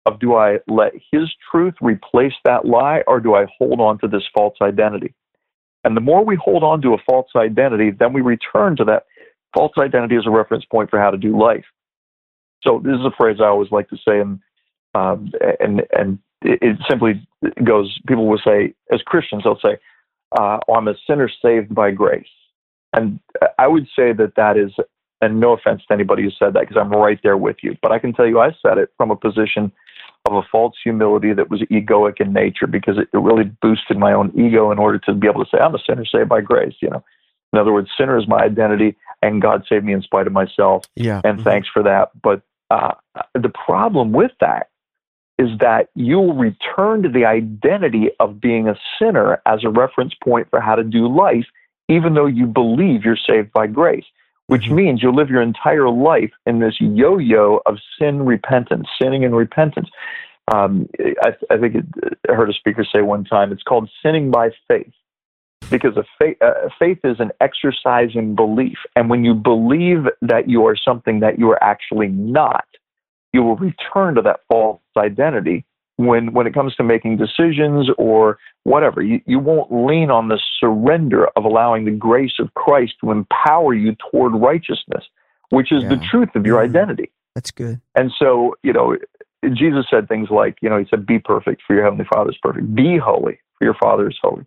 of 0.06 0.18
do 0.20 0.34
I 0.36 0.60
let 0.68 0.92
His 1.10 1.34
truth 1.50 1.74
replace 1.80 2.34
that 2.44 2.64
lie 2.64 3.02
or 3.08 3.18
do 3.20 3.34
I 3.34 3.46
hold 3.58 3.80
on 3.80 3.98
to 3.98 4.08
this 4.08 4.26
false 4.34 4.56
identity? 4.62 5.14
And 5.84 5.96
the 5.96 6.00
more 6.00 6.24
we 6.24 6.36
hold 6.36 6.62
on 6.62 6.80
to 6.82 6.94
a 6.94 6.98
false 7.06 7.28
identity, 7.36 7.90
then 7.90 8.12
we 8.12 8.20
return 8.20 8.76
to 8.76 8.84
that 8.84 9.04
false 9.54 9.72
identity 9.78 10.16
as 10.16 10.26
a 10.26 10.30
reference 10.30 10.64
point 10.64 10.90
for 10.90 10.98
how 10.98 11.10
to 11.10 11.18
do 11.18 11.38
life. 11.38 11.64
So 12.62 12.80
this 12.82 12.94
is 12.94 13.04
a 13.04 13.12
phrase 13.16 13.38
I 13.40 13.46
always 13.46 13.70
like 13.70 13.88
to 13.90 13.96
say, 13.96 14.20
and 14.20 14.40
um, 14.94 15.32
and 15.60 15.82
and 15.96 16.18
it, 16.42 16.78
simply 16.88 17.26
goes. 17.62 17.98
People 18.06 18.26
will 18.26 18.40
say, 18.44 18.74
as 18.90 19.02
Christians, 19.02 19.44
they'll 19.44 19.60
say, 19.60 19.76
uh, 20.38 20.58
oh, 20.66 20.74
"I'm 20.74 20.88
a 20.88 20.94
sinner 21.06 21.28
saved 21.42 21.74
by 21.74 21.90
grace," 21.90 22.26
and 22.94 23.20
I 23.58 23.68
would 23.68 23.86
say 23.96 24.14
that 24.14 24.32
that 24.36 24.56
is, 24.56 24.72
and 25.20 25.40
no 25.40 25.52
offense 25.52 25.82
to 25.88 25.94
anybody 25.94 26.22
who 26.22 26.30
said 26.30 26.54
that, 26.54 26.60
because 26.60 26.78
I'm 26.78 26.90
right 26.90 27.20
there 27.22 27.36
with 27.36 27.56
you. 27.62 27.76
But 27.82 27.92
I 27.92 27.98
can 27.98 28.14
tell 28.14 28.26
you, 28.26 28.40
I 28.40 28.56
said 28.62 28.78
it 28.78 28.90
from 28.96 29.10
a 29.10 29.16
position 29.16 29.70
of 30.26 30.34
a 30.34 30.42
false 30.50 30.74
humility 30.82 31.32
that 31.32 31.50
was 31.50 31.60
egoic 31.62 32.20
in 32.20 32.32
nature, 32.32 32.66
because 32.66 32.96
it, 32.98 33.08
it 33.12 33.18
really 33.18 33.44
boosted 33.44 33.98
my 33.98 34.12
own 34.12 34.32
ego 34.38 34.70
in 34.70 34.78
order 34.78 34.98
to 34.98 35.12
be 35.12 35.26
able 35.26 35.44
to 35.44 35.50
say, 35.50 35.58
"I'm 35.58 35.74
a 35.74 35.78
sinner 35.78 36.04
saved 36.04 36.28
by 36.28 36.40
grace." 36.40 36.74
You 36.80 36.90
know, 36.90 37.04
in 37.52 37.58
other 37.58 37.72
words, 37.72 37.90
sinner 37.96 38.18
is 38.18 38.26
my 38.26 38.38
identity, 38.38 38.96
and 39.22 39.42
God 39.42 39.64
saved 39.68 39.84
me 39.84 39.92
in 39.92 40.02
spite 40.02 40.26
of 40.26 40.32
myself 40.32 40.84
yeah. 40.96 41.20
and 41.24 41.38
Mhm. 41.38 41.44
thanks 41.44 41.68
for 41.68 41.82
that. 41.82 42.10
But 42.22 42.42
uh, 42.70 42.94
the 43.34 43.50
problem 43.50 44.12
with 44.12 44.32
that 44.40 44.68
is 45.38 45.50
that 45.58 45.88
you'll 45.94 46.34
return 46.34 47.02
to 47.02 47.08
the 47.08 47.24
identity 47.24 48.08
of 48.20 48.40
being 48.40 48.68
a 48.68 48.76
sinner 48.98 49.42
as 49.46 49.64
a 49.64 49.68
reference 49.68 50.14
point 50.22 50.48
for 50.48 50.60
how 50.60 50.74
to 50.74 50.84
do 50.84 51.06
life, 51.08 51.46
even 51.88 52.14
though 52.14 52.26
you 52.26 52.46
believe 52.46 53.04
you're 53.04 53.16
saved 53.16 53.52
by 53.52 53.66
grace, 53.66 54.04
which 54.46 54.64
Mhm. 54.64 54.74
means 54.74 55.02
you'll 55.02 55.14
live 55.14 55.30
your 55.30 55.42
entire 55.42 55.88
life 55.88 56.32
in 56.46 56.58
this 56.58 56.80
yo 56.80 57.18
yo 57.18 57.60
of 57.66 57.78
sin 57.98 58.24
repentance, 58.24 58.88
sinning 59.00 59.24
and 59.24 59.34
repentance. 59.34 59.88
Um, 60.52 60.88
I, 61.22 61.34
I 61.50 61.56
think 61.56 61.74
it, 61.76 61.84
I 62.28 62.34
heard 62.34 62.50
a 62.50 62.54
speaker 62.54 62.84
say 62.84 63.00
one 63.00 63.24
time 63.24 63.52
it's 63.52 63.62
called 63.62 63.88
sinning 64.02 64.30
by 64.30 64.50
faith 64.68 64.92
because 65.70 65.96
a 65.96 66.04
faith, 66.18 66.36
uh, 66.42 66.68
faith 66.78 66.98
is 67.04 67.18
an 67.20 67.32
exercise 67.40 68.10
in 68.14 68.34
belief. 68.34 68.78
And 68.94 69.08
when 69.08 69.24
you 69.24 69.34
believe 69.34 70.06
that 70.20 70.48
you 70.48 70.66
are 70.66 70.76
something 70.76 71.20
that 71.20 71.38
you 71.38 71.50
are 71.50 71.64
actually 71.64 72.08
not, 72.08 72.66
you 73.32 73.42
will 73.42 73.56
return 73.56 74.14
to 74.16 74.22
that 74.22 74.40
false 74.48 74.80
identity 74.96 75.64
when, 75.96 76.32
when 76.32 76.46
it 76.46 76.54
comes 76.54 76.74
to 76.76 76.82
making 76.82 77.16
decisions 77.16 77.88
or 77.98 78.38
whatever. 78.64 79.02
You, 79.02 79.20
you 79.26 79.38
won't 79.38 79.72
lean 79.72 80.10
on 80.10 80.28
the 80.28 80.40
surrender 80.58 81.28
of 81.36 81.44
allowing 81.44 81.84
the 81.84 81.90
grace 81.92 82.34
of 82.40 82.52
Christ 82.54 82.94
to 83.00 83.10
empower 83.10 83.74
you 83.74 83.96
toward 84.10 84.34
righteousness, 84.34 85.04
which 85.50 85.70
is 85.70 85.82
the 85.88 86.00
truth 86.10 86.30
of 86.34 86.46
your 86.46 86.58
Mhm. 86.60 86.64
identity. 86.64 87.10
That's 87.34 87.50
good. 87.50 87.80
And 87.94 88.12
so, 88.18 88.56
you 88.62 88.72
know, 88.72 88.96
Jesus 89.52 89.86
said 89.90 90.08
things 90.08 90.30
like, 90.30 90.56
you 90.62 90.70
know, 90.70 90.78
he 90.78 90.86
said, 90.88 91.06
be 91.06 91.18
perfect 91.18 91.62
for 91.66 91.74
your 91.74 91.84
heavenly 91.84 92.06
father 92.12 92.30
is 92.30 92.38
perfect. 92.42 92.74
Be 92.74 92.96
holy 92.96 93.38
for 93.58 93.64
your 93.64 93.74
father 93.74 94.08
is 94.08 94.18
holy. 94.20 94.46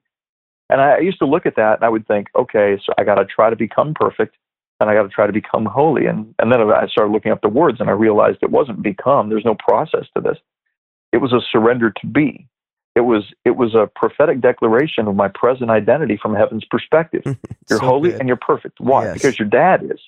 And 0.69 0.81
I 0.81 0.99
used 0.99 1.19
to 1.19 1.25
look 1.25 1.45
at 1.45 1.55
that 1.55 1.75
and 1.75 1.83
I 1.85 1.89
would 1.89 2.07
think, 2.07 2.27
okay, 2.35 2.77
so 2.83 2.93
I 2.97 3.03
got 3.03 3.15
to 3.15 3.25
try 3.25 3.49
to 3.49 3.55
become 3.55 3.93
perfect 3.93 4.35
and 4.79 4.89
I 4.89 4.93
got 4.95 5.03
to 5.03 5.09
try 5.09 5.25
to 5.27 5.33
become 5.33 5.65
holy. 5.65 6.07
And, 6.07 6.33
and 6.39 6.51
then 6.51 6.61
I 6.61 6.87
started 6.87 7.11
looking 7.11 7.31
up 7.31 7.41
the 7.41 7.47
words 7.49 7.79
and 7.79 7.89
I 7.89 7.93
realized 7.93 8.39
it 8.41 8.51
wasn't 8.51 8.81
become. 8.81 9.29
There's 9.29 9.45
no 9.45 9.55
process 9.55 10.05
to 10.15 10.21
this. 10.21 10.37
It 11.13 11.17
was 11.17 11.33
a 11.33 11.41
surrender 11.51 11.91
to 11.91 12.07
be. 12.07 12.47
It 12.95 13.01
was, 13.01 13.23
it 13.45 13.55
was 13.55 13.75
a 13.75 13.87
prophetic 13.95 14.41
declaration 14.41 15.07
of 15.07 15.15
my 15.15 15.27
present 15.27 15.69
identity 15.69 16.17
from 16.21 16.33
heaven's 16.33 16.65
perspective. 16.65 17.21
You're 17.69 17.79
So 17.79 17.85
holy 17.85 18.09
good. 18.11 18.19
and 18.19 18.27
you're 18.27 18.37
perfect. 18.37 18.79
Why? 18.79 19.05
Yes. 19.05 19.13
Because 19.13 19.37
your 19.39 19.47
dad 19.47 19.83
is. 19.83 19.99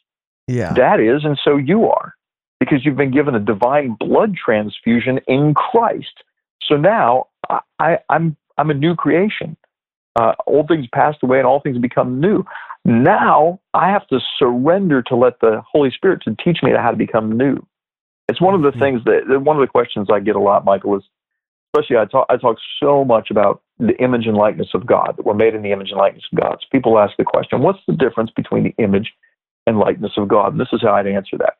yeah. 0.48 0.74
Dad 0.74 1.00
is, 1.00 1.24
and 1.24 1.38
so 1.44 1.56
you 1.58 1.88
are, 1.90 2.16
because 2.60 2.84
you've 2.86 2.98
been 2.98 3.12
given 3.12 3.36
a 3.36 3.40
divine 3.40 3.96
blood 4.00 4.36
transfusion 4.36 5.20
in 5.28 5.54
Christ. 5.54 6.24
So 6.64 6.76
now 6.78 7.28
I, 7.50 7.60
I, 7.80 7.98
I'm 8.10 8.36
I'm 8.58 8.70
a 8.72 8.74
new 8.74 8.96
creation. 8.96 9.56
Uh, 10.16 10.34
old 10.48 10.68
things 10.68 10.86
passed 10.94 11.20
away, 11.24 11.38
and 11.38 11.46
all 11.48 11.60
things 11.62 11.78
become 11.78 12.20
new. 12.20 12.44
Now 12.86 13.60
I 13.74 13.90
have 13.92 14.08
to 14.08 14.20
surrender 14.38 15.02
to 15.04 15.16
let 15.16 15.40
the 15.42 15.62
Holy 15.72 15.92
Spirit 15.92 16.22
to 16.24 16.36
teach 16.44 16.60
me 16.64 16.72
how 16.76 16.92
to 16.92 16.98
become 16.98 17.38
new. 17.38 17.64
It's 18.30 18.42
one 18.42 18.54
of 18.54 18.62
the 18.62 18.78
things 18.78 19.04
that 19.06 19.22
that 19.28 19.42
one 19.42 19.58
of 19.58 19.62
the 19.62 19.68
questions 19.68 20.08
I 20.12 20.20
get 20.20 20.36
a 20.36 20.40
lot, 20.40 20.64
Michael, 20.64 20.96
is 20.98 21.04
especially 21.74 21.98
I 21.98 22.06
talk 22.06 22.28
I 22.30 22.38
talk 22.38 22.58
so 22.82 23.04
much 23.04 23.32
about 23.32 23.62
the 23.80 23.98
image 23.98 24.28
and 24.28 24.38
likeness 24.38 24.70
of 24.74 24.86
God 24.86 25.16
that 25.18 25.26
we're 25.26 25.34
made 25.34 25.56
in 25.56 25.62
the 25.62 25.72
image 25.72 25.90
and 25.90 25.98
likeness 25.98 26.26
of 26.32 26.40
God. 26.40 26.58
So 26.62 26.68
people 26.72 27.00
ask 27.00 27.18
the 27.18 27.24
question, 27.24 27.62
what's 27.62 27.80
the 27.88 27.94
difference 27.94 28.32
between 28.36 28.64
the 28.64 28.76
image 28.78 29.14
and 29.66 29.80
likeness 29.80 30.12
of 30.18 30.28
God? 30.28 30.52
And 30.52 30.60
this 30.60 30.68
is 30.74 30.82
how 30.82 30.94
I'd 30.94 31.08
answer 31.08 31.38
that. 31.38 31.58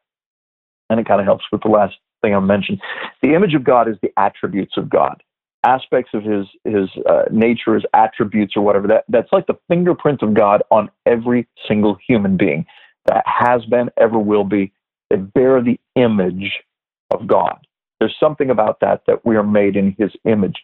And 0.90 1.00
it 1.00 1.08
kind 1.08 1.22
of 1.22 1.26
helps 1.26 1.46
with 1.52 1.62
the 1.62 1.70
last 1.70 1.96
thing 2.22 2.36
I 2.36 2.40
mentioned. 2.40 2.82
The 3.22 3.34
image 3.34 3.54
of 3.54 3.64
God 3.64 3.88
is 3.88 3.96
the 4.02 4.12
attributes 4.18 4.76
of 4.78 4.90
God, 4.90 5.24
aspects 5.66 6.12
of 6.14 6.24
His 6.24 6.46
His 6.66 6.90
uh, 7.10 7.24
nature, 7.32 7.74
His 7.74 7.86
attributes, 7.94 8.56
or 8.56 8.62
whatever. 8.62 8.88
That 8.88 9.06
that's 9.10 9.32
like 9.32 9.48
the 9.48 9.58
fingerprint 9.68 10.22
of 10.22 10.34
God 10.34 10.62
on 10.70 10.90
every 11.06 11.48
single 11.68 11.98
human 12.06 12.38
being 12.38 12.66
that 13.06 13.24
has 13.26 13.66
been, 13.66 13.90
ever 13.98 14.20
will 14.20 14.44
be. 14.44 14.72
They 15.10 15.18
bear 15.18 15.62
the 15.62 15.80
image 15.96 16.52
of 17.12 17.28
God. 17.28 17.58
There's 18.00 18.16
something 18.20 18.50
about 18.50 18.80
that 18.82 19.02
that 19.08 19.26
we 19.26 19.36
are 19.36 19.44
made 19.44 19.76
in 19.76 19.96
His 19.98 20.12
image. 20.26 20.62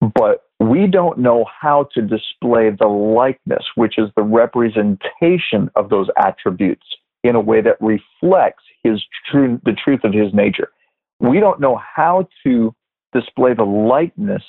But 0.00 0.44
we 0.58 0.86
don't 0.86 1.18
know 1.18 1.44
how 1.60 1.88
to 1.94 2.02
display 2.02 2.70
the 2.70 2.86
likeness, 2.86 3.64
which 3.74 3.98
is 3.98 4.08
the 4.16 4.22
representation 4.22 5.70
of 5.74 5.90
those 5.90 6.08
attributes 6.16 6.86
in 7.22 7.34
a 7.34 7.40
way 7.40 7.60
that 7.60 7.76
reflects 7.80 8.62
his 8.82 9.02
true, 9.30 9.60
the 9.64 9.72
truth 9.72 10.00
of 10.04 10.12
his 10.12 10.32
nature. 10.32 10.70
We 11.18 11.38
don't 11.38 11.60
know 11.60 11.76
how 11.76 12.28
to 12.44 12.74
display 13.12 13.54
the 13.54 13.64
likeness 13.64 14.42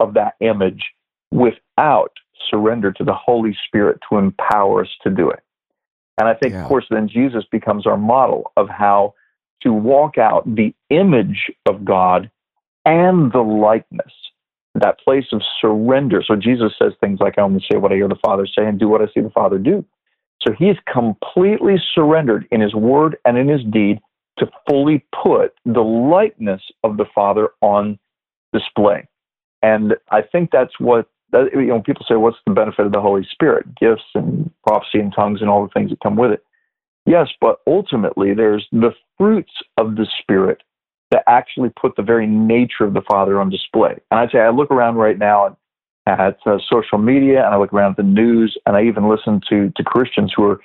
of 0.00 0.14
that 0.14 0.34
image 0.40 0.82
without 1.30 2.12
surrender 2.50 2.92
to 2.92 3.04
the 3.04 3.14
Holy 3.14 3.56
Spirit 3.66 4.00
to 4.10 4.18
empower 4.18 4.82
us 4.82 4.88
to 5.02 5.10
do 5.10 5.30
it. 5.30 5.40
And 6.18 6.28
I 6.28 6.34
think, 6.34 6.52
yeah. 6.52 6.62
of 6.62 6.68
course, 6.68 6.84
then 6.90 7.08
Jesus 7.08 7.44
becomes 7.50 7.86
our 7.86 7.96
model 7.96 8.52
of 8.56 8.68
how 8.68 9.14
to 9.62 9.72
walk 9.72 10.18
out 10.18 10.44
the 10.46 10.74
image 10.90 11.50
of 11.66 11.84
God 11.84 12.30
and 12.84 13.32
the 13.32 13.40
likeness, 13.40 14.12
that 14.74 14.98
place 15.00 15.26
of 15.32 15.42
surrender. 15.60 16.22
So 16.26 16.36
Jesus 16.36 16.72
says 16.80 16.92
things 17.00 17.20
like, 17.20 17.38
I 17.38 17.42
only 17.42 17.64
say 17.70 17.78
what 17.78 17.92
I 17.92 17.96
hear 17.96 18.08
the 18.08 18.16
Father 18.24 18.46
say 18.46 18.66
and 18.66 18.78
do 18.78 18.88
what 18.88 19.02
I 19.02 19.06
see 19.06 19.20
the 19.20 19.30
Father 19.30 19.58
do. 19.58 19.84
So 20.46 20.52
he's 20.56 20.76
completely 20.92 21.76
surrendered 21.94 22.46
in 22.50 22.60
his 22.60 22.74
word 22.74 23.16
and 23.24 23.36
in 23.36 23.48
his 23.48 23.62
deed 23.70 24.00
to 24.38 24.48
fully 24.68 25.04
put 25.24 25.52
the 25.64 25.80
likeness 25.80 26.62
of 26.84 26.96
the 26.96 27.06
Father 27.14 27.50
on 27.60 27.98
display. 28.52 29.08
And 29.62 29.96
I 30.10 30.22
think 30.22 30.50
that's 30.52 30.78
what 30.78 31.08
that, 31.32 31.50
you 31.52 31.66
know. 31.66 31.82
People 31.82 32.04
say, 32.08 32.16
"What's 32.16 32.38
the 32.46 32.52
benefit 32.52 32.86
of 32.86 32.92
the 32.92 33.00
Holy 33.00 33.26
Spirit? 33.30 33.74
Gifts 33.74 34.02
and 34.14 34.50
prophecy 34.66 35.00
and 35.00 35.12
tongues 35.14 35.40
and 35.40 35.50
all 35.50 35.62
the 35.62 35.72
things 35.72 35.90
that 35.90 36.00
come 36.00 36.16
with 36.16 36.32
it." 36.32 36.42
Yes, 37.06 37.28
but 37.40 37.60
ultimately, 37.66 38.34
there's 38.34 38.66
the 38.70 38.92
fruits 39.16 39.52
of 39.78 39.96
the 39.96 40.06
Spirit 40.20 40.62
that 41.10 41.24
actually 41.26 41.70
put 41.70 41.96
the 41.96 42.02
very 42.02 42.26
nature 42.26 42.84
of 42.84 42.94
the 42.94 43.00
Father 43.00 43.40
on 43.40 43.48
display. 43.48 43.96
And 44.10 44.20
I 44.20 44.30
say, 44.30 44.40
I 44.40 44.50
look 44.50 44.70
around 44.70 44.96
right 44.96 45.18
now 45.18 45.56
at 46.06 46.36
uh, 46.46 46.58
social 46.70 46.98
media, 46.98 47.44
and 47.44 47.54
I 47.54 47.58
look 47.58 47.72
around 47.72 47.92
at 47.92 47.96
the 47.96 48.02
news, 48.02 48.56
and 48.66 48.76
I 48.76 48.82
even 48.84 49.08
listen 49.08 49.40
to 49.48 49.70
to 49.76 49.84
Christians 49.84 50.32
who 50.36 50.44
are 50.44 50.60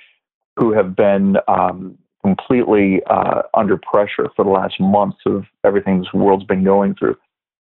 who 0.56 0.72
have 0.72 0.94
been 0.94 1.36
um, 1.48 1.98
completely 2.22 3.02
uh, 3.04 3.42
under 3.54 3.76
pressure 3.76 4.30
for 4.34 4.44
the 4.44 4.50
last 4.50 4.80
months 4.80 5.18
of 5.26 5.44
everything 5.64 5.98
this 5.98 6.12
world's 6.14 6.44
been 6.44 6.64
going 6.64 6.94
through. 6.94 7.16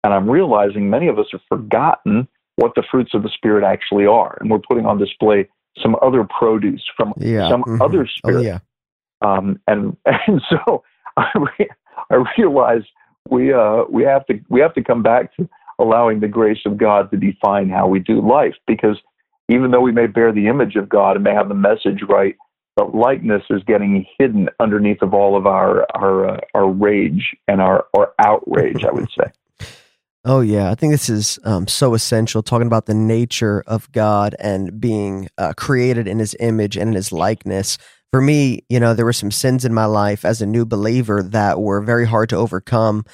And 0.05 0.13
I'm 0.13 0.29
realizing 0.29 0.91
many 0.91 1.09
of 1.09 1.19
us 1.19 1.27
have 1.33 1.41
forgotten 1.49 2.29
what 2.57 2.73
the 2.75 2.85
fruits 2.91 3.15
of 3.15 3.23
the 3.23 3.31
Spirit 3.31 3.65
actually 3.65 4.07
are. 4.07 4.37
And 4.41 4.51
we're 4.51 4.59
putting 4.59 4.87
on 4.87 4.99
display 4.99 5.49
some 5.83 5.97
other 6.03 6.25
produce 6.25 6.83
from 6.97 7.13
yeah. 7.19 7.49
some 7.49 7.63
mm-hmm. 7.63 7.83
other 7.83 8.03
oh, 8.03 8.07
spirit. 8.17 8.37
Oh, 8.37 8.43
yeah. 8.43 8.59
Um, 9.23 9.61
and 9.67 9.97
and 10.07 10.43
so 10.49 10.83
I, 11.17 11.31
re- 11.35 11.69
I 12.11 12.25
realize 12.39 12.83
we 13.29 13.53
uh, 13.53 13.85
we 13.91 14.05
have 14.05 14.27
to 14.27 14.41
we 14.49 14.61
have 14.61 14.75
to 14.75 14.83
come 14.83 15.03
back 15.03 15.35
to 15.37 15.49
allowing 15.79 16.21
the 16.21 16.29
grace 16.29 16.61
of 16.67 16.77
God 16.77 17.11
to 17.11 17.17
define 17.17 17.69
how 17.69 17.89
we 17.89 17.99
do 17.99 18.27
life 18.27 18.55
because 18.67 18.97
even 19.49 19.71
though 19.71 19.81
we 19.81 19.93
may 19.93 20.07
bear 20.07 20.33
the 20.33 20.47
image 20.47 20.77
of 20.77 20.89
God 20.89 21.17
and 21.17 21.25
may 21.25 21.35
have 21.35 21.49
the 21.49 21.55
message 21.55 22.03
right, 22.09 22.37
the 22.77 22.85
likeness 22.85 23.43
is 23.51 23.63
getting 23.65 24.07
hidden 24.19 24.49
underneath 24.61 25.03
of 25.03 25.15
all 25.15 25.37
of 25.37 25.47
our 25.47 25.87
our 25.95 26.29
uh, 26.29 26.41
our 26.55 26.69
rage 26.69 27.37
and 27.49 27.61
our 27.61 27.87
our 27.97 28.13
outrage. 28.19 28.85
I 28.85 28.93
would 28.93 29.11
say. 29.19 29.31
Oh 30.27 30.41
yeah, 30.41 30.71
I 30.71 30.75
think 30.75 30.93
this 30.93 31.11
is 31.11 31.39
um, 31.45 31.69
so 31.69 31.93
essential. 31.93 32.43
Talking 32.43 32.67
about 32.67 32.87
the 32.87 32.95
nature 32.95 33.63
of 33.67 33.93
God 33.93 34.35
and 34.39 34.81
being 34.81 35.29
uh, 35.37 35.53
created 35.55 36.09
in 36.09 36.19
His 36.19 36.35
image 36.41 36.79
and 36.79 36.89
in 36.89 36.95
His 36.95 37.13
likeness. 37.13 37.77
For 38.11 38.23
me, 38.23 38.65
you 38.71 38.81
know, 38.81 38.95
there 38.95 39.05
were 39.05 39.13
some 39.13 39.31
sins 39.31 39.67
in 39.67 39.75
my 39.75 39.85
life 39.85 40.25
as 40.25 40.41
a 40.41 40.47
new 40.47 40.65
believer 40.65 41.23
that 41.23 41.61
were 41.61 41.83
very 41.83 42.07
hard 42.07 42.31
to 42.31 42.37
overcome, 42.37 43.05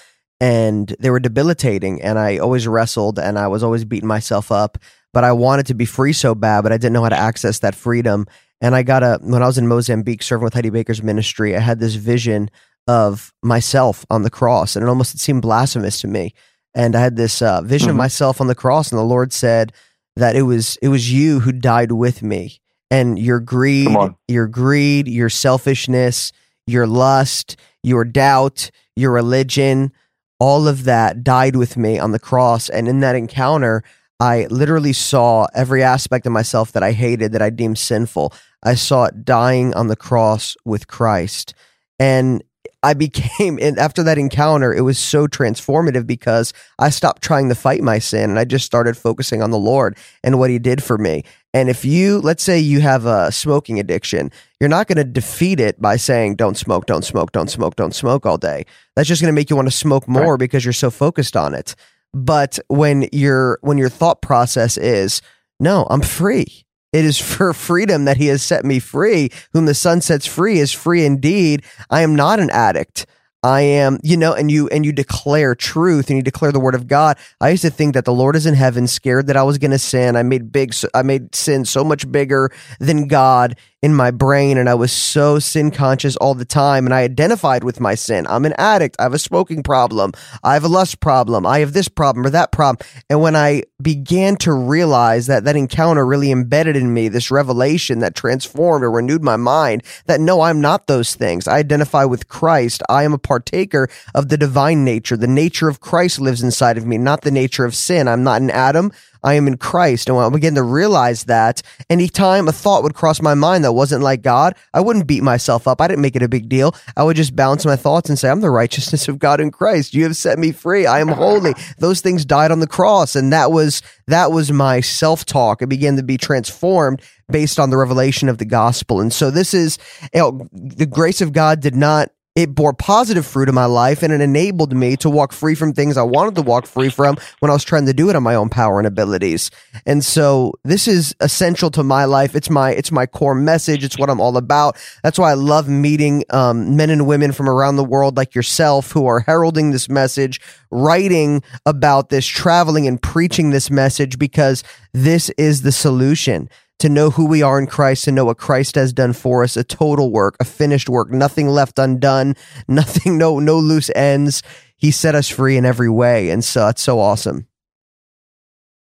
and 0.41 0.95
they 1.01 1.11
were 1.11 1.19
debilitating. 1.19 2.01
And 2.01 2.17
I 2.17 2.39
always 2.39 2.69
wrestled, 2.69 3.19
and 3.19 3.41
I 3.41 3.49
was 3.49 3.65
always 3.65 3.85
beating 3.85 4.09
myself 4.09 4.53
up. 4.53 4.79
But 5.13 5.25
I 5.25 5.33
wanted 5.33 5.67
to 5.67 5.75
be 5.75 5.87
free 5.87 6.13
so 6.13 6.37
bad, 6.37 6.61
but 6.63 6.71
I 6.73 6.77
didn't 6.77 6.93
know 6.93 7.03
how 7.03 7.09
to 7.09 7.19
access 7.19 7.59
that 7.59 7.75
freedom. 7.75 8.27
And 8.61 8.77
I 8.77 8.85
got 8.85 9.03
a 9.03 9.19
when 9.21 9.43
I 9.43 9.47
was 9.47 9.59
in 9.59 9.67
Mozambique 9.67 10.23
serving 10.23 10.45
with 10.45 10.55
Heidi 10.55 10.71
Baker's 10.71 11.03
ministry, 11.03 11.57
I 11.57 11.61
had 11.61 11.81
this 11.81 11.97
vision 11.97 12.53
of 12.87 13.33
myself 13.43 14.07
on 14.11 14.23
the 14.23 14.31
cross, 14.31 14.77
and 14.77 14.85
it 14.85 14.89
almost 14.89 15.17
it 15.17 15.19
seemed 15.19 15.43
blasphemous 15.43 16.01
to 16.03 16.07
me 16.07 16.35
and 16.75 16.95
I 16.95 17.01
had 17.01 17.17
this 17.17 17.43
uh, 17.43 17.63
vision 17.63 17.87
mm-hmm. 17.87 17.91
of 17.91 17.97
myself 17.97 18.41
on 18.41 18.47
the 18.47 18.55
cross, 18.55 18.91
and 18.91 18.99
the 18.99 19.05
Lord 19.05 19.33
said 19.33 19.73
that 20.17 20.37
it 20.37 20.43
was 20.43 20.77
it 20.83 20.89
was 20.89 21.13
you 21.13 21.41
who 21.41 21.53
died 21.53 21.93
with 21.93 22.23
me, 22.23 22.61
and 22.91 23.19
your 23.19 23.41
greed, 23.41 23.89
your 24.29 24.47
greed, 24.47 25.09
your 25.09 25.31
selfishness, 25.31 26.33
your 26.67 26.87
lust, 26.87 27.57
your 27.83 28.05
doubt, 28.05 28.71
your 28.97 29.13
religion, 29.13 29.93
all 30.39 30.69
of 30.69 30.85
that 30.85 31.25
died 31.25 31.57
with 31.57 31.77
me 31.77 31.99
on 31.99 32.13
the 32.13 32.19
cross, 32.19 32.69
and 32.69 32.89
in 32.89 33.01
that 33.01 33.17
encounter. 33.17 33.83
I 34.23 34.47
literally 34.51 34.93
saw 34.93 35.47
every 35.55 35.83
aspect 35.83 36.27
of 36.27 36.33
myself 36.33 36.73
that 36.73 36.83
I 36.83 36.93
hated, 36.93 37.33
that 37.33 37.41
I 37.41 37.49
deemed 37.49 37.79
sinful. 37.79 38.35
I 38.63 38.75
saw 38.75 39.05
it 39.05 39.25
dying 39.25 39.73
on 39.73 39.87
the 39.87 39.97
cross 39.97 40.59
with 40.67 40.89
Christ. 40.89 41.55
And 41.99 42.45
I 42.83 42.95
became, 42.95 43.59
and 43.61 43.79
after 43.79 44.03
that 44.03 44.19
encounter, 44.19 44.73
it 44.73 44.83
was 44.83 44.99
so 44.99 45.27
transformative 45.27 46.07
because 46.07 46.53
I 46.79 46.91
stopped 46.91 47.23
trying 47.23 47.49
to 47.49 47.55
fight 47.55 47.83
my 47.83 47.99
sin 47.99 48.31
and 48.31 48.39
I 48.39 48.45
just 48.45 48.65
started 48.65 48.97
focusing 48.97 49.43
on 49.43 49.51
the 49.51 49.59
Lord 49.59 49.97
and 50.25 50.39
what 50.39 50.51
He 50.51 50.59
did 50.59 50.83
for 50.83 50.97
me. 50.97 51.25
And 51.53 51.69
if 51.69 51.85
you, 51.85 52.21
let's 52.21 52.43
say 52.43 52.59
you 52.59 52.81
have 52.81 53.07
a 53.07 53.33
smoking 53.33 53.81
addiction, 53.81 54.31
you're 54.61 54.69
not 54.69 54.87
going 54.87 54.99
to 54.99 55.05
defeat 55.05 55.59
it 55.59 55.81
by 55.81 55.97
saying, 55.97 56.37
don't 56.37 56.57
smoke, 56.57 56.87
don't 56.87 57.05
smoke, 57.05 57.33
don't 57.33 57.51
smoke, 57.51 57.77
don't 57.77 57.95
smoke 57.95 58.25
all 58.25 58.39
day. 58.39 58.65
That's 58.95 59.09
just 59.09 59.21
going 59.21 59.33
to 59.33 59.37
make 59.37 59.51
you 59.51 59.57
want 59.57 59.69
to 59.69 59.77
smoke 59.77 60.07
more 60.07 60.35
right. 60.35 60.39
because 60.39 60.65
you're 60.65 60.73
so 60.73 60.91
focused 60.91 61.37
on 61.37 61.55
it. 61.55 61.75
But 62.13 62.59
when 62.69 63.09
your 63.13 63.59
when 63.63 63.79
your 63.79 63.89
thought 63.89 64.21
process 64.23 64.77
is, 64.77 65.23
no, 65.59 65.87
I'm 65.91 66.03
free. 66.03 66.65
It 66.93 67.05
is 67.05 67.19
for 67.19 67.53
freedom 67.55 68.05
that 68.05 68.17
he 68.17 68.27
has 68.27 68.43
set 68.43 68.65
me 68.65 68.79
free. 68.79 69.31
Whom 69.53 69.67
the 69.67 69.75
Son 69.75 70.01
sets 70.01 70.27
free 70.27 70.59
is 70.59 70.73
free 70.73 71.05
indeed. 71.05 71.63
I 71.89 72.03
am 72.03 72.15
not 72.15 72.41
an 72.41 72.51
addict. 72.51 73.07
I 73.43 73.63
am, 73.63 73.99
you 74.03 74.19
know, 74.19 74.35
and 74.35 74.51
you 74.51 74.69
and 74.69 74.85
you 74.85 74.93
declare 74.93 75.55
truth 75.55 76.11
and 76.11 76.19
you 76.19 76.23
declare 76.23 76.53
the 76.53 76.61
word 76.61 76.75
of 76.75 76.87
God. 76.87 77.17
I 77.41 77.49
used 77.49 77.63
to 77.63 77.71
think 77.71 77.95
that 77.95 78.05
the 78.05 78.13
Lord 78.13 78.37
is 78.37 78.45
in 78.45 78.53
heaven, 78.53 78.87
scared 78.87 79.29
that 79.29 79.37
I 79.37 79.43
was 79.45 79.57
going 79.57 79.71
to 79.71 79.79
sin. 79.79 80.15
I 80.15 80.23
made 80.23 80.53
big, 80.53 80.75
I 80.93 81.03
made 81.03 81.35
sin 81.35 81.65
so 81.65 81.83
much 81.83 82.11
bigger 82.13 82.53
than 82.81 83.09
God, 83.09 83.57
in 83.83 83.95
my 83.95 84.11
brain 84.11 84.59
and 84.59 84.69
I 84.69 84.75
was 84.75 84.93
so 84.93 85.39
sin 85.39 85.71
conscious 85.71 86.17
all 86.17 86.35
the 86.35 86.45
time 86.45 86.87
and 86.87 86.95
I 86.95 87.03
identified 87.03 87.65
with 87.65 87.81
my 87.81 87.95
sin. 87.95 88.27
I'm 88.29 88.45
an 88.45 88.53
addict. 88.59 88.97
I 88.99 89.05
have 89.05 89.15
a 89.15 89.19
smoking 89.19 89.63
problem. 89.63 90.13
I 90.45 90.55
have 90.55 90.65
a 90.65 90.69
lust 90.69 91.01
problem. 91.01 91.47
I 91.47 91.61
have 91.61 91.73
this 91.73 91.89
problem 91.89 92.27
or 92.27 92.31
that 92.31 92.53
problem. 92.53 92.87
And 93.09 93.23
when 93.23 93.35
I 93.35 93.63
began 93.81 94.37
to 94.37 94.53
realize 94.53 95.27
that 95.29 95.45
that 95.45 95.57
encounter 95.57 96.05
really 96.05 96.31
embedded 96.31 96.77
in 96.77 96.93
me 96.93 97.09
this 97.09 97.31
revelation 97.31 98.01
that 98.01 98.15
transformed 98.15 98.85
or 98.85 98.91
renewed 98.91 99.25
my 99.25 99.37
mind 99.37 99.83
that 100.07 100.21
no, 100.21 100.43
I'm 100.43 100.61
not 100.61 100.87
those 100.87 101.15
things. 101.15 101.49
I 101.49 101.57
identify 101.57 102.05
with 102.05 102.29
Christ. 102.29 102.83
I 102.91 103.05
am 103.05 103.15
a 103.15 103.19
partaker 103.19 103.89
of 104.15 104.29
the 104.29 104.37
divine 104.37 104.85
nature. 104.85 105.17
The 105.17 105.27
nature 105.27 105.69
of 105.69 105.81
Christ 105.81 106.21
lives 106.21 106.43
inside 106.43 106.77
of 106.77 106.87
me, 106.87 106.99
not 106.99 107.23
the 107.23 107.31
nature 107.31 107.65
of 107.65 107.75
sin. 107.75 108.09
I'm 108.09 108.25
not 108.25 108.43
an 108.43 108.51
Adam. 108.51 108.93
I 109.23 109.35
am 109.35 109.47
in 109.47 109.57
Christ. 109.57 110.09
And 110.09 110.17
when 110.17 110.25
I 110.25 110.29
began 110.31 110.55
to 110.55 110.63
realize 110.63 111.25
that, 111.25 111.63
anytime 111.89 112.49
a 112.49 112.53
thought 112.53 112.83
would 112.83 112.95
cross 112.95 113.21
my 113.21 113.35
mind 113.35 113.65
that 113.65 113.73
wasn't 113.73 114.03
like 114.03 114.23
God, 114.23 114.55
I 114.73 114.81
wouldn't 114.81 115.07
beat 115.07 115.23
myself 115.23 115.69
up. 115.69 115.81
I 115.81 115.89
didn't 115.89 116.03
make 116.03 116.17
it 116.17 116.23
a 116.23 116.29
big 116.29 116.49
deal. 116.49 116.75
I 116.97 117.03
would 117.03 117.17
just 117.17 117.37
bounce 117.37 117.65
my 117.65 117.77
thoughts 117.77 118.09
and 118.09 118.19
say, 118.19 118.31
I'm 118.31 118.41
the 118.41 118.51
righteousness 118.51 119.09
of 119.09 119.19
God 119.19 119.41
in 119.41 119.51
Christ. 119.51 119.95
You 119.95 120.05
have 120.05 120.17
set 120.17 120.39
me 120.39 120.53
free. 120.53 120.87
I 120.87 121.01
am 121.01 121.09
holy. 121.09 121.55
Those 121.79 122.01
things 122.01 122.25
died 122.25 122.51
on 122.51 122.61
the 122.61 122.67
cross. 122.67 123.17
And 123.17 123.33
that 123.33 123.53
was, 123.53 123.83
that 124.07 124.33
was 124.33 124.53
my 124.53 124.81
self 124.81 125.25
talk. 125.25 125.63
It 125.63 125.69
began 125.69 125.97
to 125.97 126.03
be 126.03 126.17
transformed 126.17 127.03
based 127.31 127.59
on 127.59 127.71
the 127.71 127.77
revelation 127.77 128.29
of 128.29 128.39
the 128.39 128.45
gospel. 128.45 129.01
And 129.01 129.13
so 129.13 129.31
this 129.31 129.55
is, 129.55 129.79
you 130.13 130.21
know, 130.21 130.49
the 130.53 130.87
grace 130.87 131.21
of 131.21 131.33
God 131.33 131.61
did 131.61 131.75
not 131.75 132.11
it 132.43 132.55
bore 132.55 132.73
positive 132.73 133.27
fruit 133.27 133.49
in 133.49 133.55
my 133.55 133.67
life 133.67 134.03
and 134.03 134.13
it 134.13 134.21
enabled 134.21 134.75
me 134.75 134.97
to 134.97 135.11
walk 135.11 135.33
free 135.33 135.55
from 135.55 135.73
things 135.73 135.97
I 135.97 136.03
wanted 136.03 136.35
to 136.37 136.43
walk 136.43 136.67
free 136.67 136.89
from 136.89 137.17
when 137.41 137.51
I 137.51 137.55
was 137.55 137.65
trying 137.65 137.87
to 137.87 137.93
do 137.93 138.09
it 138.11 138.17
on 138.17 138.23
my 138.23 138.35
own 138.35 138.49
power 138.49 138.79
and 138.79 138.87
abilities. 138.87 139.51
And 139.87 140.05
so 140.05 140.55
this 140.65 140.89
is 140.89 141.15
essential 141.21 141.71
to 141.73 141.83
my 141.83 142.05
life. 142.05 142.35
It's 142.35 142.51
my 142.51 142.73
it's 142.73 142.93
my 142.93 143.07
core 143.07 143.35
message. 143.35 143.85
It's 143.85 143.99
what 143.99 144.11
I'm 144.11 144.21
all 144.21 144.37
about. 144.37 144.77
That's 145.03 145.19
why 145.19 145.31
I 145.31 145.35
love 145.35 145.69
meeting 145.69 146.25
um, 146.31 146.77
men 146.77 146.91
and 146.91 147.07
women 147.07 147.33
from 147.33 147.49
around 147.49 147.77
the 147.77 147.85
world 147.85 148.17
like 148.17 148.35
yourself 148.35 148.93
who 148.93 149.07
are 149.07 149.21
heralding 149.21 149.71
this 149.71 149.89
message, 149.89 150.41
writing 150.71 151.43
about 151.67 152.09
this, 152.09 152.27
traveling 152.27 152.87
and 152.87 153.01
preaching 153.01 153.51
this 153.51 153.71
message 153.71 154.19
because 154.19 154.65
this 154.93 155.31
is 155.31 155.63
the 155.63 155.73
solution 155.73 156.49
to 156.81 156.89
know 156.89 157.11
who 157.11 157.27
we 157.27 157.43
are 157.43 157.59
in 157.59 157.67
Christ, 157.67 158.05
to 158.05 158.13
know 158.13 158.25
what 158.25 158.39
Christ 158.39 158.75
has 158.75 158.93
done 158.93 159.13
for 159.13 159.43
us, 159.43 159.57
a 159.57 159.65
total 159.65 160.11
work, 160.11 160.37
a 160.41 160.45
finished 160.45 160.89
work, 160.89 161.11
nothing 161.11 161.49
left 161.49 161.79
undone, 161.79 162.35
nothing, 162.69 163.19
no, 163.19 163.39
no 163.39 163.59
loose 163.59 163.91
ends. 163.95 164.43
He 164.77 164.91
set 164.91 165.15
us 165.15 165.29
free 165.29 165.57
in 165.57 165.65
every 165.65 165.91
way. 165.91 166.31
And 166.31 166.43
so 166.43 166.69
it's 166.69 166.83
so 166.83 166.99
awesome. 166.99 167.47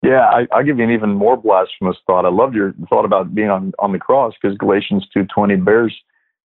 Yeah, 0.02 0.20
I, 0.20 0.46
will 0.56 0.64
give 0.64 0.78
you 0.78 0.84
an 0.84 0.90
even 0.92 1.10
more 1.14 1.36
blasphemous 1.36 1.96
thought. 2.06 2.24
I 2.24 2.30
loved 2.30 2.54
your 2.54 2.72
thought 2.88 3.04
about 3.04 3.34
being 3.34 3.50
on, 3.50 3.72
on 3.80 3.92
the 3.92 3.98
cross 3.98 4.32
because 4.40 4.56
Galatians 4.56 5.06
2.20 5.16 5.64
bears 5.64 5.94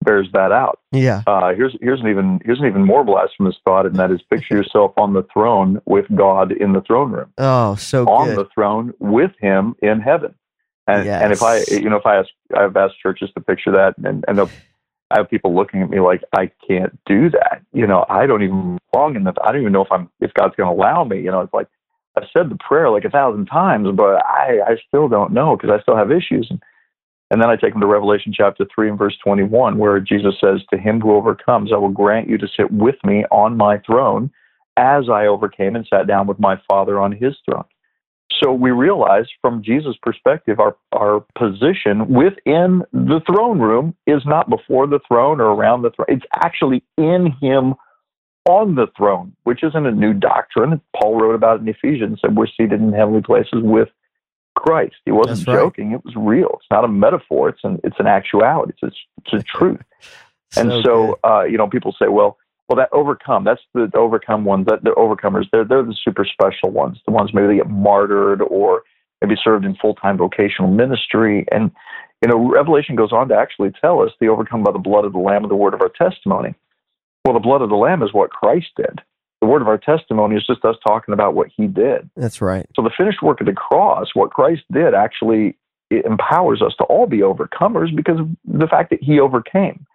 bears 0.05 0.29
that 0.33 0.53
out. 0.53 0.81
Yeah. 0.93 1.23
Uh, 1.27 1.55
here's 1.55 1.77
here's 1.81 2.01
an 2.01 2.09
even 2.09 2.41
here's 2.45 2.61
an 2.61 2.67
even 2.67 2.85
more 2.85 3.05
blasphemous 3.05 3.57
thought, 3.65 3.87
and 3.87 3.97
that 3.97 4.11
is 4.11 4.21
picture 4.31 4.57
yourself 4.57 4.93
on 4.97 5.13
the 5.13 5.27
throne 5.33 5.81
with 5.87 6.05
God 6.15 6.53
in 6.53 6.73
the 6.73 6.83
throne 6.83 7.11
room, 7.11 7.33
Oh, 7.39 7.75
so 7.77 8.07
on 8.07 8.29
good. 8.29 8.39
the 8.39 8.49
throne 8.55 8.93
with 8.99 9.33
Him 9.41 9.75
in 9.83 10.01
heaven. 10.01 10.35
And 10.87 11.07
and 11.23 11.33
if 11.33 11.43
I 11.43 11.65
you 11.71 11.89
know 11.89 11.97
if 11.97 12.07
I 12.07 12.17
ask 12.17 12.29
I've 12.57 12.77
asked 12.77 13.01
churches 13.01 13.31
to 13.35 13.41
picture 13.41 13.73
that, 13.73 13.95
and 13.99 14.25
and 14.29 14.39
they'll- 14.39 14.53
I 15.11 15.19
have 15.19 15.31
people 15.31 15.55
looking 15.55 15.83
at 15.83 15.91
me 15.91 16.01
like 16.01 16.25
I 16.37 16.51
can't 16.67 16.99
do 17.05 17.31
that. 17.31 17.61
You 17.73 17.87
know, 17.87 18.05
I 18.09 18.27
don't 18.27 18.43
even 18.43 18.79
belong 18.91 19.17
in 19.17 19.25
that. 19.25 19.37
I 19.45 19.53
don't 19.53 19.61
even 19.61 19.73
know 19.73 19.85
if 19.85 19.93
I'm 19.93 20.09
if 20.21 20.33
God's 20.35 20.57
going 20.57 20.75
to 20.75 20.81
allow 20.81 21.05
me. 21.05 21.21
You 21.21 21.31
know, 21.31 21.41
it's 21.43 21.53
like 21.55 21.69
I've 22.17 22.25
said 22.33 22.49
the 22.51 22.57
prayer 22.57 22.91
like 22.91 23.05
a 23.05 23.11
thousand 23.11 23.47
times, 23.47 23.89
but 23.95 24.25
I 24.25 24.61
I 24.67 24.77
still 24.89 25.09
don't 25.09 25.33
know 25.33 25.57
because 25.57 25.71
I 25.71 25.83
still 25.83 25.97
have 25.97 26.11
issues. 26.11 26.49
And, 26.51 26.61
and 27.31 27.41
then 27.41 27.51
I 27.51 27.57
take 27.57 27.73
them 27.73 27.81
to 27.81 27.87
Revelation 27.87 28.33
chapter 28.35 28.67
3 28.75 28.91
and 28.91 28.99
verse 28.99 29.17
21, 29.25 29.79
where 29.79 29.99
Jesus 29.99 30.35
says, 30.41 30.61
To 30.71 30.79
him 30.79 31.01
who 31.01 31.15
overcomes, 31.15 31.73
I 31.73 31.77
will 31.77 31.89
grant 31.89 32.29
you 32.29 32.39
to 32.39 32.49
sit 32.57 32.71
with 32.71 32.97
me 33.03 33.25
on 33.31 33.57
my 33.57 33.79
throne 33.79 34.31
as 34.77 35.09
I 35.09 35.27
overcame 35.27 35.75
and 35.75 35.87
sat 35.89 36.07
down 36.07 36.27
with 36.27 36.39
my 36.39 36.61
Father 36.69 37.01
on 37.01 37.13
his 37.13 37.35
throne. 37.45 37.65
So 38.43 38.53
we 38.53 38.71
realize 38.71 39.27
from 39.41 39.63
Jesus' 39.63 39.97
perspective, 40.03 40.59
our, 40.61 40.77
our 40.93 41.25
position 41.39 42.09
within 42.09 42.83
the 42.93 43.21
throne 43.27 43.61
room 43.61 43.95
is 44.07 44.23
not 44.27 44.51
before 44.51 44.87
the 44.87 45.01
throne 45.07 45.41
or 45.41 45.47
around 45.47 45.83
the 45.83 45.91
throne. 45.91 46.07
It's 46.09 46.27
actually 46.35 46.83
in 46.97 47.33
him 47.41 47.75
on 48.47 48.75
the 48.75 48.87
throne, 48.97 49.35
which 49.45 49.63
isn't 49.63 49.87
a 49.87 49.93
new 49.93 50.13
doctrine. 50.13 50.81
Paul 50.97 51.21
wrote 51.21 51.35
about 51.35 51.57
it 51.57 51.63
in 51.63 51.69
Ephesians, 51.69 52.21
said 52.21 52.37
we're 52.37 52.47
seated 52.47 52.81
in 52.81 52.93
heavenly 52.93 53.23
places 53.23 53.63
with 53.63 53.89
Christ. 54.55 54.97
He 55.05 55.13
wasn't 55.13 55.47
right. 55.47 55.55
joking. 55.55 55.93
It 55.93 56.05
was 56.05 56.15
real. 56.17 56.51
It's 56.55 56.71
not 56.71 56.85
a 56.85 56.89
metaphor. 56.89 57.49
It's 57.49 57.65
an 57.65 57.81
it's 57.85 57.99
an 57.99 58.07
actuality. 58.07 58.73
It's 58.75 58.83
a, 58.83 58.97
it's 59.19 59.45
a 59.45 59.57
truth. 59.57 59.81
And 60.57 60.85
so, 60.85 61.19
uh, 61.25 61.43
you 61.43 61.59
know, 61.59 61.67
people 61.67 61.97
say, 61.99 62.07
well, 62.07 62.39
well, 62.69 62.77
that 62.77 62.89
overcome, 62.93 63.45
that's 63.45 63.61
the, 63.75 63.91
overcome 63.95 64.45
ones, 64.45 64.67
that 64.67 64.85
the 64.85 64.91
overcomers, 64.91 65.45
they're, 65.53 65.65
they're 65.65 65.83
the 65.83 65.97
super 66.03 66.25
special 66.25 66.71
ones, 66.71 66.99
the 67.07 67.13
ones 67.13 67.31
maybe 67.35 67.47
they 67.49 67.57
get 67.57 67.69
martyred 67.69 68.41
or 68.41 68.83
maybe 69.21 69.35
served 69.43 69.65
in 69.65 69.77
full 69.77 69.95
time 69.95 70.17
vocational 70.17 70.71
ministry. 70.71 71.47
And, 71.53 71.71
you 72.23 72.29
know, 72.29 72.51
Revelation 72.51 72.97
goes 72.97 73.13
on 73.13 73.29
to 73.29 73.37
actually 73.37 73.73
tell 73.81 74.01
us 74.01 74.11
the 74.21 74.29
overcome 74.29 74.63
by 74.63 74.73
the 74.73 74.79
blood 74.79 75.05
of 75.05 75.13
the 75.13 75.19
Lamb 75.19 75.43
and 75.43 75.51
the 75.51 75.57
word 75.57 75.75
of 75.75 75.83
our 75.83 75.91
testimony. 75.91 76.55
Well, 77.25 77.35
the 77.35 77.41
blood 77.41 77.63
of 77.63 77.69
the 77.69 77.77
Lamb 77.77 78.03
is 78.03 78.13
what 78.13 78.31
Christ 78.31 78.69
did. 78.77 79.01
The 79.41 79.47
word 79.47 79.61
of 79.61 79.69
our 79.69 79.79
testimony 79.79 80.37
is 80.37 80.47
just 80.47 80.65
us 80.65 80.77
talking 80.87 81.13
about 81.13 81.35
what 81.35 81.49
he 81.55 81.67
did. 81.67 82.09
that's 82.17 82.41
right. 82.41 82.67
So 82.75 82.83
the 82.83 82.91
finished 82.97 83.23
work 83.23 83.41
of 83.41 83.47
the 83.47 83.53
cross, 83.53 84.09
what 84.15 84.31
Christ 84.31 84.63
did, 84.73 84.95
actually 84.95 85.59
it 85.91 86.07
empowers 86.07 86.63
us 86.63 86.75
to 86.79 86.85
all 86.85 87.07
be 87.07 87.19
overcomers 87.19 87.95
because 87.95 88.19
of 88.21 88.29
the 88.45 88.67
fact 88.67 88.91
that 88.91 89.03
he 89.03 89.21
overcame. 89.21 89.87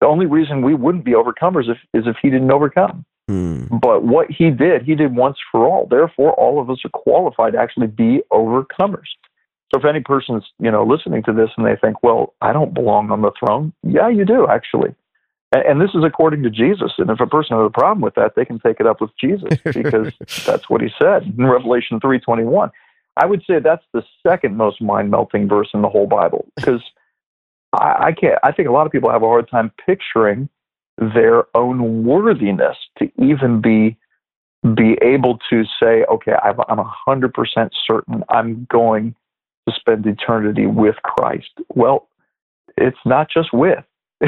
The 0.00 0.06
only 0.06 0.26
reason 0.26 0.62
we 0.62 0.74
wouldn't 0.74 1.04
be 1.04 1.12
overcomers 1.12 1.68
if, 1.68 1.78
is 1.92 2.06
if 2.06 2.16
he 2.22 2.30
didn't 2.30 2.50
overcome. 2.50 3.04
Hmm. 3.28 3.64
But 3.66 4.04
what 4.04 4.30
he 4.30 4.50
did, 4.50 4.82
he 4.82 4.94
did 4.94 5.14
once 5.14 5.36
for 5.52 5.66
all. 5.66 5.86
Therefore, 5.86 6.32
all 6.34 6.60
of 6.60 6.70
us 6.70 6.78
are 6.84 6.90
qualified 6.90 7.52
to 7.52 7.58
actually 7.58 7.88
be 7.88 8.22
overcomers. 8.32 9.08
So 9.72 9.80
if 9.80 9.84
any 9.84 10.00
person's 10.00 10.44
you 10.58 10.70
know 10.70 10.84
listening 10.84 11.22
to 11.24 11.32
this 11.32 11.50
and 11.56 11.66
they 11.66 11.76
think, 11.76 12.02
well, 12.02 12.34
I 12.40 12.52
don't 12.52 12.72
belong 12.72 13.10
on 13.10 13.22
the 13.22 13.32
throne, 13.38 13.72
yeah, 13.82 14.08
you 14.08 14.24
do 14.24 14.46
actually. 14.48 14.94
And, 15.52 15.62
and 15.62 15.80
this 15.80 15.90
is 15.94 16.04
according 16.04 16.42
to 16.44 16.50
Jesus. 16.50 16.92
And 16.96 17.10
if 17.10 17.20
a 17.20 17.26
person 17.26 17.56
has 17.56 17.66
a 17.66 17.70
problem 17.70 18.00
with 18.00 18.14
that, 18.14 18.34
they 18.34 18.46
can 18.46 18.58
take 18.60 18.80
it 18.80 18.86
up 18.86 19.00
with 19.00 19.10
Jesus 19.20 19.58
because 19.64 20.14
that's 20.46 20.70
what 20.70 20.80
he 20.80 20.88
said 20.98 21.24
in 21.24 21.46
Revelation 21.46 22.00
three 22.00 22.18
twenty 22.18 22.44
one. 22.44 22.70
I 23.18 23.26
would 23.26 23.42
say 23.46 23.58
that's 23.58 23.84
the 23.92 24.04
second 24.26 24.56
most 24.56 24.80
mind 24.80 25.10
melting 25.10 25.48
verse 25.48 25.68
in 25.74 25.82
the 25.82 25.88
whole 25.88 26.06
Bible 26.06 26.46
because 26.56 26.82
I, 27.72 28.06
I 28.06 28.12
can't. 28.12 28.38
I 28.42 28.52
think 28.52 28.68
a 28.68 28.72
lot 28.72 28.86
of 28.86 28.92
people 28.92 29.10
have 29.10 29.22
a 29.22 29.26
hard 29.26 29.48
time 29.50 29.72
picturing 29.84 30.48
their 30.98 31.44
own 31.56 32.04
worthiness 32.04 32.76
to 32.98 33.10
even 33.18 33.60
be 33.60 33.96
be 34.74 34.98
able 35.02 35.38
to 35.50 35.62
say, 35.80 36.04
okay, 36.10 36.32
I'm 36.42 36.78
a 36.78 36.92
hundred 37.06 37.32
percent 37.32 37.72
certain 37.86 38.24
I'm 38.28 38.66
going 38.70 39.14
to 39.68 39.74
spend 39.78 40.06
eternity 40.06 40.66
with 40.66 40.96
Christ. 41.04 41.50
Well, 41.74 42.08
it's 42.76 42.98
not 43.04 43.28
just 43.30 43.52
with; 43.52 43.84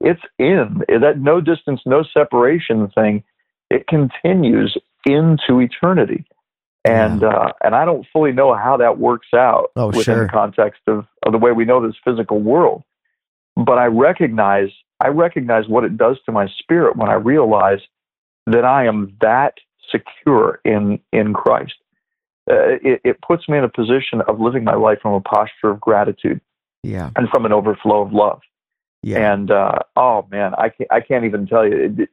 it's 0.00 0.20
in 0.38 0.82
that 0.88 1.18
no 1.18 1.40
distance, 1.40 1.80
no 1.86 2.02
separation 2.02 2.88
thing. 2.94 3.24
It 3.70 3.86
continues 3.86 4.76
into 5.06 5.60
eternity, 5.60 6.24
and 6.84 7.22
uh, 7.24 7.52
and 7.64 7.74
I 7.74 7.84
don't 7.84 8.06
fully 8.12 8.32
know 8.32 8.54
how 8.54 8.76
that 8.76 8.98
works 8.98 9.28
out 9.34 9.70
Oh, 9.76 9.86
within 9.88 10.02
sure. 10.02 10.22
the 10.24 10.28
context 10.32 10.82
of, 10.86 11.06
of 11.24 11.32
the 11.32 11.38
way 11.38 11.52
we 11.52 11.64
know 11.64 11.84
this 11.86 11.96
physical 12.04 12.40
world. 12.40 12.82
But 13.56 13.78
I 13.78 13.86
recognize 13.86 14.68
I 15.00 15.08
recognize 15.08 15.66
what 15.68 15.84
it 15.84 15.96
does 15.96 16.18
to 16.26 16.32
my 16.32 16.48
spirit 16.58 16.96
when 16.96 17.08
I 17.08 17.14
realize 17.14 17.80
that 18.46 18.64
I 18.64 18.86
am 18.86 19.16
that 19.20 19.54
secure 19.90 20.60
in 20.64 21.00
in 21.12 21.32
Christ. 21.32 21.74
Uh, 22.50 22.76
it, 22.82 23.00
it 23.04 23.22
puts 23.22 23.48
me 23.48 23.56
in 23.56 23.64
a 23.64 23.68
position 23.70 24.20
of 24.28 24.38
living 24.38 24.64
my 24.64 24.74
life 24.74 24.98
from 25.00 25.14
a 25.14 25.20
posture 25.20 25.70
of 25.70 25.80
gratitude 25.80 26.40
Yeah. 26.82 27.08
and 27.16 27.26
from 27.30 27.46
an 27.46 27.52
overflow 27.54 28.02
of 28.02 28.12
love. 28.12 28.42
Yeah. 29.02 29.32
And 29.32 29.50
uh, 29.50 29.78
oh 29.96 30.26
man, 30.30 30.54
I 30.58 30.68
can't 30.68 30.92
I 30.92 31.00
can't 31.00 31.24
even 31.24 31.46
tell 31.46 31.66
you. 31.66 31.76
It, 31.76 32.00
it- 32.00 32.10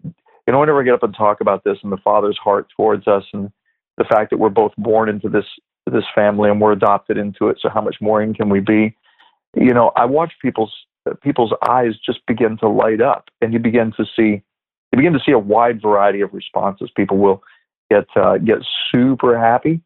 you 0.48 0.54
know, 0.54 0.60
whenever 0.60 0.82
I 0.82 0.84
get 0.84 0.96
up 0.96 1.04
and 1.04 1.14
talk 1.16 1.40
about 1.40 1.64
this 1.64 1.78
and 1.84 1.92
the 1.92 1.98
Father's 1.98 2.38
heart 2.44 2.68
towards 2.76 3.08
us 3.08 3.24
and 3.32 3.52
the 4.02 4.16
fact 4.16 4.30
that 4.32 4.38
we're 4.38 4.50
both 4.50 4.74
born 4.78 5.10
into 5.10 5.30
this 5.30 5.46
this 5.92 6.04
family 6.14 6.50
and 6.50 6.62
we're 6.62 6.72
adopted 6.72 7.18
into 7.18 7.50
it, 7.50 7.58
so 7.60 7.70
how 7.70 7.82
much 7.82 7.98
more 8.00 8.22
in 8.22 8.34
can 8.34 8.50
we 8.50 8.60
be? 8.60 8.96
You 9.56 9.74
know, 9.74 9.92
I 9.96 10.06
watch 10.06 10.34
people's 10.42 10.74
people's 11.22 11.54
eyes 11.68 11.94
just 12.06 12.26
begin 12.28 12.58
to 12.58 12.70
light 12.70 13.02
up, 13.02 13.30
and 13.42 13.54
you 13.54 13.60
begin 13.60 13.92
to 13.98 14.06
see 14.16 14.42
you 14.92 14.98
begin 14.98 15.14
to 15.14 15.20
see 15.26 15.32
a 15.32 15.40
wide 15.40 15.82
variety 15.82 16.22
of 16.22 16.34
responses. 16.34 16.90
People 16.96 17.18
will 17.18 17.44
get 17.90 18.06
uh, 18.16 18.38
get 18.38 18.60
super 18.92 19.38
happy. 19.38 19.82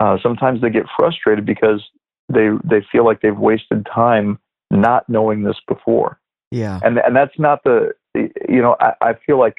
Uh, 0.00 0.18
sometimes 0.22 0.60
they 0.60 0.70
get 0.70 0.86
frustrated 0.96 1.44
because 1.44 1.82
they 2.28 2.48
they 2.64 2.84
feel 2.90 3.04
like 3.04 3.20
they've 3.20 3.38
wasted 3.38 3.86
time 3.92 4.38
not 4.70 5.08
knowing 5.08 5.42
this 5.42 5.60
before 5.68 6.18
yeah. 6.52 6.78
and 6.84 6.98
and 6.98 7.16
that's 7.16 7.36
not 7.38 7.64
the 7.64 7.92
you 8.48 8.60
know 8.60 8.76
I, 8.78 8.92
I 9.00 9.14
feel 9.14 9.38
like 9.38 9.56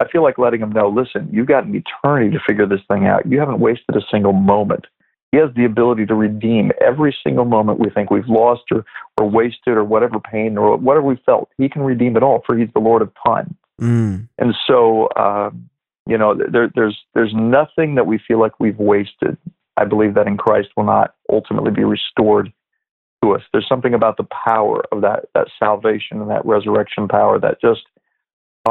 I 0.00 0.08
feel 0.08 0.22
like 0.22 0.38
letting 0.38 0.60
him 0.60 0.72
know 0.72 0.88
listen 0.88 1.28
you've 1.30 1.46
got 1.46 1.64
an 1.64 1.74
eternity 1.74 2.36
to 2.36 2.42
figure 2.46 2.66
this 2.66 2.80
thing 2.88 3.06
out. 3.06 3.26
You 3.26 3.38
haven't 3.38 3.60
wasted 3.60 3.96
a 3.96 4.00
single 4.10 4.32
moment. 4.32 4.86
He 5.30 5.38
has 5.38 5.50
the 5.54 5.64
ability 5.64 6.06
to 6.06 6.14
redeem 6.14 6.72
every 6.84 7.16
single 7.22 7.44
moment 7.44 7.78
we 7.78 7.90
think 7.90 8.10
we've 8.10 8.28
lost 8.28 8.62
or 8.72 8.84
or 9.18 9.28
wasted 9.28 9.76
or 9.76 9.84
whatever 9.84 10.18
pain 10.18 10.58
or 10.58 10.76
whatever 10.76 11.06
we 11.06 11.20
felt. 11.24 11.50
He 11.58 11.68
can 11.68 11.82
redeem 11.82 12.16
it 12.16 12.22
all 12.22 12.42
for 12.46 12.56
he's 12.56 12.68
the 12.74 12.80
lord 12.80 13.02
of 13.02 13.12
time. 13.24 13.56
Mm. 13.80 14.28
and 14.36 14.54
so 14.66 15.08
um, 15.16 15.70
you 16.06 16.18
know 16.18 16.34
there 16.34 16.70
there's 16.74 16.98
there's 17.14 17.32
nothing 17.34 17.94
that 17.94 18.06
we 18.06 18.18
feel 18.26 18.40
like 18.40 18.58
we've 18.58 18.78
wasted. 18.78 19.36
I 19.76 19.84
believe 19.84 20.14
that 20.14 20.26
in 20.26 20.36
christ 20.36 20.68
will 20.76 20.84
not 20.84 21.14
ultimately 21.30 21.70
be 21.70 21.84
restored 21.84 22.52
to 23.22 23.34
us. 23.34 23.42
There's 23.52 23.68
something 23.68 23.94
about 23.94 24.16
the 24.16 24.26
power 24.44 24.82
of 24.92 25.02
that 25.02 25.26
that 25.34 25.48
salvation 25.58 26.20
and 26.20 26.30
that 26.30 26.44
resurrection 26.44 27.08
power 27.08 27.38
that 27.38 27.60
just 27.60 27.82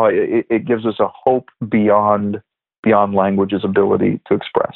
uh, 0.05 0.09
it, 0.09 0.45
it 0.49 0.65
gives 0.65 0.85
us 0.85 0.99
a 0.99 1.07
hope 1.07 1.49
beyond 1.67 2.41
beyond 2.81 3.13
language's 3.13 3.65
ability 3.65 4.21
to 4.27 4.33
express 4.33 4.75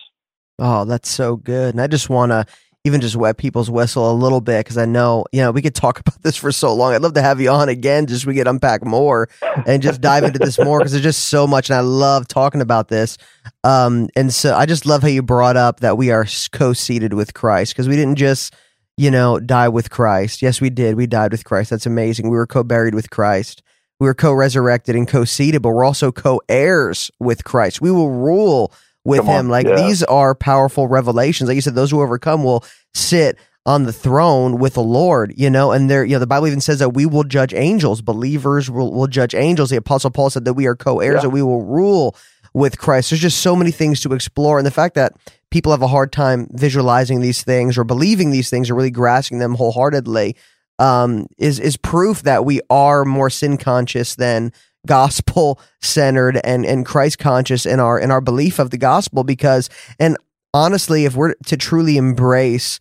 Oh, 0.59 0.85
that's 0.85 1.09
so 1.09 1.35
good. 1.35 1.73
And 1.73 1.81
I 1.81 1.87
just 1.87 2.09
want 2.09 2.31
to 2.31 2.45
even 2.85 2.99
just 2.99 3.15
wet 3.15 3.37
people's 3.37 3.69
whistle 3.69 4.11
a 4.11 4.13
little 4.13 4.41
bit 4.41 4.65
because 4.65 4.77
I 4.77 4.85
know, 4.85 5.25
you 5.31 5.41
know, 5.41 5.51
we 5.51 5.61
could 5.61 5.73
talk 5.73 5.99
about 6.01 6.21
this 6.21 6.35
for 6.35 6.51
so 6.51 6.73
long. 6.73 6.93
I'd 6.93 7.01
love 7.01 7.13
to 7.13 7.21
have 7.21 7.39
you 7.39 7.49
on 7.49 7.69
again 7.69 8.05
just 8.07 8.25
we 8.25 8.35
could 8.35 8.47
unpack 8.47 8.85
more 8.85 9.29
and 9.65 9.81
just 9.81 10.01
dive 10.01 10.23
into 10.23 10.39
this 10.39 10.59
more 10.59 10.79
because 10.79 10.91
there's 10.91 11.03
just 11.03 11.29
so 11.29 11.47
much. 11.47 11.69
And 11.69 11.77
I 11.77 11.81
love 11.81 12.27
talking 12.27 12.61
about 12.61 12.89
this. 12.89 13.17
Um, 13.63 14.09
and 14.15 14.33
so 14.33 14.55
I 14.55 14.65
just 14.65 14.85
love 14.85 15.01
how 15.01 15.07
you 15.07 15.23
brought 15.23 15.57
up 15.57 15.79
that 15.79 15.97
we 15.97 16.11
are 16.11 16.25
co 16.51 16.73
seated 16.73 17.13
with 17.13 17.33
Christ 17.33 17.73
because 17.73 17.87
we 17.87 17.95
didn't 17.95 18.17
just, 18.17 18.53
you 18.97 19.09
know, 19.09 19.39
die 19.39 19.69
with 19.69 19.89
Christ. 19.89 20.41
Yes, 20.41 20.61
we 20.61 20.69
did. 20.69 20.95
We 20.95 21.07
died 21.07 21.31
with 21.31 21.45
Christ. 21.45 21.71
That's 21.71 21.85
amazing. 21.85 22.29
We 22.29 22.37
were 22.37 22.47
co 22.47 22.63
buried 22.63 22.95
with 22.95 23.09
Christ. 23.09 23.63
We 24.03 24.09
were 24.09 24.13
co 24.13 24.33
resurrected 24.33 24.97
and 24.97 25.07
co 25.07 25.23
seated, 25.23 25.61
but 25.61 25.69
we're 25.69 25.85
also 25.85 26.11
co 26.11 26.41
heirs 26.49 27.09
with 27.21 27.45
Christ. 27.45 27.79
We 27.79 27.89
will 27.89 28.11
rule 28.11 28.73
with 29.05 29.21
Come 29.21 29.29
on, 29.29 29.39
him. 29.39 29.49
Like 29.49 29.65
yeah. 29.65 29.75
these 29.77 30.03
are 30.03 30.35
powerful 30.35 30.89
revelations. 30.89 31.47
Like 31.47 31.55
you 31.55 31.61
said, 31.61 31.75
those 31.75 31.91
who 31.91 32.01
overcome 32.01 32.43
will 32.43 32.65
sit 32.93 33.37
on 33.65 33.83
the 33.83 33.93
throne 33.93 34.57
with 34.59 34.73
the 34.73 34.83
Lord, 34.83 35.33
you 35.37 35.49
know, 35.49 35.71
and 35.71 35.89
there, 35.89 36.03
you 36.03 36.11
know, 36.15 36.19
the 36.19 36.27
Bible 36.27 36.47
even 36.47 36.59
says 36.59 36.79
that 36.79 36.89
we 36.89 37.05
will 37.05 37.23
judge 37.23 37.53
angels. 37.53 38.01
Believers 38.01 38.69
will, 38.69 38.91
will 38.91 39.07
judge 39.07 39.33
angels. 39.33 39.69
The 39.69 39.77
apostle 39.77 40.11
Paul 40.11 40.29
said 40.29 40.43
that 40.43 40.55
we 40.55 40.67
are 40.67 40.75
co-heirs, 40.75 41.19
Yeah. 41.19 41.21
that 41.21 41.29
we 41.29 41.41
will 41.41 41.63
rule 41.63 42.13
with 42.53 42.77
Christ. 42.77 43.09
There's 43.09 43.21
just 43.21 43.39
so 43.39 43.55
many 43.55 43.71
things 43.71 44.01
to 44.01 44.11
explore. 44.11 44.57
And 44.57 44.67
the 44.67 44.71
fact 44.71 44.95
that 44.95 45.13
people 45.49 45.71
have 45.71 45.81
a 45.81 45.87
hard 45.87 46.11
time 46.11 46.49
visualizing 46.51 47.21
these 47.21 47.41
things 47.41 47.77
or 47.77 47.85
believing 47.85 48.31
these 48.31 48.49
things 48.49 48.69
or 48.69 48.75
really 48.75 48.91
grasping 48.91 49.39
them 49.39 49.55
wholeheartedly 49.55 50.35
um, 50.79 51.27
is, 51.37 51.59
is 51.59 51.77
proof 51.77 52.23
that 52.23 52.45
we 52.45 52.61
are 52.69 53.05
more 53.05 53.29
sin 53.29 53.57
conscious 53.57 54.15
than 54.15 54.51
gospel 54.85 55.59
centered 55.81 56.39
and, 56.43 56.65
and 56.65 56.85
Christ 56.85 57.19
conscious 57.19 57.65
in 57.65 57.79
our, 57.79 57.99
in 57.99 58.11
our 58.11 58.21
belief 58.21 58.59
of 58.59 58.69
the 58.69 58.77
gospel 58.77 59.23
because, 59.23 59.69
and 59.99 60.17
honestly, 60.53 61.05
if 61.05 61.15
we're 61.15 61.35
to 61.45 61.57
truly 61.57 61.97
embrace 61.97 62.79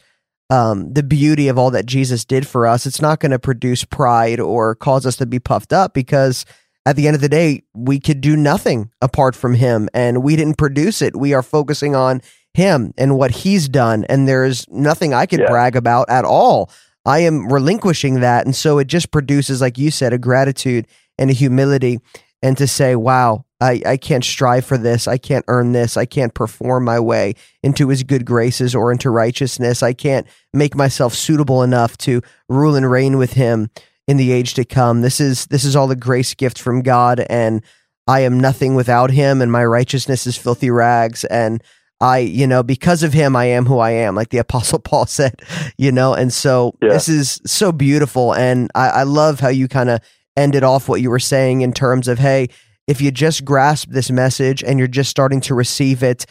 um, 0.51 0.93
the 0.93 1.03
beauty 1.03 1.49
of 1.49 1.59
all 1.59 1.70
that 1.70 1.86
Jesus 1.86 2.24
did 2.24 2.47
for 2.47 2.66
us, 2.66 2.86
it's 2.86 3.01
not 3.01 3.20
going 3.20 3.30
to 3.30 3.38
produce 3.38 3.84
pride 3.84 4.40
or 4.40 4.74
cause 4.74 5.07
us 5.07 5.16
to 5.16 5.26
be 5.26 5.38
puffed 5.38 5.72
up 5.72 5.95
because 5.95 6.45
at 6.84 6.97
the 6.97 7.07
end 7.07 7.14
of 7.14 7.20
the 7.20 7.28
day, 7.28 7.62
we 7.74 8.01
could 8.01 8.20
do 8.20 8.36
nothing 8.36 8.90
apart 9.01 9.36
from 9.36 9.55
him 9.55 9.88
and 9.95 10.22
we 10.22 10.36
didn't 10.36 10.59
produce 10.59 11.01
it. 11.01 11.16
We 11.16 11.32
are 11.32 11.43
focusing 11.43 11.95
on 11.95 12.20
him 12.55 12.93
and 12.99 13.16
what 13.16 13.30
he's 13.30 13.68
done. 13.68 14.05
And 14.09 14.26
there's 14.26 14.68
nothing 14.68 15.14
I 15.14 15.26
could 15.26 15.40
yeah. 15.40 15.49
brag 15.49 15.76
about 15.76 16.11
at 16.11 16.24
all. 16.24 16.70
I 17.05 17.20
am 17.20 17.53
relinquishing 17.53 18.20
that. 18.20 18.46
And 18.46 18.55
so 18.55 18.78
it 18.78 18.86
just 18.86 19.11
produces, 19.11 19.61
like 19.61 19.78
you 19.78 19.90
said, 19.90 20.12
a 20.12 20.18
gratitude 20.18 20.86
and 21.18 21.30
a 21.30 21.34
humility 21.34 21.98
and 22.42 22.57
to 22.59 22.66
say, 22.66 22.96
wow, 22.96 23.44
I, 23.61 23.80
I 23.86 23.96
can't 23.96 24.24
strive 24.24 24.64
for 24.64 24.76
this. 24.76 25.07
I 25.07 25.18
can't 25.18 25.44
earn 25.46 25.72
this. 25.72 25.96
I 25.96 26.05
can't 26.05 26.34
perform 26.34 26.84
my 26.84 26.98
way 26.98 27.34
into 27.62 27.88
his 27.88 28.03
good 28.03 28.24
graces 28.24 28.74
or 28.74 28.90
into 28.90 29.11
righteousness. 29.11 29.82
I 29.82 29.92
can't 29.92 30.26
make 30.53 30.74
myself 30.74 31.14
suitable 31.14 31.62
enough 31.62 31.96
to 31.98 32.22
rule 32.48 32.74
and 32.74 32.90
reign 32.90 33.18
with 33.18 33.34
him 33.34 33.70
in 34.09 34.16
the 34.16 34.32
age 34.32 34.55
to 34.55 34.64
come. 34.64 35.00
This 35.00 35.20
is 35.20 35.46
this 35.46 35.64
is 35.64 35.76
all 35.76 35.90
a 35.92 35.96
grace 35.96 36.34
gift 36.34 36.59
from 36.59 36.82
God 36.82 37.24
and 37.30 37.62
I 38.09 38.20
am 38.20 38.40
nothing 38.40 38.74
without 38.74 39.12
him 39.12 39.40
and 39.40 39.53
my 39.53 39.64
righteousness 39.64 40.26
is 40.26 40.36
filthy 40.36 40.70
rags 40.70 41.24
and 41.24 41.62
I, 42.03 42.18
you 42.18 42.48
know, 42.48 42.64
because 42.64 43.05
of 43.05 43.12
him 43.12 43.36
I 43.36 43.46
am 43.46 43.64
who 43.64 43.78
I 43.78 43.92
am, 43.92 44.14
like 44.16 44.30
the 44.30 44.38
apostle 44.46 44.80
Paul 44.80 45.07
said, 45.07 45.40
you 45.78 45.92
know, 45.92 46.12
and 46.12 46.32
so 46.32 46.74
yeah. 46.82 46.90
this 46.90 47.09
is 47.09 47.40
so 47.46 47.72
beautiful 47.72 48.34
and 48.34 48.70
I, 48.74 48.88
I 48.88 49.03
love 49.05 49.40
how 49.40 49.48
you 49.48 49.68
kind 49.68 49.88
of 49.88 50.00
ended 50.36 50.64
off 50.64 50.88
what 50.88 51.00
you 51.00 51.11
were 51.11 51.18
saying 51.18 51.61
in 51.61 51.72
terms 51.72 52.09
of, 52.09 52.18
hey, 52.18 52.48
if 52.88 53.00
you 53.00 53.11
just 53.11 53.44
grasp 53.44 53.88
this 53.90 54.11
message 54.11 54.64
and 54.64 54.78
you're 54.78 54.88
just 54.88 55.11
starting 55.11 55.40
to 55.42 55.55
receive 55.55 56.03
it, 56.03 56.26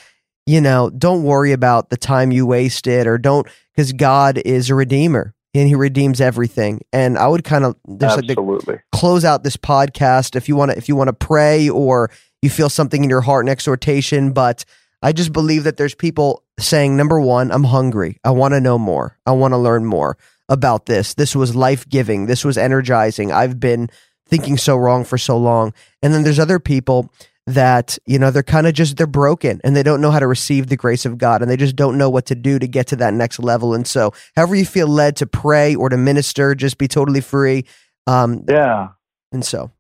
you 0.46 0.60
know, 0.60 0.90
don't 0.90 1.24
worry 1.24 1.54
about 1.54 1.90
the 1.90 1.98
time 1.98 2.32
you 2.32 2.46
wasted 2.46 3.08
or 3.08 3.18
don't 3.18 3.48
because 3.74 3.94
God 3.94 4.40
is 4.44 4.70
a 4.70 4.76
redeemer 4.76 5.34
and 5.54 5.68
he 5.68 5.76
redeems 5.76 6.20
everything. 6.20 6.82
And 6.92 7.18
I 7.18 7.28
would 7.28 7.44
kind 7.44 7.64
of 7.64 7.78
Absolutely. 8.02 8.74
like 8.74 8.84
close 8.92 9.24
out 9.24 9.44
this 9.44 9.58
podcast 9.58 10.36
if 10.36 10.50
you 10.50 10.56
want 10.56 10.72
to 10.72 10.78
if 10.78 10.90
you 10.90 10.96
want 10.96 11.08
to 11.08 11.14
pray 11.14 11.70
or 11.70 12.12
you 12.42 12.50
feel 12.50 12.70
something 12.70 13.04
in 13.04 13.10
your 13.10 13.22
heart, 13.22 13.46
an 13.46 13.50
exhortation. 13.50 14.34
But 14.34 14.66
I 15.02 15.14
just 15.14 15.34
believe 15.34 15.64
that 15.64 15.78
there's 15.78 15.96
people 15.96 16.44
saying, 16.60 16.96
number 16.96 17.20
one, 17.20 17.52
I'm 17.52 17.64
hungry. 17.64 18.20
I 18.24 18.32
want 18.32 18.54
to 18.54 18.62
know 18.62 18.78
more. 18.78 19.18
I 19.26 19.32
want 19.32 19.54
to 19.54 19.58
learn 19.58 19.86
more 19.86 20.18
about 20.48 20.86
this. 20.86 21.14
This 21.14 21.36
was 21.36 21.56
life 21.56 21.88
giving. 21.88 22.28
This 22.28 22.46
was 22.46 22.58
energizing. 22.58 23.32
I've 23.32 23.60
been 23.60 23.90
thinking 24.28 24.58
so 24.58 24.78
wrong 24.78 25.04
for 25.04 25.18
so 25.18 25.38
long. 25.38 25.74
And 26.02 26.14
then 26.14 26.24
there's 26.24 26.40
other 26.40 26.60
people 26.60 27.12
that 27.48 27.98
you 28.06 28.20
know 28.20 28.30
they're 28.30 28.44
kind 28.44 28.68
of 28.68 28.74
just 28.74 28.98
they're 28.98 29.08
broken 29.08 29.60
and 29.64 29.76
they 29.76 29.82
don't 29.82 30.00
know 30.00 30.12
how 30.12 30.20
to 30.20 30.28
receive 30.28 30.68
the 30.68 30.78
grace 30.78 31.06
of 31.06 31.18
God 31.18 31.42
and 31.42 31.50
they 31.50 31.58
just 31.58 31.76
don't 31.76 31.98
know 31.98 32.10
what 32.10 32.28
to 32.28 32.36
do 32.36 32.60
to 32.60 32.68
get 32.68 32.88
to 32.88 32.96
that 32.98 33.16
next 33.16 33.40
level 33.40 33.74
and 33.74 33.88
so 33.88 34.14
however 34.36 34.56
you 34.56 34.64
feel 34.64 34.88
led 34.88 35.16
to 35.18 35.26
pray 35.26 35.74
or 35.74 35.90
to 35.90 35.98
minister 35.98 36.54
just 36.54 36.78
be 36.78 36.88
totally 36.88 37.20
free 37.20 37.66
um 38.06 38.46
yeah 38.48 38.90
and 39.32 39.44
so 39.44 39.72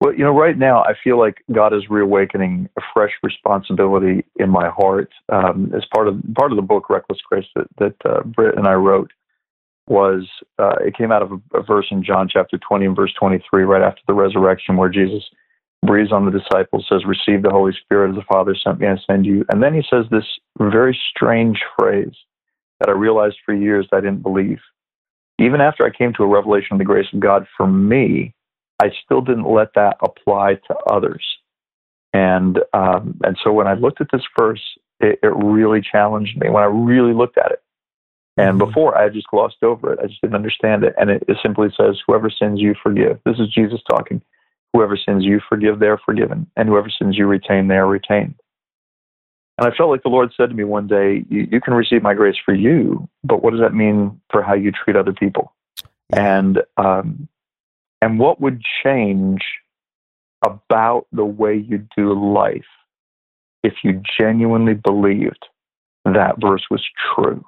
well 0.00 0.12
you 0.12 0.24
know 0.24 0.32
right 0.32 0.58
now 0.58 0.82
I 0.82 0.94
feel 1.02 1.18
like 1.18 1.42
God 1.52 1.74
is 1.74 1.90
reawakening 1.90 2.68
a 2.78 2.82
fresh 2.92 3.12
responsibility 3.22 4.24
in 4.36 4.50
my 4.50 4.68
heart 4.68 5.10
um 5.30 5.72
as 5.74 5.84
part 5.94 6.08
of 6.08 6.20
part 6.36 6.52
of 6.52 6.56
the 6.56 6.62
book 6.62 6.90
Reckless 6.90 7.20
Grace 7.28 7.46
that 7.54 7.66
that 7.78 7.94
uh, 8.04 8.22
Britt 8.22 8.56
and 8.58 8.66
I 8.66 8.74
wrote 8.74 9.10
was 9.88 10.28
uh, 10.58 10.76
it 10.80 10.96
came 10.96 11.12
out 11.12 11.22
of 11.22 11.32
a, 11.32 11.58
a 11.58 11.62
verse 11.62 11.86
in 11.90 12.02
John 12.02 12.28
chapter 12.30 12.58
20 12.58 12.86
and 12.86 12.96
verse 12.96 13.12
23 13.18 13.62
right 13.62 13.82
after 13.82 14.02
the 14.08 14.14
resurrection 14.14 14.76
where 14.76 14.88
Jesus 14.88 15.22
breathes 15.86 16.12
on 16.12 16.26
the 16.26 16.30
disciples, 16.38 16.86
says, 16.88 17.04
Receive 17.06 17.42
the 17.42 17.50
Holy 17.50 17.72
Spirit 17.72 18.10
as 18.10 18.16
the 18.16 18.22
Father 18.22 18.54
sent 18.54 18.80
me, 18.80 18.88
I 18.88 18.96
send 19.06 19.24
you. 19.24 19.44
And 19.48 19.62
then 19.62 19.72
he 19.72 19.82
says 19.88 20.04
this 20.10 20.24
very 20.58 20.98
strange 21.10 21.58
phrase 21.78 22.14
that 22.80 22.88
I 22.88 22.92
realized 22.92 23.36
for 23.44 23.54
years 23.54 23.86
I 23.92 24.00
didn't 24.00 24.22
believe. 24.22 24.58
Even 25.38 25.60
after 25.60 25.84
I 25.84 25.90
came 25.90 26.12
to 26.14 26.24
a 26.24 26.28
revelation 26.28 26.72
of 26.72 26.78
the 26.78 26.84
grace 26.84 27.06
of 27.12 27.20
God 27.20 27.46
for 27.56 27.66
me, 27.66 28.34
I 28.80 28.90
still 29.04 29.20
didn't 29.20 29.50
let 29.50 29.74
that 29.74 29.96
apply 30.02 30.54
to 30.66 30.76
others. 30.90 31.24
And 32.12 32.58
um, 32.72 33.18
and 33.24 33.36
so 33.42 33.52
when 33.52 33.66
I 33.66 33.74
looked 33.74 34.00
at 34.00 34.08
this 34.12 34.24
verse, 34.38 34.62
it, 35.00 35.18
it 35.22 35.34
really 35.34 35.80
challenged 35.80 36.38
me 36.38 36.48
when 36.48 36.62
I 36.62 36.66
really 36.66 37.12
looked 37.12 37.38
at 37.38 37.52
it. 37.52 37.62
And 38.36 38.58
mm-hmm. 38.58 38.68
before 38.68 38.96
I 38.96 39.04
had 39.04 39.14
just 39.14 39.28
glossed 39.28 39.62
over 39.62 39.92
it. 39.92 39.98
I 40.02 40.06
just 40.06 40.20
didn't 40.20 40.36
understand 40.36 40.84
it. 40.84 40.94
And 40.98 41.10
it, 41.10 41.24
it 41.28 41.38
simply 41.42 41.68
says, 41.76 41.96
Whoever 42.06 42.30
sins 42.30 42.60
you 42.60 42.74
forgive. 42.82 43.18
This 43.24 43.38
is 43.38 43.48
Jesus 43.48 43.80
talking. 43.88 44.22
Whoever 44.72 44.96
sins 44.96 45.24
you 45.24 45.40
forgive, 45.48 45.78
they're 45.78 45.98
forgiven. 45.98 46.46
And 46.56 46.68
whoever 46.68 46.90
sins 46.90 47.16
you 47.16 47.26
retain, 47.26 47.68
they 47.68 47.76
are 47.76 47.86
retained. 47.86 48.34
And 49.58 49.66
I 49.66 49.74
felt 49.74 49.90
like 49.90 50.02
the 50.02 50.10
Lord 50.10 50.32
said 50.36 50.50
to 50.50 50.54
me 50.54 50.64
one 50.64 50.86
day, 50.86 51.24
you, 51.30 51.48
you 51.50 51.60
can 51.62 51.72
receive 51.72 52.02
my 52.02 52.12
grace 52.12 52.36
for 52.44 52.54
you, 52.54 53.08
but 53.24 53.42
what 53.42 53.52
does 53.52 53.60
that 53.60 53.72
mean 53.72 54.20
for 54.30 54.42
how 54.42 54.52
you 54.52 54.70
treat 54.70 54.96
other 54.96 55.14
people? 55.14 55.54
And 56.12 56.62
um, 56.76 57.26
and 58.02 58.18
what 58.18 58.40
would 58.40 58.62
change 58.82 59.42
about 60.44 61.06
the 61.12 61.24
way 61.24 61.56
you 61.56 61.86
do 61.96 62.12
life 62.34 62.66
if 63.62 63.74
you 63.82 64.00
genuinely 64.18 64.74
believed 64.74 65.46
that 66.04 66.40
verse 66.40 66.64
was 66.70 66.84
true? 67.14 67.44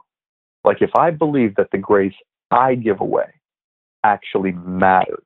Like 0.65 0.83
if 0.83 0.91
I 0.97 1.11
believed 1.11 1.57
that 1.57 1.71
the 1.71 1.79
grace 1.79 2.15
I 2.51 2.75
give 2.75 3.01
away 3.01 3.27
actually 4.05 4.53
mattered, 4.53 5.25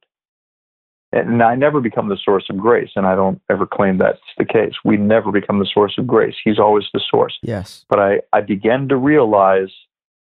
and 1.13 1.43
I 1.43 1.55
never 1.55 1.81
become 1.81 2.09
the 2.09 2.19
source 2.23 2.47
of 2.49 2.57
grace, 2.57 2.91
and 2.97 3.07
I 3.07 3.15
don't 3.15 3.41
ever 3.51 3.67
claim 3.67 3.99
that's 3.99 4.19
the 4.39 4.47
case. 4.47 4.73
We 4.83 4.97
never 4.97 5.31
become 5.31 5.59
the 5.59 5.69
source 5.73 5.99
of 5.99 6.07
grace. 6.07 6.35
He's 6.43 6.59
always 6.59 6.85
the 6.95 7.03
source. 7.11 7.39
Yes. 7.43 7.85
But 7.89 7.99
I, 7.99 8.21
I 8.33 8.41
began 8.41 8.89
to 8.89 8.97
realize 8.97 9.71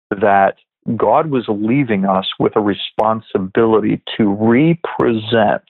that 0.09 0.55
God 0.97 1.29
was 1.29 1.45
leaving 1.47 2.05
us 2.05 2.27
with 2.39 2.55
a 2.55 2.61
responsibility 2.61 4.01
to 4.17 4.29
represent 4.29 5.63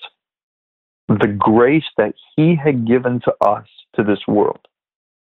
the 1.08 1.36
grace 1.38 1.86
that 1.98 2.14
He 2.36 2.56
had 2.56 2.88
given 2.88 3.20
to 3.22 3.34
us 3.46 3.68
to 3.96 4.04
this 4.04 4.20
world. 4.28 4.68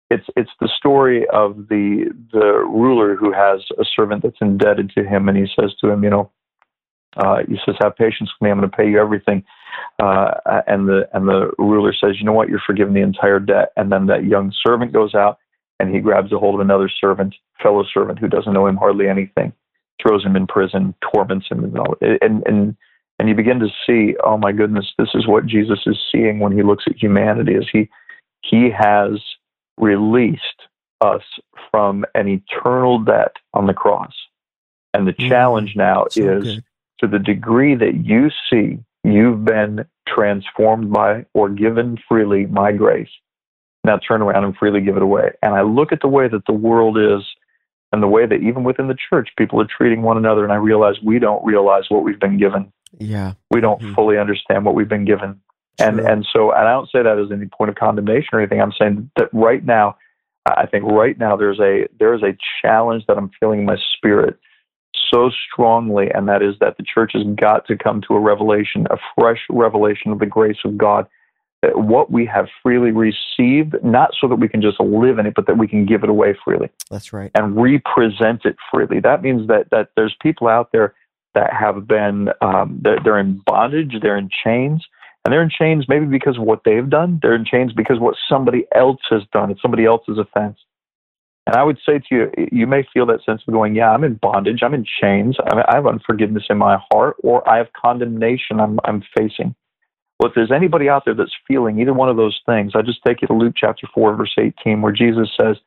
It's 0.09 0.25
it's 0.36 0.51
the 0.61 0.69
story 0.78 1.28
of 1.34 1.67
the 1.69 2.05
the 2.32 2.63
ruler 2.65 3.15
who 3.15 3.32
has 3.34 3.59
a 3.78 3.86
servant 3.95 4.23
that's 4.23 4.38
indebted 4.39 4.91
to 4.91 5.03
him, 5.03 5.28
and 5.28 5.38
he 5.38 5.47
says 5.59 5.75
to 5.82 5.89
him, 5.89 6.03
you 6.03 6.09
know, 6.09 6.32
uh, 7.17 7.39
he 7.47 7.57
says, 7.65 7.75
"Have 7.82 7.97
patience 7.97 8.32
with 8.34 8.45
me. 8.45 8.49
I'm 8.49 8.57
going 8.57 8.69
to 8.69 8.75
pay 8.75 8.89
you 8.89 8.99
everything." 8.99 9.43
Uh, 9.99 10.32
and 10.65 10.88
the 10.88 11.09
and 11.13 11.28
the 11.28 11.51
ruler 11.59 11.93
says, 11.93 12.19
"You 12.19 12.25
know 12.25 12.32
what? 12.32 12.47
You're 12.47 12.61
forgiven 12.65 12.93
the 12.93 13.01
entire 13.01 13.39
debt." 13.39 13.73
And 13.75 13.91
then 13.91 14.05
that 14.05 14.23
young 14.23 14.53
servant 14.65 14.93
goes 14.93 15.13
out 15.13 15.39
and 15.80 15.93
he 15.93 15.99
grabs 15.99 16.32
a 16.32 16.38
hold 16.38 16.55
of 16.55 16.61
another 16.61 16.89
servant, 16.89 17.36
fellow 17.61 17.84
servant 17.93 18.19
who 18.19 18.28
doesn't 18.28 18.53
know 18.53 18.67
him 18.67 18.78
hardly 18.78 19.07
anything, 19.07 19.53
throws 20.02 20.24
him 20.24 20.36
in 20.36 20.48
prison, 20.48 20.93
torments 21.14 21.48
him, 21.50 21.64
and 21.64 21.78
all, 21.78 21.95
and 22.02 22.43
and 22.45 22.76
and 23.20 23.30
you 23.30 23.36
begin 23.36 23.60
to 23.60 23.70
see, 23.86 24.16
oh 24.24 24.38
my 24.38 24.52
goodness, 24.52 24.93
this 24.98 25.10
is 25.16 25.28
what 25.28 25.45
Jesus 25.45 25.80
is 25.86 25.98
seeing 26.12 26.39
when 26.39 26.52
he 26.52 26.62
looks 26.62 26.86
at 26.88 26.95
humanity. 27.02 27.56
Is 27.56 27.68
he 27.72 27.89
he 28.41 28.70
has 28.70 29.22
released 29.78 30.41
us 31.02 31.24
from 31.72 32.06
an 32.16 32.28
eternal 32.28 33.00
debt 33.00 33.34
on 33.54 33.68
the 33.68 33.74
cross, 33.74 34.14
and 34.93 35.08
the 35.08 35.14
mm, 35.14 35.30
challenge 35.30 35.76
now 35.76 36.06
so 36.10 36.22
is 36.22 36.43
good 36.43 36.64
to 37.00 37.08
the 37.08 37.20
degree 37.20 37.76
that 37.76 38.06
you 38.06 38.30
see 38.50 38.80
you've 39.04 39.45
been 39.45 39.86
transformed 40.08 40.91
by 40.91 41.26
or 41.34 41.50
given 41.50 41.98
freely 42.08 42.45
my 42.48 42.72
grace, 42.72 43.10
now 43.84 43.98
turn 43.98 44.22
around 44.22 44.43
and 44.43 44.56
freely 44.58 44.82
give 44.82 44.98
it 44.98 45.04
away. 45.04 45.32
And 45.41 45.54
I 45.54 45.62
look 45.62 45.91
at 45.91 46.02
the 46.02 46.08
way 46.08 46.28
that 46.28 46.45
the 46.45 46.54
world 46.54 46.98
is 46.98 47.24
and 47.91 48.03
the 48.03 48.07
way 48.07 48.25
that 48.25 48.41
even 48.41 48.63
within 48.63 48.88
the 48.88 48.97
church 49.09 49.29
people 49.38 49.61
are 49.61 49.67
treating 49.67 50.01
one 50.01 50.17
another, 50.17 50.43
and 50.43 50.51
I 50.51 50.57
realize 50.57 50.95
we 51.03 51.19
don't 51.19 51.43
realize 51.45 51.83
what 51.89 52.03
we've 52.03 52.19
been 52.19 52.38
given. 52.38 52.71
Yeah. 52.97 53.33
We 53.51 53.61
don't 53.61 53.81
mm-hmm. 53.81 53.93
fully 53.93 54.17
understand 54.17 54.65
what 54.65 54.75
we've 54.75 54.89
been 54.89 55.05
given. 55.05 55.39
True. 55.79 55.88
And 55.88 55.99
and 55.99 56.27
so 56.33 56.51
and 56.51 56.67
I 56.67 56.71
don't 56.71 56.89
say 56.89 57.03
that 57.03 57.19
as 57.19 57.31
any 57.31 57.45
point 57.45 57.69
of 57.69 57.75
condemnation 57.75 58.29
or 58.33 58.39
anything. 58.39 58.61
I'm 58.61 58.73
saying 58.77 59.11
that 59.15 59.29
right 59.31 59.63
now 59.63 59.97
I 60.55 60.65
think 60.65 60.85
right 60.85 61.17
now 61.17 61.35
there's 61.35 61.59
a 61.59 61.88
there 61.99 62.13
is 62.13 62.23
a 62.23 62.38
challenge 62.61 63.05
that 63.07 63.17
I'm 63.17 63.31
feeling 63.39 63.59
in 63.59 63.65
my 63.65 63.77
spirit 63.95 64.39
so 65.11 65.29
strongly, 65.51 66.09
and 66.13 66.27
that 66.27 66.41
is 66.41 66.55
that 66.59 66.77
the 66.77 66.83
church 66.83 67.11
has 67.13 67.23
got 67.35 67.65
to 67.67 67.77
come 67.77 68.01
to 68.07 68.15
a 68.15 68.19
revelation, 68.19 68.88
a 68.89 68.97
fresh 69.15 69.39
revelation 69.49 70.11
of 70.11 70.19
the 70.19 70.25
grace 70.25 70.57
of 70.65 70.77
God. 70.77 71.07
That 71.64 71.80
what 71.80 72.12
we 72.12 72.26
have 72.28 72.47
freely 72.62 72.91
received, 72.91 73.76
not 73.84 74.12
so 74.20 74.28
that 74.28 74.36
we 74.36 74.47
can 74.47 74.62
just 74.62 74.80
live 74.80 75.18
in 75.18 75.26
it, 75.26 75.34
but 75.36 75.47
that 75.47 75.58
we 75.58 75.68
can 75.68 75.88
give 75.88 76.03
it 76.03 76.10
away 76.10 76.36
freely. 76.45 76.70
That's 76.91 77.12
right. 77.12 77.32
And 77.34 77.60
represent 77.60 78.45
it 78.45 78.55
freely. 78.72 78.99
That 78.99 79.24
means 79.24 79.47
that 79.47 79.70
that 79.72 79.89
there's 79.95 80.16
people 80.22 80.47
out 80.47 80.72
there 80.72 80.93
that 81.34 81.51
have 81.53 81.88
been 81.88 82.30
um, 82.41 82.80
they're, 82.84 82.99
they're 83.03 83.20
in 83.20 83.41
bondage, 83.45 83.95
they're 84.01 84.18
in 84.18 84.30
chains, 84.43 84.86
and 85.26 85.34
they're 85.34 85.41
in 85.41 85.49
chains 85.49 85.86
maybe 85.89 86.05
because 86.05 86.38
of 86.38 86.43
what 86.43 86.62
they've 86.64 86.89
done. 86.89 87.20
They're 87.22 87.36
in 87.36 87.45
chains 87.45 87.74
because 87.74 87.97
of 87.97 88.03
what 88.03 88.16
somebody 88.30 88.66
else 88.76 89.01
has 89.10 89.24
done. 89.34 89.51
It's 89.51 89.62
somebody 89.62 89.86
else's 89.86 90.18
offense. 90.18 90.58
And 91.47 91.55
I 91.55 91.64
would 91.64 91.80
say 91.86 91.99
to 91.99 92.05
you, 92.12 92.32
you 92.51 92.68
may 92.68 92.86
feel 92.93 93.05
that 93.05 93.24
sense 93.26 93.41
of 93.47 93.53
going, 93.53 93.74
yeah, 93.74 93.91
I'm 93.91 94.03
in 94.03 94.16
bondage, 94.16 94.60
I'm 94.64 94.74
in 94.74 94.86
chains, 95.01 95.38
I 95.41 95.76
have 95.76 95.88
unforgiveness 95.88 96.43
in 96.49 96.58
my 96.58 96.78
heart, 96.91 97.16
or 97.24 97.49
I 97.49 97.58
have 97.58 97.68
condemnation 97.72 98.60
I'm, 98.60 98.80
I'm 98.84 99.01
facing. 99.18 99.55
Well, 100.20 100.30
if 100.30 100.36
there's 100.36 100.51
anybody 100.51 100.89
out 100.89 101.05
there 101.05 101.13
that's 101.13 101.36
feeling 101.47 101.80
either 101.80 101.93
one 101.93 102.09
of 102.09 102.18
those 102.18 102.39
things, 102.45 102.72
I 102.76 102.82
just 102.82 103.03
take 103.05 103.22
you 103.22 103.28
to 103.28 103.34
Luke 103.34 103.53
chapter 103.55 103.88
4, 103.93 104.15
verse 104.15 104.36
18, 104.38 104.82
where 104.82 104.91
Jesus 104.91 105.30
says, 105.39 105.57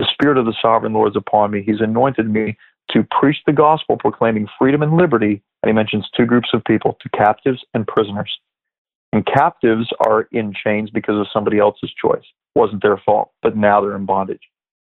The 0.00 0.08
Spirit 0.12 0.38
of 0.38 0.46
the 0.46 0.56
sovereign 0.60 0.92
Lord 0.92 1.12
is 1.12 1.16
upon 1.16 1.52
me. 1.52 1.62
He's 1.62 1.80
anointed 1.80 2.28
me 2.28 2.56
to 2.90 3.06
preach 3.20 3.38
the 3.46 3.52
gospel, 3.52 3.96
proclaiming 3.96 4.48
freedom 4.58 4.82
and 4.82 4.96
liberty. 4.96 5.42
And 5.62 5.68
he 5.68 5.72
mentions 5.72 6.08
two 6.16 6.26
groups 6.26 6.48
of 6.52 6.64
people 6.64 6.98
to 7.00 7.08
captives 7.10 7.64
and 7.74 7.86
prisoners. 7.86 8.38
And 9.12 9.24
captives 9.26 9.88
are 10.06 10.22
in 10.32 10.52
chains 10.52 10.90
because 10.90 11.18
of 11.18 11.26
somebody 11.32 11.58
else's 11.58 11.92
choice. 11.92 12.24
It 12.56 12.58
wasn't 12.58 12.82
their 12.82 12.96
fault, 12.96 13.30
but 13.42 13.56
now 13.56 13.80
they're 13.80 13.94
in 13.94 14.06
bondage. 14.06 14.42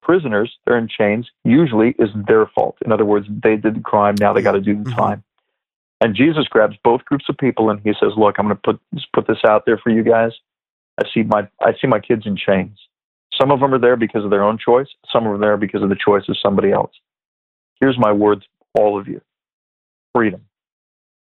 Prisoners, 0.03 0.57
they're 0.67 0.79
in 0.79 0.89
chains, 0.89 1.29
usually 1.45 1.95
is 1.99 2.11
their 2.29 2.47
fault. 2.47 2.77
In 2.85 2.93
other 2.93 3.05
words, 3.05 3.27
they 3.29 3.57
did 3.57 3.77
the 3.77 3.81
crime, 3.81 4.15
now 4.21 4.33
they 4.33 4.43
got 4.43 4.53
to 4.53 4.61
do 4.61 4.75
the 4.75 4.91
mm-hmm. 4.91 4.99
time. 4.99 5.25
And 6.03 6.17
Jesus 6.17 6.49
grabs 6.49 6.75
both 6.83 7.05
groups 7.05 7.27
of 7.29 7.39
people 7.39 7.71
and 7.71 7.81
he 7.85 7.93
says, 7.93 8.11
"Look, 8.17 8.35
I'm 8.37 8.47
going 8.47 8.57
to 8.57 8.63
put 8.63 8.81
put 9.15 9.29
this 9.29 9.45
out 9.47 9.63
there 9.67 9.79
for 9.79 9.91
you 9.91 10.03
guys. 10.03 10.33
I 11.01 11.05
see 11.15 11.23
my 11.23 11.47
I 11.61 11.75
see 11.81 11.87
my 11.87 12.01
kids 12.01 12.27
in 12.27 12.37
chains. 12.37 12.77
Some 13.41 13.53
of 13.53 13.61
them 13.61 13.73
are 13.73 13.79
there 13.79 13.95
because 13.97 14.25
of 14.25 14.31
their 14.31 14.43
own 14.43 14.59
choice. 14.59 14.89
Some 15.13 15.27
of 15.27 15.33
them 15.33 15.41
are 15.41 15.47
there 15.47 15.57
because 15.57 15.81
of 15.81 15.91
the 15.91 15.97
choice 16.05 16.25
of 16.29 16.37
somebody 16.43 16.73
else. 16.73 16.91
Here's 17.81 17.97
my 18.01 18.11
words, 18.11 18.43
all 18.77 18.99
of 18.99 19.07
you: 19.07 19.21
freedom. 20.13 20.45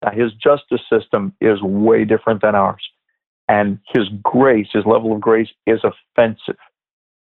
Now, 0.05 0.13
his 0.13 0.33
justice 0.35 0.83
system 0.89 1.35
is 1.41 1.61
way 1.61 2.05
different 2.05 2.41
than 2.41 2.55
ours, 2.55 2.89
and 3.49 3.81
his 3.93 4.05
grace, 4.23 4.69
his 4.73 4.87
level 4.87 5.13
of 5.13 5.21
grace, 5.21 5.49
is 5.67 5.81
offensive, 5.83 6.61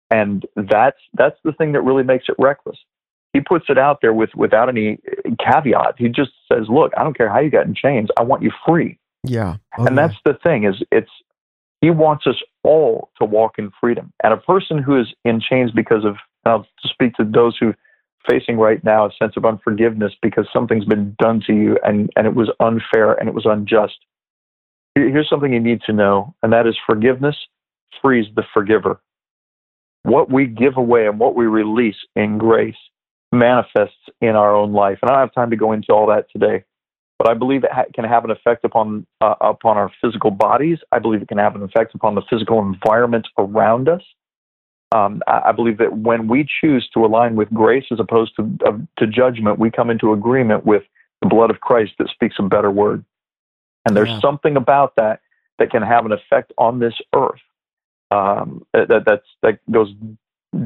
and 0.09 0.45
that's 0.55 0.99
that's 1.15 1.37
the 1.43 1.51
thing 1.51 1.73
that 1.73 1.81
really 1.81 2.03
makes 2.03 2.29
it 2.29 2.35
reckless 2.39 2.77
he 3.33 3.41
puts 3.41 3.65
it 3.69 3.77
out 3.77 3.99
there 4.01 4.13
with 4.13 4.29
without 4.35 4.69
any 4.69 4.99
caveat. 5.39 5.95
He 5.97 6.09
just 6.09 6.31
says, 6.51 6.67
"Look, 6.69 6.91
I 6.97 7.03
don't 7.03 7.17
care 7.17 7.29
how 7.29 7.39
you 7.39 7.49
got 7.49 7.65
in 7.65 7.73
chains. 7.73 8.09
I 8.17 8.23
want 8.23 8.43
you 8.43 8.51
free." 8.65 8.97
Yeah, 9.23 9.57
oh, 9.77 9.85
and 9.85 9.97
that's 9.97 10.17
the 10.25 10.33
thing 10.43 10.65
is 10.65 10.83
it's 10.91 11.11
he 11.81 11.89
wants 11.89 12.27
us 12.27 12.41
all 12.63 13.09
to 13.19 13.25
walk 13.25 13.57
in 13.57 13.71
freedom. 13.79 14.13
And 14.23 14.33
a 14.33 14.37
person 14.37 14.77
who 14.77 14.99
is 14.99 15.07
in 15.25 15.41
chains 15.41 15.71
because 15.71 16.05
of 16.05 16.15
to 16.45 16.87
speak 16.87 17.13
to 17.15 17.23
those 17.23 17.57
who 17.57 17.73
facing 18.27 18.57
right 18.57 18.83
now 18.83 19.05
a 19.05 19.11
sense 19.17 19.33
of 19.35 19.45
unforgiveness 19.45 20.13
because 20.21 20.47
something's 20.53 20.85
been 20.85 21.15
done 21.19 21.41
to 21.47 21.53
you 21.53 21.77
and 21.83 22.09
and 22.15 22.27
it 22.27 22.35
was 22.35 22.51
unfair 22.59 23.13
and 23.13 23.27
it 23.27 23.35
was 23.35 23.45
unjust. 23.45 23.97
Here's 24.95 25.29
something 25.29 25.53
you 25.53 25.59
need 25.59 25.81
to 25.85 25.93
know, 25.93 26.35
and 26.43 26.51
that 26.51 26.67
is 26.67 26.75
forgiveness 26.85 27.37
frees 28.01 28.25
the 28.35 28.43
forgiver. 28.53 28.99
What 30.03 30.31
we 30.31 30.47
give 30.47 30.77
away 30.77 31.07
and 31.07 31.19
what 31.19 31.35
we 31.35 31.45
release 31.45 31.95
in 32.15 32.37
grace 32.37 32.75
manifests 33.31 33.97
in 34.19 34.35
our 34.35 34.55
own 34.55 34.73
life. 34.73 34.99
And 35.01 35.09
I 35.09 35.13
don't 35.13 35.27
have 35.27 35.33
time 35.33 35.49
to 35.51 35.55
go 35.55 35.71
into 35.71 35.93
all 35.93 36.07
that 36.07 36.25
today, 36.31 36.63
but 37.17 37.29
I 37.29 37.33
believe 37.33 37.63
it 37.63 37.71
ha- 37.71 37.85
can 37.93 38.03
have 38.03 38.25
an 38.25 38.31
effect 38.31 38.65
upon 38.65 39.05
uh, 39.21 39.35
upon 39.41 39.77
our 39.77 39.91
physical 40.01 40.31
bodies. 40.31 40.79
I 40.91 40.99
believe 40.99 41.21
it 41.21 41.27
can 41.27 41.37
have 41.37 41.55
an 41.55 41.63
effect 41.63 41.95
upon 41.95 42.15
the 42.15 42.21
physical 42.29 42.59
environment 42.59 43.27
around 43.37 43.87
us. 43.87 44.01
Um, 44.93 45.21
I, 45.27 45.41
I, 45.45 45.51
believe 45.53 45.77
that 45.77 45.97
when 45.97 46.27
we 46.27 46.45
choose 46.59 46.89
to 46.93 47.05
align 47.05 47.37
with 47.37 47.49
grace 47.53 47.85
as 47.91 47.99
opposed 47.99 48.35
to 48.35 48.57
uh, 48.65 48.77
to 48.97 49.07
judgment, 49.07 49.57
we 49.57 49.71
come 49.71 49.89
into 49.89 50.11
agreement 50.11 50.65
with 50.65 50.83
the 51.21 51.29
blood 51.29 51.49
of 51.49 51.61
Christ 51.61 51.93
that 51.99 52.09
speaks 52.09 52.35
a 52.39 52.43
better 52.43 52.69
word. 52.69 53.05
And 53.85 53.95
there's 53.95 54.09
yeah. 54.09 54.19
something 54.19 54.57
about 54.57 54.95
that 54.97 55.21
that 55.59 55.71
can 55.71 55.81
have 55.81 56.05
an 56.05 56.11
effect 56.11 56.51
on 56.57 56.79
this 56.79 56.95
earth. 57.15 57.39
Um, 58.11 58.65
that 58.73 59.03
that's 59.05 59.25
that 59.41 59.59
goes 59.71 59.93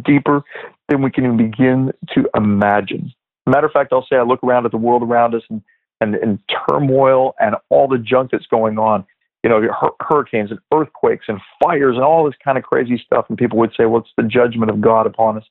deeper 0.03 0.43
than 0.89 1.01
we 1.01 1.11
can 1.11 1.25
even 1.25 1.37
begin 1.37 1.91
to 2.13 2.29
imagine. 2.35 3.13
Matter 3.47 3.67
of 3.67 3.73
fact, 3.73 3.93
I'll 3.93 4.05
say 4.09 4.17
I 4.17 4.23
look 4.23 4.43
around 4.43 4.65
at 4.65 4.71
the 4.71 4.77
world 4.77 5.03
around 5.03 5.35
us 5.35 5.43
and, 5.49 5.61
and, 6.01 6.15
and 6.15 6.39
turmoil 6.67 7.35
and 7.39 7.55
all 7.69 7.87
the 7.87 7.97
junk 7.97 8.31
that's 8.31 8.47
going 8.47 8.77
on. 8.77 9.05
You 9.43 9.49
know, 9.49 9.61
hurricanes 9.99 10.49
and 10.49 10.59
earthquakes 10.73 11.25
and 11.27 11.39
fires 11.63 11.95
and 11.95 12.03
all 12.03 12.25
this 12.25 12.33
kind 12.43 12.57
of 12.57 12.63
crazy 12.63 12.99
stuff. 13.05 13.25
And 13.29 13.37
people 13.37 13.59
would 13.59 13.73
say, 13.77 13.85
well, 13.85 14.01
it's 14.01 14.09
the 14.17 14.23
judgment 14.23 14.71
of 14.71 14.81
God 14.81 15.05
upon 15.05 15.37
us, 15.37 15.43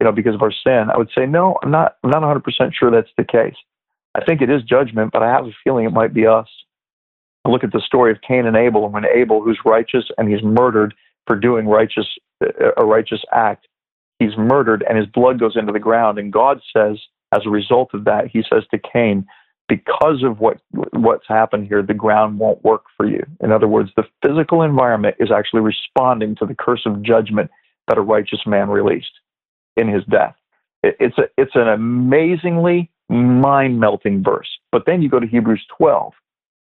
you 0.00 0.06
know, 0.06 0.12
because 0.12 0.34
of 0.34 0.40
our 0.40 0.52
sin. 0.64 0.86
I 0.90 0.96
would 0.96 1.10
say, 1.14 1.26
no, 1.26 1.58
I'm 1.62 1.70
not, 1.70 1.96
I'm 2.02 2.08
not 2.08 2.22
100% 2.22 2.72
sure 2.72 2.90
that's 2.90 3.10
the 3.18 3.24
case. 3.24 3.54
I 4.14 4.24
think 4.24 4.40
it 4.40 4.48
is 4.48 4.62
judgment, 4.62 5.12
but 5.12 5.22
I 5.22 5.30
have 5.30 5.44
a 5.44 5.50
feeling 5.62 5.84
it 5.84 5.92
might 5.92 6.14
be 6.14 6.26
us. 6.26 6.48
I 7.44 7.50
look 7.50 7.62
at 7.62 7.72
the 7.72 7.80
story 7.80 8.10
of 8.10 8.22
Cain 8.26 8.46
and 8.46 8.56
Abel, 8.56 8.84
and 8.84 8.94
when 8.94 9.04
Abel, 9.04 9.42
who's 9.42 9.60
righteous 9.66 10.04
and 10.16 10.32
he's 10.32 10.42
murdered 10.42 10.94
for 11.26 11.36
doing 11.36 11.66
righteous 11.66 12.06
a 12.76 12.84
righteous 12.84 13.22
act, 13.32 13.66
he's 14.18 14.36
murdered 14.36 14.84
and 14.88 14.98
his 14.98 15.06
blood 15.06 15.40
goes 15.40 15.56
into 15.56 15.72
the 15.72 15.78
ground. 15.78 16.18
And 16.18 16.32
God 16.32 16.60
says, 16.76 16.98
as 17.32 17.42
a 17.46 17.50
result 17.50 17.90
of 17.94 18.04
that, 18.04 18.28
he 18.32 18.42
says 18.42 18.64
to 18.70 18.78
Cain, 18.78 19.26
because 19.68 20.22
of 20.22 20.38
what 20.38 20.60
what's 20.70 21.26
happened 21.26 21.66
here, 21.66 21.82
the 21.82 21.94
ground 21.94 22.38
won't 22.38 22.62
work 22.64 22.84
for 22.96 23.06
you. 23.06 23.24
In 23.42 23.50
other 23.50 23.66
words, 23.66 23.90
the 23.96 24.04
physical 24.24 24.62
environment 24.62 25.16
is 25.18 25.30
actually 25.32 25.62
responding 25.62 26.36
to 26.36 26.46
the 26.46 26.54
curse 26.54 26.82
of 26.86 27.02
judgment 27.02 27.50
that 27.88 27.98
a 27.98 28.02
righteous 28.02 28.40
man 28.46 28.68
released 28.68 29.10
in 29.76 29.88
his 29.88 30.04
death. 30.04 30.36
It, 30.82 30.96
it's 31.00 31.18
a 31.18 31.24
it's 31.36 31.56
an 31.56 31.68
amazingly 31.68 32.90
mind 33.08 33.80
melting 33.80 34.22
verse. 34.22 34.48
But 34.70 34.84
then 34.86 35.02
you 35.02 35.08
go 35.08 35.20
to 35.20 35.26
Hebrews 35.26 35.64
12, 35.76 36.12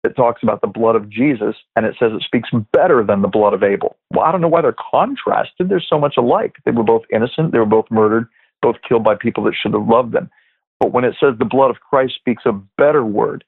it 0.05 0.15
talks 0.17 0.43
about 0.43 0.61
the 0.61 0.67
blood 0.67 0.97
of 0.97 1.09
Jesus, 1.09 1.57
and 1.77 1.87
it 1.87 1.97
says 1.99 2.13
it 2.13 2.23
speaks 2.23 2.51
better 2.73 3.03
than 3.03 3.23
the 3.23 3.29
blood 3.29 3.55
of 3.55 3.63
Abel. 3.63 3.97
Well, 4.11 4.25
I 4.25 4.31
don't 4.31 4.43
know 4.43 4.49
why 4.49 4.61
they're 4.61 4.77
contrasted. 4.91 5.69
They're 5.69 5.81
so 5.81 5.99
much 5.99 6.15
alike. 6.19 6.57
They 6.65 6.73
were 6.73 6.83
both 6.83 7.05
innocent. 7.11 7.53
They 7.53 7.59
were 7.59 7.65
both 7.65 7.91
murdered, 7.91 8.29
both 8.61 8.77
killed 8.87 9.03
by 9.03 9.15
people 9.15 9.45
that 9.45 9.55
should 9.55 9.73
have 9.73 9.89
loved 9.89 10.13
them. 10.13 10.31
But 10.79 10.93
when 10.93 11.05
it 11.05 11.17
says 11.19 11.35
the 11.39 11.47
blood 11.47 11.71
of 11.71 11.81
Christ 11.81 12.15
speaks 12.17 12.43
a 12.45 12.53
better 12.77 13.05
word, 13.05 13.45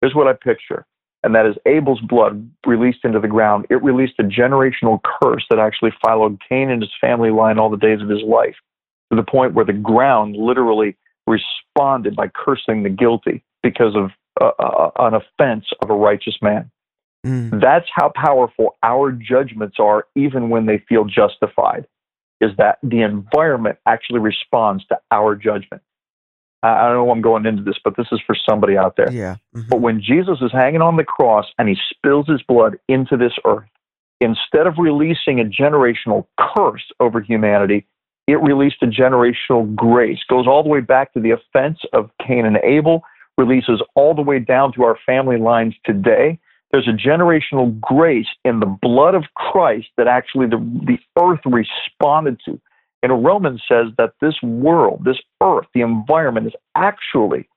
here's 0.00 0.14
what 0.14 0.28
I 0.28 0.34
picture. 0.34 0.84
And 1.22 1.34
that 1.34 1.46
is 1.46 1.54
Abel's 1.64 2.02
blood 2.02 2.50
released 2.66 2.98
into 3.02 3.18
the 3.18 3.28
ground. 3.28 3.66
It 3.70 3.82
released 3.82 4.14
a 4.18 4.24
generational 4.24 5.00
curse 5.02 5.46
that 5.48 5.58
actually 5.58 5.92
followed 6.04 6.38
Cain 6.46 6.68
and 6.68 6.82
his 6.82 6.92
family 7.00 7.30
line 7.30 7.58
all 7.58 7.70
the 7.70 7.78
days 7.78 8.02
of 8.02 8.10
his 8.10 8.22
life 8.22 8.56
to 9.10 9.16
the 9.16 9.22
point 9.22 9.54
where 9.54 9.64
the 9.64 9.72
ground 9.72 10.36
literally 10.36 10.98
responded 11.26 12.14
by 12.14 12.28
cursing 12.28 12.82
the 12.82 12.90
guilty 12.90 13.42
because 13.62 13.96
of 13.96 14.10
uh, 14.40 14.50
uh, 14.58 14.90
an 14.98 15.14
offense 15.14 15.66
of 15.82 15.90
a 15.90 15.94
righteous 15.94 16.36
man. 16.42 16.70
Mm. 17.24 17.60
That's 17.60 17.88
how 17.94 18.12
powerful 18.14 18.76
our 18.82 19.12
judgments 19.12 19.76
are, 19.78 20.06
even 20.14 20.50
when 20.50 20.66
they 20.66 20.82
feel 20.88 21.04
justified, 21.04 21.86
is 22.40 22.50
that 22.58 22.78
the 22.82 23.02
environment 23.02 23.78
actually 23.86 24.20
responds 24.20 24.84
to 24.86 24.98
our 25.10 25.34
judgment. 25.34 25.82
I 26.62 26.88
don't 26.88 27.06
know 27.06 27.10
I'm 27.10 27.20
going 27.20 27.44
into 27.44 27.62
this, 27.62 27.78
but 27.84 27.96
this 27.96 28.06
is 28.10 28.20
for 28.26 28.34
somebody 28.48 28.76
out 28.76 28.96
there. 28.96 29.12
Yeah. 29.12 29.36
Mm-hmm. 29.54 29.68
But 29.68 29.82
when 29.82 30.00
Jesus 30.00 30.38
is 30.40 30.50
hanging 30.50 30.80
on 30.80 30.96
the 30.96 31.04
cross 31.04 31.46
and 31.58 31.68
he 31.68 31.76
spills 31.90 32.26
his 32.26 32.42
blood 32.42 32.78
into 32.88 33.18
this 33.18 33.34
earth, 33.44 33.68
instead 34.20 34.66
of 34.66 34.78
releasing 34.78 35.40
a 35.40 35.44
generational 35.44 36.26
curse 36.38 36.84
over 37.00 37.20
humanity, 37.20 37.86
it 38.26 38.40
released 38.40 38.82
a 38.82 38.86
generational 38.86 39.74
grace. 39.74 40.20
Goes 40.28 40.46
all 40.46 40.62
the 40.62 40.70
way 40.70 40.80
back 40.80 41.12
to 41.12 41.20
the 41.20 41.32
offense 41.32 41.80
of 41.92 42.10
Cain 42.26 42.46
and 42.46 42.56
Abel 42.64 43.02
releases 43.38 43.82
all 43.94 44.14
the 44.14 44.22
way 44.22 44.38
down 44.38 44.72
to 44.74 44.84
our 44.84 44.98
family 45.06 45.38
lines 45.38 45.74
today. 45.84 46.38
There's 46.70 46.88
a 46.88 46.92
generational 46.92 47.78
grace 47.80 48.26
in 48.44 48.60
the 48.60 48.66
blood 48.66 49.14
of 49.14 49.24
Christ 49.36 49.88
that 49.96 50.08
actually 50.08 50.46
the, 50.46 50.58
the 50.86 50.98
earth 51.20 51.40
responded 51.44 52.40
to. 52.46 52.60
And 53.02 53.24
Romans 53.24 53.62
says 53.68 53.88
that 53.98 54.14
this 54.20 54.34
world, 54.42 55.04
this 55.04 55.18
earth, 55.42 55.66
the 55.74 55.82
environment 55.82 56.46
is 56.46 56.54
actually 56.74 57.48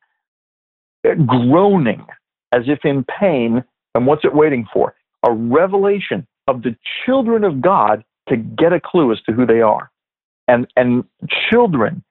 groaning 1.25 2.05
as 2.51 2.63
if 2.67 2.79
in 2.83 3.05
pain. 3.05 3.63
And 3.95 4.05
what's 4.05 4.25
it 4.25 4.35
waiting 4.35 4.67
for? 4.73 4.93
A 5.23 5.31
revelation 5.31 6.27
of 6.47 6.63
the 6.63 6.75
children 7.05 7.43
of 7.43 7.61
God 7.61 8.03
to 8.29 8.35
get 8.35 8.73
a 8.73 8.79
clue 8.79 9.11
as 9.11 9.21
to 9.21 9.31
who 9.31 9.45
they 9.45 9.61
are. 9.61 9.89
And, 10.47 10.67
and 10.75 11.03
children 11.49 12.03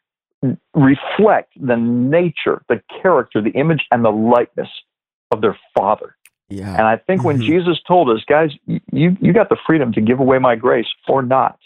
reflect 0.74 1.52
the 1.60 1.76
nature, 1.76 2.62
the 2.68 2.82
character, 3.02 3.40
the 3.40 3.50
image, 3.50 3.86
and 3.90 4.04
the 4.04 4.10
likeness 4.10 4.68
of 5.30 5.40
their 5.40 5.58
Father. 5.76 6.16
Yeah. 6.48 6.72
And 6.74 6.82
I 6.82 6.96
think 6.96 7.24
when 7.24 7.36
mm-hmm. 7.36 7.46
Jesus 7.46 7.78
told 7.86 8.08
us, 8.10 8.22
guys, 8.28 8.50
you, 8.66 9.16
you 9.20 9.32
got 9.32 9.48
the 9.48 9.56
freedom 9.66 9.92
to 9.92 10.00
give 10.00 10.20
away 10.20 10.38
my 10.38 10.54
grace 10.54 10.86
or 11.08 11.22
not, 11.22 11.58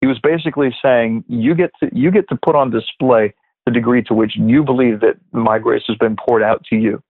he 0.00 0.06
was 0.06 0.18
basically 0.18 0.74
saying, 0.82 1.24
you 1.28 1.54
get 1.54 1.70
to, 1.80 1.88
you 1.92 2.10
get 2.10 2.28
to 2.28 2.36
put 2.36 2.54
on 2.54 2.70
display 2.70 3.34
the 3.64 3.72
degree 3.72 4.02
to 4.04 4.14
which 4.14 4.36
you 4.36 4.62
believe 4.62 5.00
that 5.00 5.16
my 5.32 5.58
grace 5.58 5.82
has 5.88 5.96
been 5.98 6.16
poured 6.16 6.42
out 6.42 6.64
to 6.64 6.76
you. 6.76 7.02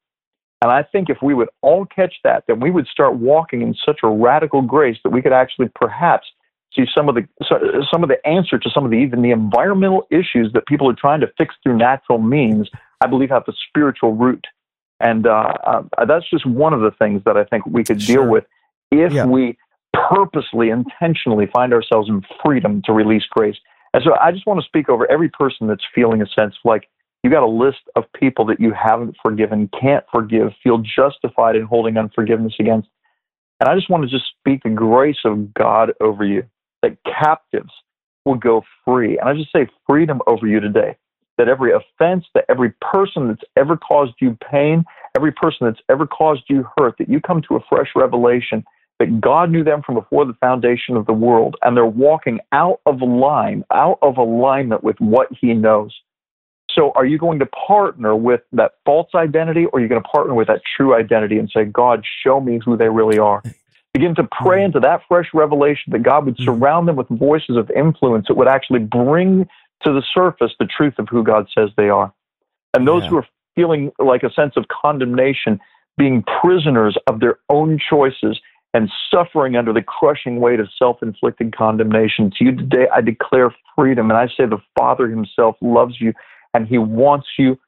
And 0.62 0.70
I 0.72 0.83
think 0.83 1.11
if 1.11 1.18
we 1.22 1.35
would 1.35 1.49
all 1.62 1.85
catch 1.85 2.14
that, 2.24 2.45
then 2.49 2.61
we 2.61 2.70
would 2.70 2.87
start 2.87 3.16
walking 3.16 3.62
in 3.62 3.74
such 3.85 4.01
a 4.03 4.09
radical 4.09 4.62
grace 4.62 4.97
that 5.05 5.11
we 5.11 5.20
could 5.20 5.33
actually 5.33 5.68
perhaps 5.74 6.27
see 6.77 6.85
some 6.95 7.09
of 7.09 7.14
the 7.14 7.27
some 7.91 8.03
of 8.03 8.09
the 8.09 8.24
answer 8.27 8.59
to 8.59 8.70
some 8.70 8.85
of 8.85 8.91
the 8.91 8.97
even 8.97 9.22
the 9.22 9.31
environmental 9.31 10.07
issues 10.11 10.53
that 10.53 10.66
people 10.66 10.89
are 10.91 10.97
trying 10.99 11.20
to 11.20 11.29
fix 11.39 11.55
through 11.62 11.77
natural 11.77 12.18
means. 12.18 12.68
I 13.03 13.07
believe 13.07 13.31
have 13.31 13.45
a 13.49 13.53
spiritual 13.68 14.14
root, 14.14 14.47
and 15.01 15.27
uh, 15.27 15.53
uh, 15.66 16.05
that's 16.07 16.29
just 16.31 16.47
one 16.47 16.72
of 16.72 16.81
the 16.81 16.91
things 16.93 17.22
that 17.27 17.37
I 17.37 17.45
think 17.45 17.66
we 17.66 17.85
could 17.85 18.01
sure. 18.01 18.16
deal 18.16 18.31
with 18.31 18.45
if 18.91 19.12
yeah. 19.12 19.27
we 19.27 19.59
purposely, 19.93 20.70
intentionally 20.70 21.47
find 21.53 21.72
ourselves 21.72 22.09
in 22.09 22.22
freedom 22.45 22.83
to 22.85 22.93
release 22.93 23.24
grace. 23.31 23.57
And 23.93 24.03
so, 24.05 24.14
I 24.20 24.31
just 24.33 24.47
want 24.47 24.61
to 24.61 24.66
speak 24.66 24.89
over 24.89 25.11
every 25.11 25.29
person 25.29 25.66
that's 25.66 25.85
feeling 25.95 26.22
a 26.22 26.27
sense 26.27 26.55
like 26.64 26.89
you 27.22 27.31
got 27.31 27.43
a 27.43 27.49
list 27.49 27.81
of 27.97 28.05
people 28.14 28.45
that 28.47 28.61
you 28.61 28.72
haven't 28.72 29.16
forgiven, 29.22 29.68
can't 29.79 30.05
forgive, 30.12 30.53
feel 30.62 30.79
justified 30.79 31.57
in 31.57 31.64
holding 31.64 31.97
unforgiveness 31.97 32.55
against. 32.61 32.89
And 33.59 33.68
I 33.68 33.74
just 33.74 33.91
want 33.91 34.05
to 34.05 34.09
just 34.09 34.27
speak 34.39 34.62
the 34.62 34.70
grace 34.70 35.18
of 35.24 35.53
God 35.55 35.93
over 36.01 36.24
you 36.24 36.45
that 36.87 36.99
captives 37.05 37.72
will 38.24 38.37
go 38.37 38.62
free. 38.84 39.18
And 39.18 39.28
I 39.28 39.34
just 39.34 39.53
say 39.53 39.68
freedom 39.87 40.20
over 40.26 40.47
you 40.47 40.61
today. 40.61 40.97
that 41.39 41.49
every 41.49 41.70
offense, 41.72 42.24
that 42.34 42.47
every 42.49 42.72
person 42.80 43.28
that's 43.28 43.43
ever 43.57 43.76
caused 43.76 44.14
you 44.20 44.39
pain, 44.51 44.84
every 45.14 45.32
person 45.32 45.66
that's 45.66 45.80
ever 45.91 46.07
caused 46.07 46.45
you 46.49 46.66
hurt, 46.78 46.95
that 46.99 47.11
you 47.11 47.20
come 47.20 47.43
to 47.43 47.57
a 47.57 47.61
fresh 47.68 47.89
revelation 47.95 48.64
that 48.99 49.20
God 49.20 49.51
knew 49.51 49.62
them 49.62 49.82
from 49.84 49.97
before 49.97 50.24
the 50.24 50.32
foundation 50.41 50.97
of 50.97 51.05
the 51.05 51.12
world, 51.12 51.57
and 51.61 51.76
they're 51.76 51.84
walking 51.84 52.41
out 52.53 52.80
of 52.87 53.03
line, 53.03 53.64
out 53.70 53.99
of 54.01 54.16
alignment 54.16 54.82
with 54.82 54.97
what 54.99 55.28
He 55.39 55.53
knows. 55.53 55.95
So, 56.70 56.93
are 56.95 57.05
you 57.05 57.18
going 57.18 57.39
to 57.41 57.47
partner 57.47 58.16
with 58.16 58.41
that 58.53 58.72
false 58.87 59.09
identity, 59.14 59.66
or 59.66 59.78
are 59.78 59.82
you 59.82 59.89
going 59.89 60.03
to 60.03 60.09
partner 60.09 60.32
with 60.32 60.49
that 60.49 60.62
true 60.76 60.95
identity 60.95 61.39
and 61.39 61.51
say, 61.55 61.66
God, 61.66 62.03
show 62.24 62.41
me 62.41 62.61
who 62.64 62.78
they 62.78 62.89
really 62.89 63.18
are? 63.18 63.43
Begin 63.97 64.14
to 64.16 64.24
pray 64.24 64.59
mm-hmm. 64.59 64.66
into 64.66 64.80
that 64.80 65.01
fresh 65.09 65.30
revelation 65.32 65.90
that 65.92 66.03
God 66.03 66.26
would 66.26 66.36
mm-hmm. 66.36 66.44
surround 66.44 66.86
them 66.86 66.97
with 66.97 67.09
voices 67.09 67.57
of 67.57 67.70
influence 67.70 68.26
that 68.28 68.36
would 68.36 68.47
actually 68.47 68.80
bring 68.80 69.49
to 69.84 69.90
the 69.90 70.03
surface 70.12 70.53
the 70.59 70.66
truth 70.66 70.92
of 70.99 71.09
who 71.09 71.24
God 71.24 71.47
says 71.57 71.70
they 71.78 71.88
are. 71.88 72.12
And 72.74 72.86
those 72.86 73.05
yeah. 73.05 73.09
who 73.09 73.16
are 73.16 73.26
feeling 73.55 73.92
like 73.99 74.22
a 74.22 74.30
sense 74.30 74.53
of 74.59 74.66
condemnation, 74.68 75.59
being 75.97 76.22
prisoners 76.42 76.99
of 77.07 77.20
their 77.20 77.38
own 77.49 77.80
choices, 77.88 78.38
and 78.74 78.92
suffering 79.11 79.57
under 79.57 79.72
the 79.72 79.80
crushing 79.80 80.40
weight 80.40 80.61
of 80.61 80.68
self 80.78 81.03
inflicted 81.03 81.57
condemnation. 81.57 82.30
To 82.36 82.44
you 82.44 82.55
today, 82.55 82.88
I 82.94 83.01
declare 83.01 83.55
freedom. 83.74 84.11
And 84.11 84.18
I 84.18 84.26
say 84.26 84.44
the 84.44 84.61
Father 84.78 85.09
Himself 85.09 85.57
loves 85.62 86.03
you 86.03 86.12
and 86.53 86.68
He 86.68 86.76
wants 86.76 87.28
you 87.38 87.59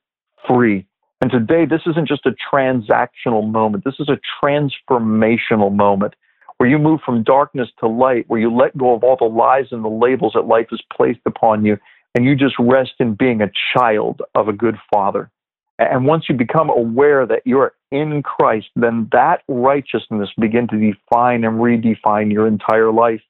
free. 0.46 0.86
And 1.20 1.30
today, 1.30 1.66
this 1.66 1.82
isn't 1.86 2.06
just 2.06 2.26
a 2.26 2.34
transactional 2.52 3.50
moment, 3.50 3.84
this 3.84 3.98
is 3.98 4.08
a 4.08 4.20
transformational 4.42 5.74
moment 5.74 6.14
where 6.58 6.68
you 6.68 6.78
move 6.78 7.00
from 7.04 7.22
darkness 7.22 7.68
to 7.78 7.86
light, 7.88 8.24
where 8.28 8.40
you 8.40 8.54
let 8.54 8.76
go 8.76 8.94
of 8.94 9.04
all 9.04 9.16
the 9.16 9.24
lies 9.24 9.66
and 9.70 9.84
the 9.84 9.88
labels 9.88 10.32
that 10.34 10.46
life 10.46 10.66
has 10.70 10.80
placed 10.92 11.20
upon 11.24 11.64
you, 11.64 11.76
and 12.14 12.24
you 12.24 12.34
just 12.34 12.56
rest 12.58 12.94
in 12.98 13.14
being 13.14 13.40
a 13.40 13.50
child 13.76 14.22
of 14.34 14.48
a 14.48 14.52
good 14.52 14.76
father. 14.92 15.30
And 15.78 16.06
once 16.06 16.24
you 16.28 16.34
become 16.34 16.70
aware 16.70 17.24
that 17.26 17.42
you're 17.44 17.72
in 17.92 18.22
Christ, 18.24 18.66
then 18.74 19.08
that 19.12 19.42
righteousness 19.46 20.30
begin 20.38 20.66
to 20.68 20.76
define 20.76 21.44
and 21.44 21.60
redefine 21.60 22.32
your 22.32 22.48
entire 22.48 22.90
life. 22.90 23.20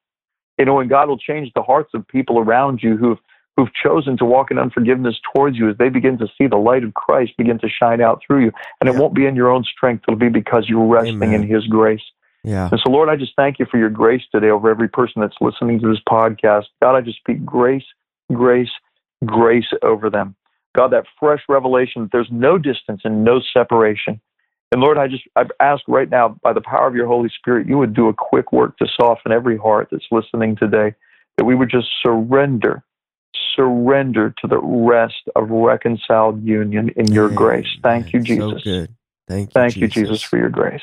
You 0.59 0.65
know, 0.65 0.81
and 0.81 0.89
God 0.89 1.09
will 1.09 1.19
change 1.19 1.53
the 1.55 1.63
hearts 1.63 1.91
of 1.95 2.09
people 2.09 2.39
around 2.39 2.83
you 2.83 2.97
who've 2.97 3.19
who've 3.59 3.75
chosen 3.75 4.17
to 4.17 4.25
walk 4.25 4.53
in 4.53 4.59
unforgiveness 4.59 5.17
towards 5.35 5.57
you 5.57 5.69
as 5.69 5.77
they 5.79 5.89
begin 5.89 6.17
to 6.17 6.29
see 6.39 6.47
the 6.47 6.57
light 6.57 6.85
of 6.85 6.95
Christ 6.95 7.33
begin 7.37 7.59
to 7.59 7.69
shine 7.69 8.01
out 8.01 8.23
through 8.25 8.45
you. 8.45 8.53
And 8.81 8.89
it 8.89 8.95
won't 8.95 9.15
be 9.15 9.27
in 9.27 9.35
your 9.35 9.51
own 9.51 9.65
strength, 9.65 10.05
it'll 10.07 10.17
be 10.17 10.29
because 10.29 10.69
you're 10.69 10.87
resting 10.87 11.17
Amen. 11.17 11.43
in 11.43 11.49
his 11.49 11.67
grace. 11.67 12.01
Yeah. 12.45 12.69
And 12.71 12.81
so, 12.85 12.93
Lord, 12.93 13.09
I 13.09 13.17
just 13.17 13.33
thank 13.35 13.59
you 13.59 13.67
for 13.69 13.77
your 13.77 13.91
grace 13.91 14.23
today 14.33 14.51
over 14.51 14.71
every 14.71 14.89
person 14.89 15.21
that's 15.21 15.35
listening 15.41 15.81
to 15.81 15.89
this 15.89 15.99
podcast. 16.09 16.67
God, 16.81 16.95
I 16.95 17.01
just 17.01 17.19
speak 17.19 17.45
grace, 17.45 17.83
grace, 18.33 18.71
grace 19.25 19.67
over 19.83 20.09
them. 20.09 20.37
God, 20.77 20.93
that 20.93 21.07
fresh 21.19 21.43
revelation 21.49 22.03
that 22.03 22.13
there's 22.13 22.29
no 22.31 22.59
distance 22.59 23.01
and 23.03 23.25
no 23.25 23.41
separation. 23.53 24.21
And 24.71 24.81
Lord, 24.81 24.99
I 24.99 25.09
just 25.09 25.25
I 25.35 25.47
ask 25.59 25.83
right 25.89 26.09
now, 26.09 26.39
by 26.43 26.53
the 26.53 26.61
power 26.61 26.87
of 26.87 26.95
your 26.95 27.09
Holy 27.09 27.31
Spirit, 27.37 27.67
you 27.67 27.77
would 27.77 27.93
do 27.93 28.07
a 28.07 28.15
quick 28.15 28.53
work 28.53 28.79
to 28.79 28.87
soften 29.01 29.33
every 29.33 29.59
heart 29.59 29.89
that's 29.91 30.07
listening 30.13 30.55
today, 30.55 30.95
that 31.39 31.45
we 31.45 31.57
would 31.57 31.71
just 31.71 31.89
surrender, 32.05 32.85
surrender 33.55 34.35
to 34.41 34.47
the 34.47 34.59
rest 34.59 35.29
of 35.37 35.51
reconciled 35.51 36.43
union 36.45 36.91
in 36.97 37.13
your 37.13 37.29
grace. 37.29 37.69
Thank 37.83 38.13
you, 38.13 38.21
Jesus. 38.21 38.63
So 38.65 38.71
good. 38.71 38.95
Thank 39.27 39.51
you, 39.51 39.53
Thank 39.53 39.75
Jesus. 39.75 39.97
you, 39.97 40.03
Jesus, 40.03 40.23
for 40.23 40.39
your 40.39 40.49
grace. 40.49 40.83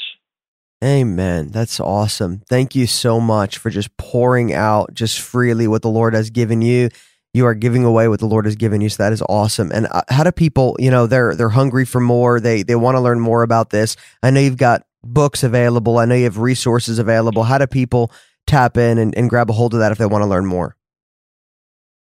Amen. 0.84 1.50
That's 1.50 1.80
awesome. 1.80 2.42
Thank 2.48 2.76
you 2.76 2.86
so 2.86 3.20
much 3.20 3.58
for 3.58 3.70
just 3.70 3.96
pouring 3.98 4.54
out 4.54 4.94
just 4.94 5.20
freely 5.20 5.68
what 5.68 5.82
the 5.82 5.90
Lord 5.90 6.14
has 6.14 6.30
given 6.30 6.62
you 6.62 6.90
you 7.36 7.46
are 7.46 7.54
giving 7.54 7.84
away 7.84 8.08
what 8.08 8.22
the 8.22 8.26
Lord 8.26 8.46
has 8.46 8.56
given 8.56 8.80
you. 8.80 8.88
So 8.88 9.04
that 9.04 9.12
is 9.12 9.22
awesome. 9.28 9.70
And 9.74 9.88
uh, 9.88 10.04
how 10.08 10.24
do 10.24 10.32
people, 10.32 10.78
you 10.80 10.90
know, 10.90 11.06
they're 11.06 11.36
they're 11.36 11.50
hungry 11.50 11.84
for 11.84 12.00
more. 12.00 12.40
They 12.40 12.64
they 12.64 12.76
want 12.76 12.96
to 12.96 13.02
learn 13.02 13.20
more 13.20 13.44
about 13.44 13.72
this. 13.72 13.98
I 14.24 14.30
know 14.30 14.40
you've 14.40 14.56
got 14.56 14.84
books 15.04 15.44
available. 15.44 15.98
I 15.98 16.06
know 16.06 16.16
you 16.16 16.24
have 16.24 16.38
resources 16.38 16.98
available. 16.98 17.44
How 17.44 17.58
do 17.58 17.68
people 17.68 18.10
tap 18.48 18.78
in 18.78 18.98
and, 18.98 19.14
and 19.18 19.30
grab 19.30 19.50
a 19.50 19.54
hold 19.54 19.74
of 19.74 19.82
that 19.82 19.92
if 19.92 19.98
they 19.98 20.06
want 20.06 20.22
to 20.22 20.28
learn 20.28 20.46
more? 20.46 20.78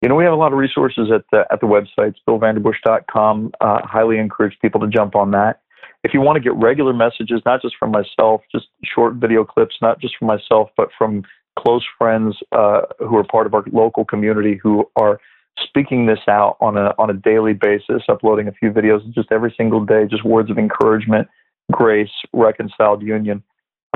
You 0.03 0.09
know, 0.09 0.14
we 0.14 0.24
have 0.24 0.32
a 0.32 0.36
lot 0.36 0.53
of 0.53 0.59
resources 0.59 1.11
at 1.12 1.24
the 1.32 1.44
at 1.51 1.61
the 1.61 1.66
website, 1.66 2.14
billvanderbush.com. 2.28 3.53
Uh, 3.61 3.86
highly 3.86 4.18
encourage 4.18 4.59
people 4.61 4.80
to 4.80 4.88
jump 4.88 5.16
on 5.16 5.30
that. 5.30 5.61
If 6.05 6.12
you 6.14 6.20
want 6.20 6.36
to 6.36 6.40
get 6.40 6.55
regular 6.55 6.92
messages, 6.92 7.40
not 7.44 7.62
just 7.62 7.76
from 7.78 7.90
myself, 7.90 8.42
just 8.53 8.66
short 8.84 9.14
video 9.14 9.44
clips, 9.44 9.76
not 9.80 10.01
just 10.01 10.14
from 10.18 10.28
myself, 10.28 10.70
but 10.76 10.90
from 10.97 11.24
close 11.59 11.84
friends 11.99 12.36
uh, 12.53 12.82
who 12.99 13.16
are 13.16 13.24
part 13.24 13.47
of 13.47 13.55
our 13.55 13.64
local 13.72 14.05
community 14.05 14.61
who 14.62 14.88
are 14.97 15.18
speaking 15.59 16.07
this 16.07 16.20
out 16.28 16.57
on 16.61 16.76
a 16.76 16.94
on 16.99 17.11
a 17.11 17.14
daily 17.14 17.55
basis, 17.55 18.03
uploading 18.09 18.49
a 18.49 18.53
few 18.53 18.70
videos 18.70 19.03
just 19.14 19.32
every 19.32 19.55
single 19.57 19.84
day, 19.84 20.05
just 20.09 20.24
words 20.24 20.51
of 20.51 20.59
encouragement, 20.59 21.26
grace, 21.72 22.11
reconciled 22.32 23.03
union. 23.03 23.42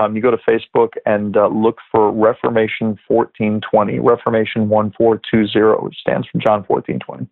Um, 0.01 0.17
you 0.17 0.23
go 0.23 0.31
to 0.31 0.39
Facebook 0.39 0.91
and 1.05 1.37
uh, 1.37 1.49
look 1.49 1.79
for 1.93 2.11
Reformation 2.11 2.99
1420, 3.09 3.99
Reformation 3.99 4.69
1420, 4.69 5.85
which 5.85 5.97
stands 6.01 6.27
for 6.29 6.39
John 6.39 6.65
1420. 6.67 7.29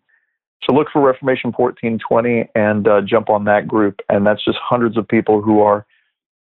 So 0.63 0.75
look 0.75 0.87
for 0.91 1.01
Reformation 1.01 1.51
1420 1.55 2.49
and 2.53 2.87
uh, 2.87 3.01
jump 3.01 3.29
on 3.29 3.45
that 3.45 3.67
group. 3.67 4.01
And 4.09 4.25
that's 4.25 4.43
just 4.43 4.57
hundreds 4.61 4.97
of 4.97 5.07
people 5.07 5.41
who 5.41 5.61
are 5.61 5.85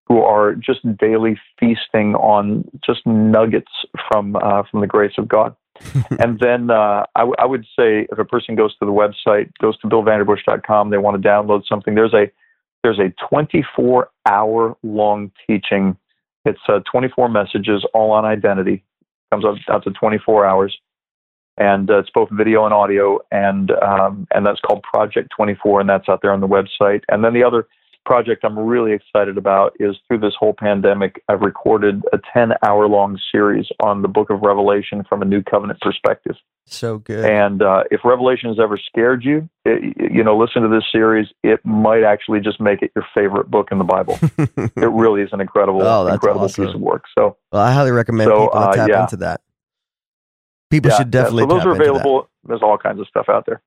who 0.07 0.21
are 0.21 0.55
just 0.55 0.81
daily 0.97 1.39
feasting 1.57 2.15
on 2.15 2.69
just 2.85 3.05
nuggets 3.05 3.71
from 4.07 4.35
uh, 4.35 4.63
from 4.69 4.81
the 4.81 4.87
grace 4.87 5.13
of 5.17 5.27
God. 5.27 5.55
and 6.19 6.39
then 6.39 6.69
uh, 6.69 7.05
I, 7.15 7.21
w- 7.21 7.35
I 7.39 7.45
would 7.45 7.63
say 7.77 8.07
if 8.11 8.19
a 8.19 8.25
person 8.25 8.55
goes 8.55 8.75
to 8.77 8.85
the 8.85 8.91
website, 8.91 9.51
goes 9.61 9.77
to 9.79 9.87
billvanderbush.com, 9.87 10.89
they 10.89 10.97
want 10.97 11.21
to 11.21 11.27
download 11.27 11.65
something. 11.67 11.95
There's 11.95 12.13
a 12.13 12.29
there's 12.83 12.99
a 12.99 13.13
24 13.29 14.09
hour 14.29 14.75
long 14.83 15.31
teaching. 15.47 15.97
It's 16.45 16.59
uh, 16.67 16.79
24 16.91 17.29
messages 17.29 17.85
all 17.93 18.11
on 18.11 18.25
identity. 18.25 18.83
Comes 19.31 19.45
out, 19.45 19.83
to 19.83 19.91
24 19.91 20.45
hours, 20.45 20.77
and 21.57 21.89
uh, 21.89 21.99
it's 21.99 22.09
both 22.09 22.27
video 22.31 22.65
and 22.65 22.73
audio, 22.73 23.19
and 23.31 23.71
um, 23.71 24.27
and 24.33 24.45
that's 24.45 24.59
called 24.59 24.83
Project 24.83 25.29
24, 25.35 25.79
and 25.79 25.89
that's 25.89 26.09
out 26.09 26.21
there 26.21 26.33
on 26.33 26.41
the 26.41 26.47
website. 26.47 27.03
And 27.07 27.23
then 27.23 27.33
the 27.33 27.43
other 27.43 27.65
project 28.05 28.43
I'm 28.43 28.57
really 28.57 28.93
excited 28.93 29.37
about 29.37 29.73
is 29.79 29.95
through 30.07 30.19
this 30.19 30.33
whole 30.37 30.53
pandemic, 30.53 31.23
I've 31.27 31.41
recorded 31.41 32.03
a 32.13 32.19
10 32.33 32.53
hour 32.65 32.87
long 32.87 33.19
series 33.31 33.67
on 33.79 34.01
the 34.01 34.07
book 34.07 34.29
of 34.29 34.41
Revelation 34.41 35.03
from 35.07 35.21
a 35.21 35.25
new 35.25 35.41
covenant 35.43 35.79
perspective. 35.81 36.35
So 36.65 36.99
good. 36.99 37.25
And 37.25 37.61
uh, 37.61 37.83
if 37.91 38.01
Revelation 38.05 38.49
has 38.49 38.59
ever 38.59 38.77
scared 38.77 39.23
you, 39.25 39.49
it, 39.65 39.95
you 40.11 40.23
know, 40.23 40.37
listen 40.37 40.61
to 40.61 40.67
this 40.67 40.83
series. 40.91 41.27
It 41.43 41.59
might 41.65 42.03
actually 42.03 42.39
just 42.39 42.61
make 42.61 42.81
it 42.81 42.91
your 42.95 43.05
favorite 43.13 43.49
book 43.49 43.69
in 43.71 43.77
the 43.77 43.83
Bible. 43.83 44.17
it 44.37 44.89
really 44.89 45.21
is 45.21 45.29
an 45.33 45.41
incredible, 45.41 45.81
oh, 45.81 46.07
incredible 46.07 46.45
awesome. 46.45 46.65
piece 46.65 46.75
of 46.75 46.81
work. 46.81 47.05
So, 47.17 47.37
well, 47.51 47.61
I 47.61 47.71
highly 47.71 47.91
recommend 47.91 48.29
so, 48.29 48.47
people 48.47 48.59
uh, 48.59 48.73
tap 48.73 48.89
yeah. 48.89 49.01
into 49.01 49.17
that. 49.17 49.41
People 50.69 50.91
yeah, 50.91 50.97
should 50.97 51.11
definitely. 51.11 51.43
Yeah. 51.43 51.49
So 51.49 51.55
those 51.55 51.65
are 51.65 51.71
available. 51.71 52.29
There's 52.45 52.61
all 52.61 52.77
kinds 52.77 52.99
of 52.99 53.07
stuff 53.07 53.25
out 53.27 53.45
there. 53.45 53.61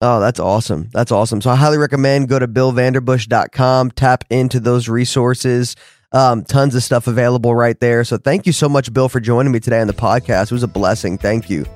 Oh, 0.00 0.20
that's 0.20 0.38
awesome. 0.38 0.88
That's 0.92 1.10
awesome. 1.10 1.40
So 1.40 1.50
I 1.50 1.56
highly 1.56 1.78
recommend 1.78 2.28
go 2.28 2.38
to 2.38 2.46
billvanderbush.com, 2.46 3.90
tap 3.92 4.24
into 4.30 4.60
those 4.60 4.88
resources. 4.88 5.74
Um, 6.12 6.44
tons 6.44 6.74
of 6.74 6.82
stuff 6.82 7.06
available 7.06 7.54
right 7.54 7.78
there. 7.80 8.02
So 8.04 8.16
thank 8.16 8.46
you 8.46 8.52
so 8.52 8.68
much, 8.68 8.92
Bill, 8.92 9.08
for 9.08 9.20
joining 9.20 9.52
me 9.52 9.60
today 9.60 9.80
on 9.80 9.88
the 9.88 9.92
podcast. 9.92 10.44
It 10.44 10.52
was 10.52 10.62
a 10.62 10.68
blessing. 10.68 11.18
Thank 11.18 11.50
you. 11.50 11.66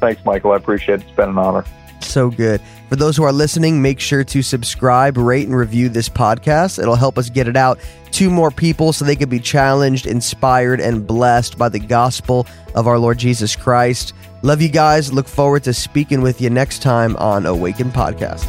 Thanks, 0.00 0.22
Michael. 0.24 0.52
I 0.52 0.56
appreciate 0.56 1.00
it. 1.00 1.06
It's 1.06 1.16
been 1.16 1.30
an 1.30 1.38
honor. 1.38 1.64
So 2.00 2.30
good. 2.30 2.60
For 2.88 2.96
those 2.96 3.16
who 3.16 3.22
are 3.22 3.32
listening, 3.32 3.80
make 3.80 4.00
sure 4.00 4.24
to 4.24 4.42
subscribe, 4.42 5.16
rate, 5.16 5.46
and 5.46 5.56
review 5.56 5.88
this 5.88 6.08
podcast. 6.08 6.80
It'll 6.80 6.96
help 6.96 7.18
us 7.18 7.30
get 7.30 7.46
it 7.46 7.56
out 7.56 7.78
to 8.12 8.30
more 8.30 8.50
people 8.50 8.92
so 8.92 9.04
they 9.04 9.16
can 9.16 9.28
be 9.28 9.38
challenged, 9.38 10.06
inspired, 10.06 10.80
and 10.80 11.06
blessed 11.06 11.56
by 11.56 11.68
the 11.68 11.78
gospel 11.78 12.46
of 12.74 12.86
our 12.86 12.98
Lord 12.98 13.18
Jesus 13.18 13.54
Christ. 13.54 14.12
Love 14.42 14.62
you 14.62 14.68
guys. 14.68 15.12
Look 15.12 15.28
forward 15.28 15.64
to 15.64 15.74
speaking 15.74 16.22
with 16.22 16.40
you 16.40 16.50
next 16.50 16.82
time 16.82 17.14
on 17.16 17.46
Awaken 17.46 17.90
Podcast. 17.90 18.46